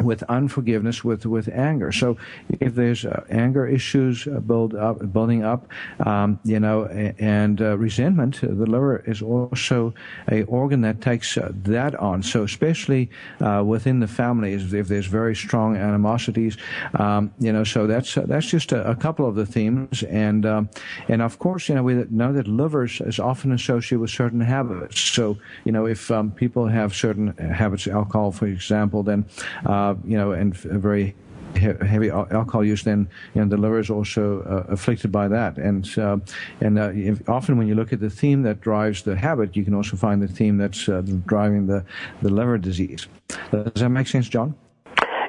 with 0.00 0.22
unforgiveness, 0.24 1.04
with 1.04 1.26
with 1.26 1.48
anger. 1.48 1.92
So 1.92 2.16
if 2.60 2.74
there's 2.74 3.04
uh, 3.04 3.24
anger 3.30 3.66
issues 3.66 4.26
uh, 4.26 4.40
build 4.40 4.74
up, 4.74 5.12
building 5.12 5.44
up, 5.44 5.66
um, 6.06 6.38
you 6.44 6.60
know, 6.60 6.86
and 6.86 7.60
uh, 7.60 7.76
resentment, 7.78 8.40
the 8.40 8.66
liver 8.66 9.02
is 9.06 9.22
also 9.22 9.94
a 10.30 10.42
organ 10.44 10.80
that 10.82 11.00
takes 11.00 11.36
uh, 11.36 11.50
that 11.64 11.94
on. 11.96 12.22
So 12.22 12.44
especially 12.44 13.10
uh, 13.40 13.62
within 13.66 14.00
the 14.00 14.08
families, 14.08 14.72
if 14.72 14.88
there's 14.88 15.06
very 15.06 15.34
strong 15.34 15.76
animosities, 15.76 16.56
um, 16.94 17.32
you 17.38 17.52
know, 17.52 17.64
so 17.64 17.86
that's 17.86 18.16
uh, 18.16 18.24
that's 18.26 18.46
just 18.46 18.72
a, 18.72 18.88
a, 18.88 18.94
couple 18.94 19.26
of 19.26 19.34
the 19.34 19.46
themes, 19.46 20.02
and 20.04 20.46
um, 20.46 20.70
and 21.08 21.22
of 21.22 21.38
course, 21.38 21.68
you 21.68 21.74
know, 21.74 21.82
we 21.82 21.94
know 22.10 22.32
that 22.32 22.46
livers 22.46 23.00
is 23.00 23.18
often 23.18 23.52
associated 23.52 24.00
with 24.00 24.10
certain 24.10 24.40
habits. 24.40 25.00
So 25.00 25.38
you 25.64 25.72
know, 25.72 25.86
if 25.86 26.10
um, 26.10 26.30
people 26.30 26.66
have 26.66 26.94
certain 26.94 27.36
habits, 27.36 27.86
alcohol, 27.86 28.32
for 28.32 28.46
example, 28.46 29.02
then 29.02 29.24
uh, 29.66 29.81
you 30.04 30.16
know, 30.16 30.32
and 30.32 30.56
very 30.56 31.14
heavy 31.56 32.10
alcohol 32.10 32.64
use, 32.64 32.82
then 32.82 33.08
you 33.34 33.40
know, 33.40 33.48
the 33.48 33.56
liver 33.56 33.78
is 33.78 33.90
also 33.90 34.42
uh, 34.42 34.72
afflicted 34.72 35.10
by 35.12 35.28
that. 35.28 35.58
And 35.58 35.86
uh, 35.98 36.18
and 36.60 36.78
uh, 36.78 36.90
if, 36.94 37.28
often 37.28 37.56
when 37.58 37.68
you 37.68 37.74
look 37.74 37.92
at 37.92 38.00
the 38.00 38.10
theme 38.10 38.42
that 38.42 38.60
drives 38.60 39.02
the 39.02 39.16
habit, 39.16 39.56
you 39.56 39.64
can 39.64 39.74
also 39.74 39.96
find 39.96 40.22
the 40.22 40.28
theme 40.28 40.56
that's 40.58 40.88
uh, 40.88 41.02
driving 41.26 41.66
the, 41.66 41.84
the 42.22 42.30
liver 42.30 42.58
disease. 42.58 43.06
Does 43.50 43.82
that 43.82 43.90
make 43.90 44.08
sense, 44.08 44.28
John? 44.28 44.54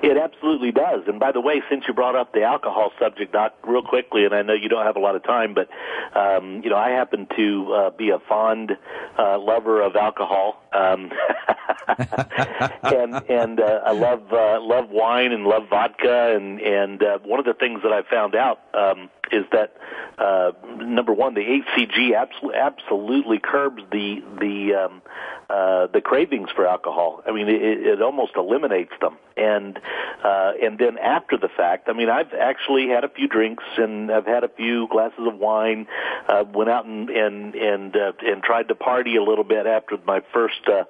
It 0.04 0.18
absolutely 0.18 0.74
does. 0.74 1.04
And 1.08 1.18
by 1.18 1.32
the 1.32 1.40
way, 1.40 1.64
since 1.70 1.86
you 1.88 1.94
brought 1.94 2.18
up 2.18 2.34
the 2.34 2.44
alcohol 2.44 2.92
subject, 3.00 3.32
Doc, 3.32 3.54
real 3.66 3.82
quickly, 3.82 4.26
and 4.26 4.36
I 4.36 4.42
know 4.42 4.52
you 4.54 4.68
don't 4.68 4.86
have 4.86 4.98
a 4.98 5.00
lot 5.00 5.16
of 5.16 5.24
time, 5.24 5.54
but 5.54 5.70
um, 6.14 6.62
you 6.62 6.70
know, 6.70 6.76
I 6.76 6.90
happen 6.90 7.26
to 7.38 7.74
uh, 7.74 7.90
be 7.92 8.10
a 8.10 8.20
fond 8.20 8.78
uh, 9.18 9.40
lover 9.40 9.82
of 9.82 9.96
alcohol. 9.96 10.62
Um, 10.74 11.10
and 12.84 13.30
and 13.30 13.62
uh, 13.62 13.80
I 13.86 13.94
love 13.94 14.34
uh, 14.34 14.60
love 14.60 14.90
wine 14.90 15.32
and 15.32 15.46
love 15.46 15.70
vodka 15.70 16.36
and 16.36 16.60
and 16.60 17.02
uh, 17.02 17.20
one 17.20 17.40
of 17.40 17.46
the 17.46 17.54
things 17.54 17.82
that 17.84 17.94
I 17.94 18.02
found 18.02 18.36
out 18.36 18.60
um, 18.74 19.10
is 19.32 19.46
that 19.54 19.78
uh, 20.18 20.52
number 20.84 21.14
one, 21.14 21.34
the 21.34 21.42
HCG 21.42 22.20
absolutely 22.20 22.60
absolutely 22.60 23.40
curbs 23.40 23.84
the 23.90 24.22
the 24.38 24.74
um, 24.74 25.02
uh, 25.50 25.88
the 25.88 26.02
cravings 26.02 26.50
for 26.56 26.66
alcohol. 26.66 27.22
I 27.28 27.32
mean, 27.32 27.48
it, 27.48 27.62
it 27.62 28.02
almost 28.02 28.32
eliminates 28.36 28.94
them. 29.02 29.18
And 29.38 29.80
uh, 30.24 30.52
and 30.62 30.80
then 30.80 30.98
after 30.98 31.38
the 31.38 31.50
fact, 31.56 31.90
I 31.90 31.94
mean, 31.94 32.10
I've 32.10 32.34
actually 32.34 32.88
had 32.88 33.04
a 33.04 33.10
few 33.10 33.28
drinks 33.28 33.64
and 33.78 34.12
I've 34.12 34.26
had 34.26 34.44
a 34.44 34.50
few 34.50 34.88
glasses 34.90 35.28
of 35.28 35.38
wine. 35.38 35.88
Uh, 36.28 36.44
went 36.54 36.70
out 36.70 36.86
and 36.86 37.10
and 37.10 37.56
and 37.56 37.96
uh, 37.96 38.12
and 38.22 38.42
tried 38.44 38.68
to 38.70 38.76
party 38.76 39.16
a 39.16 39.24
little 39.24 39.44
bit 39.44 39.66
after 39.66 39.98
my 40.06 40.22
first 40.34 40.62
uh, 40.68 40.84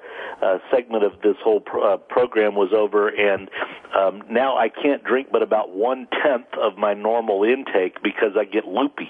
uh, 0.45 0.59
segment 0.71 1.03
of 1.03 1.13
this 1.23 1.35
whole 1.43 1.59
pro- 1.61 1.93
uh, 1.93 1.97
program 1.97 2.55
was 2.55 2.71
over, 2.73 3.07
and 3.09 3.49
um, 3.97 4.23
now 4.29 4.57
I 4.57 4.69
can't 4.69 5.03
drink 5.03 5.29
but 5.31 5.41
about 5.41 5.75
one 5.75 6.07
tenth 6.23 6.47
of 6.61 6.77
my 6.77 6.93
normal 6.93 7.43
intake 7.43 8.01
because 8.03 8.31
I 8.37 8.45
get 8.45 8.65
loopy. 8.65 9.09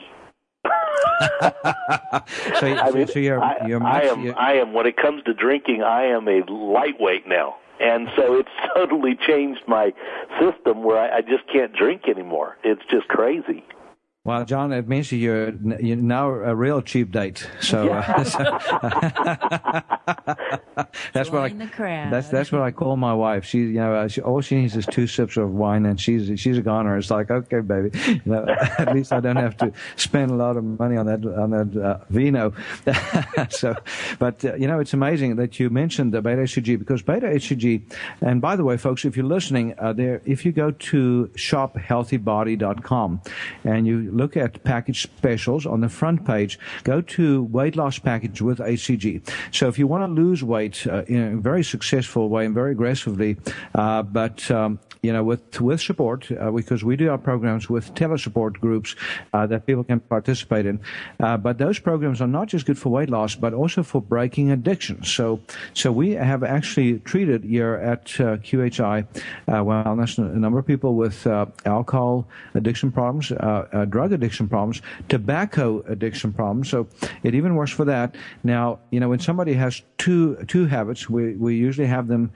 so, 1.41 2.67
I 2.67 2.91
mean, 2.93 3.07
so 3.07 3.19
you're, 3.19 3.41
I, 3.43 3.67
you're 3.67 3.79
much, 3.79 4.03
I 4.03 4.07
am, 4.07 4.21
you're- 4.21 4.35
I 4.37 4.53
am. 4.53 4.73
When 4.73 4.85
it 4.85 4.95
comes 4.97 5.23
to 5.23 5.33
drinking, 5.33 5.83
I 5.83 6.05
am 6.05 6.27
a 6.27 6.41
lightweight 6.49 7.27
now, 7.27 7.55
and 7.83 8.07
so 8.15 8.35
it's 8.35 8.49
totally 8.75 9.15
changed 9.15 9.61
my 9.67 9.93
system 10.39 10.83
where 10.83 10.97
I, 10.97 11.17
I 11.17 11.21
just 11.21 11.47
can't 11.51 11.73
drink 11.73 12.07
anymore. 12.07 12.57
It's 12.63 12.81
just 12.89 13.07
crazy. 13.09 13.63
Well, 14.25 14.45
John, 14.45 14.71
it 14.71 14.87
means 14.87 15.11
you're 15.11 15.51
you're 15.81 15.97
now 15.97 16.29
a 16.29 16.55
real 16.55 16.81
cheap 16.81 17.11
date. 17.11 17.45
So, 17.59 17.91
uh, 17.91 18.23
that's 21.11 21.29
what 21.29 21.41
I 21.41 21.49
Join 21.49 21.57
the 21.57 21.67
crowd. 21.67 22.13
that's 22.13 22.29
that's 22.29 22.49
what 22.49 22.61
I 22.61 22.71
call 22.71 22.95
my 22.95 23.13
wife. 23.13 23.43
She, 23.43 23.57
you 23.57 23.73
know, 23.73 23.93
uh, 23.93 24.07
she, 24.07 24.21
all 24.21 24.39
she 24.39 24.55
needs 24.55 24.77
is 24.77 24.85
two 24.85 25.07
sips 25.07 25.35
of 25.35 25.51
wine, 25.51 25.85
and 25.85 25.99
she's 25.99 26.39
she's 26.39 26.57
a 26.57 26.61
goner. 26.61 26.97
It's 26.97 27.11
like, 27.11 27.31
okay, 27.31 27.59
baby, 27.59 27.89
you 28.07 28.21
know, 28.23 28.45
at 28.77 28.95
least 28.95 29.11
I 29.11 29.19
don't 29.19 29.35
have 29.35 29.57
to 29.57 29.73
spend 29.97 30.31
a 30.31 30.35
lot 30.35 30.55
of 30.55 30.63
money 30.63 30.95
on 30.95 31.05
that 31.07 31.25
on 31.25 31.49
that 31.49 31.83
uh, 31.83 31.97
vino. 32.09 32.53
so, 33.49 33.75
but 34.19 34.45
uh, 34.45 34.55
you 34.55 34.67
know, 34.67 34.79
it's 34.79 34.93
amazing 34.93 35.35
that 35.35 35.59
you 35.59 35.69
mentioned 35.69 36.13
the 36.13 36.21
beta 36.21 36.43
HCG 36.43 36.79
because 36.79 37.01
beta 37.01 37.27
HCG, 37.27 37.81
and 38.21 38.39
by 38.39 38.55
the 38.55 38.63
way, 38.63 38.77
folks, 38.77 39.03
if 39.03 39.17
you're 39.17 39.25
listening, 39.25 39.75
uh, 39.79 39.91
there, 39.91 40.21
if 40.23 40.45
you 40.45 40.53
go 40.53 40.71
to 40.71 41.29
shophealthybody.com 41.35 43.21
and 43.65 43.85
you 43.85 44.12
look 44.13 44.37
at 44.37 44.63
package 44.63 45.03
specials 45.03 45.65
on 45.65 45.81
the 45.81 45.89
front 45.89 46.25
page, 46.25 46.59
go 46.83 47.01
to 47.01 47.43
weight 47.43 47.75
loss 47.75 47.99
package 47.99 48.41
with 48.41 48.59
HCG. 48.59 49.27
So 49.51 49.67
if 49.67 49.77
you 49.79 49.87
want 49.87 50.03
to 50.03 50.21
lose 50.21 50.43
weight 50.43 50.85
uh, 50.87 51.03
in 51.07 51.33
a 51.33 51.37
very 51.37 51.63
successful 51.63 52.29
way 52.29 52.45
and 52.45 52.53
very 52.53 52.71
aggressively, 52.71 53.37
uh, 53.75 54.03
but 54.03 54.49
um, 54.51 54.79
you 55.03 55.11
know, 55.11 55.21
with 55.21 55.59
with 55.59 55.81
support, 55.81 56.31
uh, 56.31 56.49
because 56.49 56.83
we 56.83 56.95
do 56.95 57.11
our 57.11 57.17
programs 57.17 57.69
with 57.69 57.93
telesupport 57.93 58.53
groups 58.53 58.95
uh, 59.33 59.45
that 59.45 59.65
people 59.65 59.83
can 59.83 59.99
participate 59.99 60.65
in. 60.65 60.79
Uh, 61.19 61.35
but 61.35 61.57
those 61.57 61.77
programs 61.77 62.21
are 62.21 62.27
not 62.27 62.47
just 62.47 62.65
good 62.65 62.79
for 62.79 62.89
weight 62.89 63.09
loss, 63.09 63.35
but 63.35 63.53
also 63.53 63.83
for 63.83 64.01
breaking 64.01 64.51
addiction. 64.51 65.03
So, 65.03 65.41
so 65.73 65.91
we 65.91 66.11
have 66.11 66.41
actually 66.41 66.99
treated 66.99 67.43
here 67.43 67.75
at 67.75 68.05
uh, 68.21 68.37
QHI 68.37 69.05
uh, 69.49 69.51
Wellness 69.51 70.17
a 70.17 70.21
number 70.21 70.57
of 70.57 70.65
people 70.65 70.95
with 70.95 71.27
alcohol 71.65 72.25
addiction 72.53 72.89
problems, 72.89 73.27
drug 73.89 74.13
addiction 74.13 74.47
problems, 74.47 74.81
tobacco 75.09 75.83
addiction 75.87 76.31
problems. 76.31 76.69
So 76.69 76.87
it 77.23 77.35
even 77.35 77.55
works 77.55 77.71
for 77.71 77.83
that. 77.85 78.15
Now, 78.45 78.79
you 78.89 79.01
know, 79.01 79.09
when 79.09 79.19
somebody 79.19 79.53
has 79.53 79.81
two 79.97 80.37
two 80.47 80.65
habits, 80.65 81.09
we 81.09 81.33
we 81.35 81.55
usually 81.55 81.87
have 81.87 82.07
them 82.07 82.31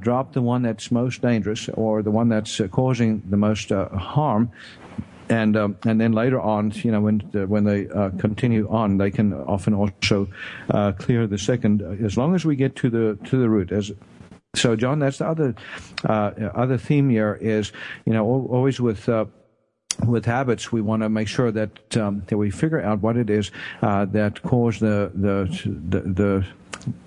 drop 0.00 0.32
the 0.32 0.42
one 0.42 0.62
that's 0.62 0.90
most 0.90 1.22
dangerous 1.22 1.68
or 1.74 1.99
the 2.02 2.10
one 2.10 2.28
that's 2.28 2.60
uh, 2.60 2.68
causing 2.68 3.22
the 3.28 3.36
most 3.36 3.72
uh, 3.72 3.88
harm 3.90 4.50
and 5.30 5.56
um, 5.56 5.76
and 5.86 6.00
then 6.00 6.12
later 6.12 6.40
on, 6.40 6.72
you 6.74 6.90
know, 6.90 7.00
when 7.00 7.22
uh, 7.34 7.46
when 7.46 7.64
they 7.64 7.88
uh, 7.88 8.10
continue 8.18 8.68
on, 8.68 8.98
they 8.98 9.10
can 9.10 9.32
often 9.32 9.74
also 9.74 10.28
uh, 10.70 10.92
clear 10.92 11.26
the 11.26 11.38
second, 11.38 11.82
as 12.04 12.16
long 12.16 12.34
as 12.34 12.44
we 12.44 12.56
get 12.56 12.74
to 12.76 12.90
the 12.90 13.18
to 13.26 13.38
the 13.38 13.48
root. 13.48 13.70
As 13.70 13.92
so, 14.54 14.74
John, 14.74 14.98
that's 14.98 15.18
the 15.18 15.28
other 15.28 15.54
other 16.04 16.76
theme 16.76 17.08
here 17.08 17.38
is, 17.40 17.72
you 18.04 18.12
know, 18.12 18.26
always 18.26 18.80
with. 18.80 19.08
With 20.06 20.24
habits, 20.24 20.72
we 20.72 20.80
want 20.80 21.02
to 21.02 21.10
make 21.10 21.28
sure 21.28 21.50
that 21.50 21.96
um, 21.98 22.22
that 22.28 22.38
we 22.38 22.50
figure 22.50 22.80
out 22.80 23.02
what 23.02 23.18
it 23.18 23.28
is 23.28 23.50
that 23.82 24.40
caused 24.42 24.80
the 24.80 25.10
the 25.14 25.44
the, 25.66 26.00
the 26.00 26.46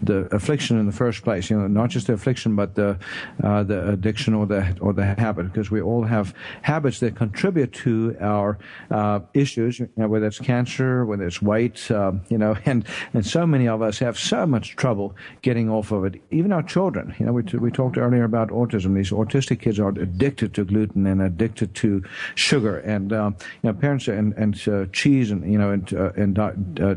the 0.02 0.28
affliction 0.36 0.78
in 0.80 0.86
the 0.86 0.92
first 0.92 1.24
place. 1.24 1.50
You 1.50 1.58
know, 1.60 1.68
not 1.68 1.90
just 1.90 2.08
the 2.08 2.14
affliction, 2.14 2.56
but 2.56 2.76
the 2.76 2.98
uh, 3.44 3.64
the 3.64 3.90
addiction 3.90 4.34
or 4.34 4.46
the 4.46 4.76
or 4.82 4.94
the 4.94 5.06
habit, 5.06 5.52
because 5.52 5.72
we 5.72 5.82
all 5.82 6.04
have 6.04 6.34
habits 6.62 7.00
that 7.00 7.16
contribute 7.16 7.74
to 7.74 8.16
our 8.20 8.58
uh, 8.92 9.22
issues. 9.34 9.80
You 9.80 9.90
know, 9.98 10.08
whether 10.08 10.28
it's 10.28 10.40
cancer, 10.40 11.06
whether 11.06 11.26
it's 11.26 11.42
weight, 11.42 11.90
um, 11.92 12.22
you 12.30 12.38
know, 12.38 12.56
and 12.66 12.86
and 13.14 13.26
so 13.26 13.46
many 13.46 13.68
of 13.68 13.82
us 13.82 14.00
have 14.00 14.18
so 14.18 14.46
much 14.46 14.76
trouble 14.76 15.16
getting 15.42 15.70
off 15.70 15.92
of 15.92 16.06
it. 16.06 16.22
Even 16.32 16.52
our 16.52 16.64
children. 16.64 17.16
You 17.20 17.26
know, 17.26 17.34
we 17.34 17.44
t- 17.44 17.58
we 17.58 17.72
talked 17.72 17.98
earlier 17.98 18.24
about 18.24 18.50
autism. 18.50 18.96
These 18.96 19.12
autistic 19.12 19.62
kids 19.62 19.80
are 19.80 19.90
addicted 19.90 20.54
to 20.56 20.66
gluten 20.66 21.06
and 21.08 21.22
addicted 21.22 21.74
to 21.76 22.04
sugar, 22.36 22.80
and 22.80 23.14
um, 23.14 23.36
you 23.62 23.72
know, 23.72 23.74
parents 23.74 24.08
and 24.08 24.34
and 24.34 24.68
uh, 24.68 24.86
cheese 24.92 25.32
and 25.32 25.50
you 25.52 25.58
know 25.58 25.72
and 25.72 25.94
uh, 25.94 26.12
and 26.16 26.40
uh, 26.40 26.96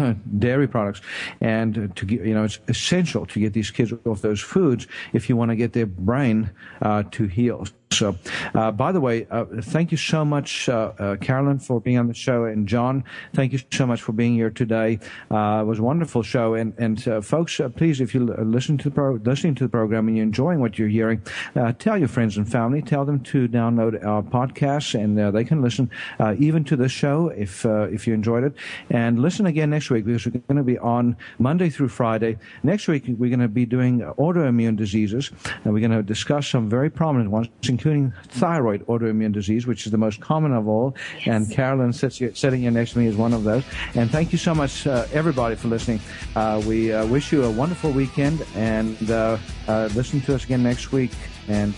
dairy 0.38 0.68
products, 0.68 1.00
and 1.40 1.94
to 1.96 2.06
get, 2.06 2.22
you 2.22 2.34
know 2.34 2.44
it's 2.44 2.58
essential 2.68 3.26
to 3.26 3.40
get 3.40 3.52
these 3.52 3.70
kids 3.70 3.92
off 4.04 4.22
those 4.22 4.40
foods 4.40 4.86
if 5.12 5.28
you 5.28 5.36
want 5.36 5.50
to 5.50 5.56
get 5.56 5.72
their 5.72 5.86
brain 5.86 6.50
uh, 6.82 7.02
to 7.10 7.26
heal. 7.26 7.66
So, 7.92 8.16
uh, 8.54 8.70
by 8.70 8.92
the 8.92 9.00
way, 9.00 9.26
uh, 9.32 9.46
thank 9.62 9.90
you 9.90 9.96
so 9.96 10.24
much, 10.24 10.68
uh, 10.68 10.92
uh, 10.96 11.16
Carolyn, 11.16 11.58
for 11.58 11.80
being 11.80 11.98
on 11.98 12.06
the 12.06 12.14
show, 12.14 12.44
and 12.44 12.68
John, 12.68 13.02
thank 13.34 13.52
you 13.52 13.58
so 13.72 13.84
much 13.84 14.00
for 14.00 14.12
being 14.12 14.34
here 14.34 14.48
today. 14.48 15.00
Uh, 15.28 15.62
it 15.62 15.66
was 15.66 15.80
a 15.80 15.82
wonderful 15.82 16.22
show, 16.22 16.54
and 16.54 16.72
and 16.78 17.06
uh, 17.08 17.20
folks, 17.20 17.60
please, 17.74 18.00
if 18.00 18.14
you 18.14 18.24
listen 18.24 18.78
to 18.78 18.90
the 18.90 18.94
pro- 18.94 19.14
listening 19.24 19.56
to 19.56 19.64
the 19.64 19.68
program 19.68 20.06
and 20.06 20.16
you're 20.16 20.24
enjoying 20.24 20.60
what 20.60 20.78
you're 20.78 20.88
hearing, 20.88 21.20
uh, 21.56 21.72
tell 21.72 21.98
your 21.98 22.06
friends 22.06 22.36
and 22.36 22.50
family, 22.50 22.80
tell 22.80 23.04
them 23.04 23.18
to 23.24 23.48
download 23.48 24.02
our 24.06 24.22
podcast, 24.22 24.94
and 24.94 25.18
they 25.34 25.44
can 25.44 25.60
listen 25.60 25.90
uh, 26.20 26.36
even 26.38 26.62
to 26.62 26.76
this 26.76 26.92
show 26.92 27.28
if 27.30 27.66
if 27.66 28.06
you 28.06 28.14
enjoyed 28.14 28.44
it, 28.44 28.54
and 28.90 29.18
listen 29.18 29.46
again 29.46 29.68
next 29.68 29.90
week 29.90 30.04
because 30.04 30.24
we're 30.26 30.40
going 30.46 30.56
to 30.56 30.62
be 30.62 30.78
on 30.78 31.16
Monday 31.40 31.68
through 31.68 31.88
Friday. 31.88 32.38
Next 32.62 32.86
week 32.86 33.04
we're 33.08 33.30
going 33.30 33.40
to 33.40 33.48
be 33.48 33.66
doing 33.66 33.98
autoimmune 34.16 34.76
diseases, 34.76 35.32
and 35.64 35.74
we're 35.74 35.80
going 35.80 35.90
to 35.90 36.04
discuss 36.04 36.46
some 36.46 36.70
very 36.70 36.88
prominent 36.88 37.32
ones, 37.32 37.48
including 37.80 38.12
thyroid 38.28 38.84
autoimmune 38.86 39.32
disease, 39.32 39.66
which 39.66 39.86
is 39.86 39.92
the 39.92 39.96
most 39.96 40.20
common 40.20 40.52
of 40.52 40.68
all. 40.68 40.94
And 41.24 41.50
Carolyn 41.50 41.94
sits 41.94 42.18
here, 42.18 42.34
sitting 42.34 42.60
here 42.60 42.70
next 42.70 42.92
to 42.92 42.98
me 42.98 43.06
is 43.06 43.16
one 43.16 43.32
of 43.32 43.42
those. 43.42 43.64
And 43.94 44.10
thank 44.10 44.32
you 44.32 44.38
so 44.38 44.54
much, 44.54 44.86
uh, 44.86 45.06
everybody, 45.14 45.56
for 45.56 45.68
listening. 45.68 45.98
Uh, 46.36 46.62
we 46.66 46.92
uh, 46.92 47.06
wish 47.06 47.32
you 47.32 47.42
a 47.44 47.50
wonderful 47.50 47.90
weekend, 47.90 48.44
and 48.54 49.10
uh, 49.10 49.38
uh, 49.66 49.88
listen 49.94 50.20
to 50.22 50.34
us 50.34 50.44
again 50.44 50.62
next 50.62 50.92
week. 50.92 51.10
And 51.48 51.72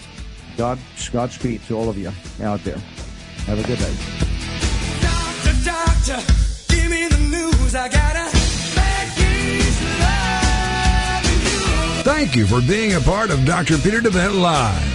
God, 0.56 0.80
Godspeed 1.12 1.62
to 1.68 1.76
all 1.76 1.88
of 1.88 1.96
you 1.96 2.10
out 2.42 2.64
there. 2.64 2.78
Have 3.46 3.60
a 3.60 3.66
good 3.66 3.78
day. 3.78 3.94
Doctor, 5.00 5.52
doctor, 5.64 6.18
give 6.68 6.90
me 6.90 7.06
the 7.06 7.18
news. 7.30 7.76
I 7.76 7.88
got 7.88 8.16
a 8.16 8.28
bad 8.74 9.16
case 9.16 9.80
of 9.80 9.86
you. 11.96 12.02
Thank 12.02 12.34
you 12.34 12.44
for 12.46 12.60
being 12.60 12.94
a 12.94 13.00
part 13.00 13.30
of 13.30 13.44
Dr. 13.44 13.78
Peter 13.78 14.00
DeVette 14.00 14.34
Live. 14.34 14.91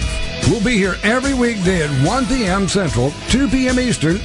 We'll 0.48 0.64
be 0.64 0.78
here 0.78 0.96
every 1.02 1.34
weekday 1.34 1.82
at 1.82 2.06
1 2.06 2.24
p.m. 2.24 2.68
Central, 2.68 3.12
2 3.28 3.48
p.m. 3.48 3.78
Eastern 3.78 4.16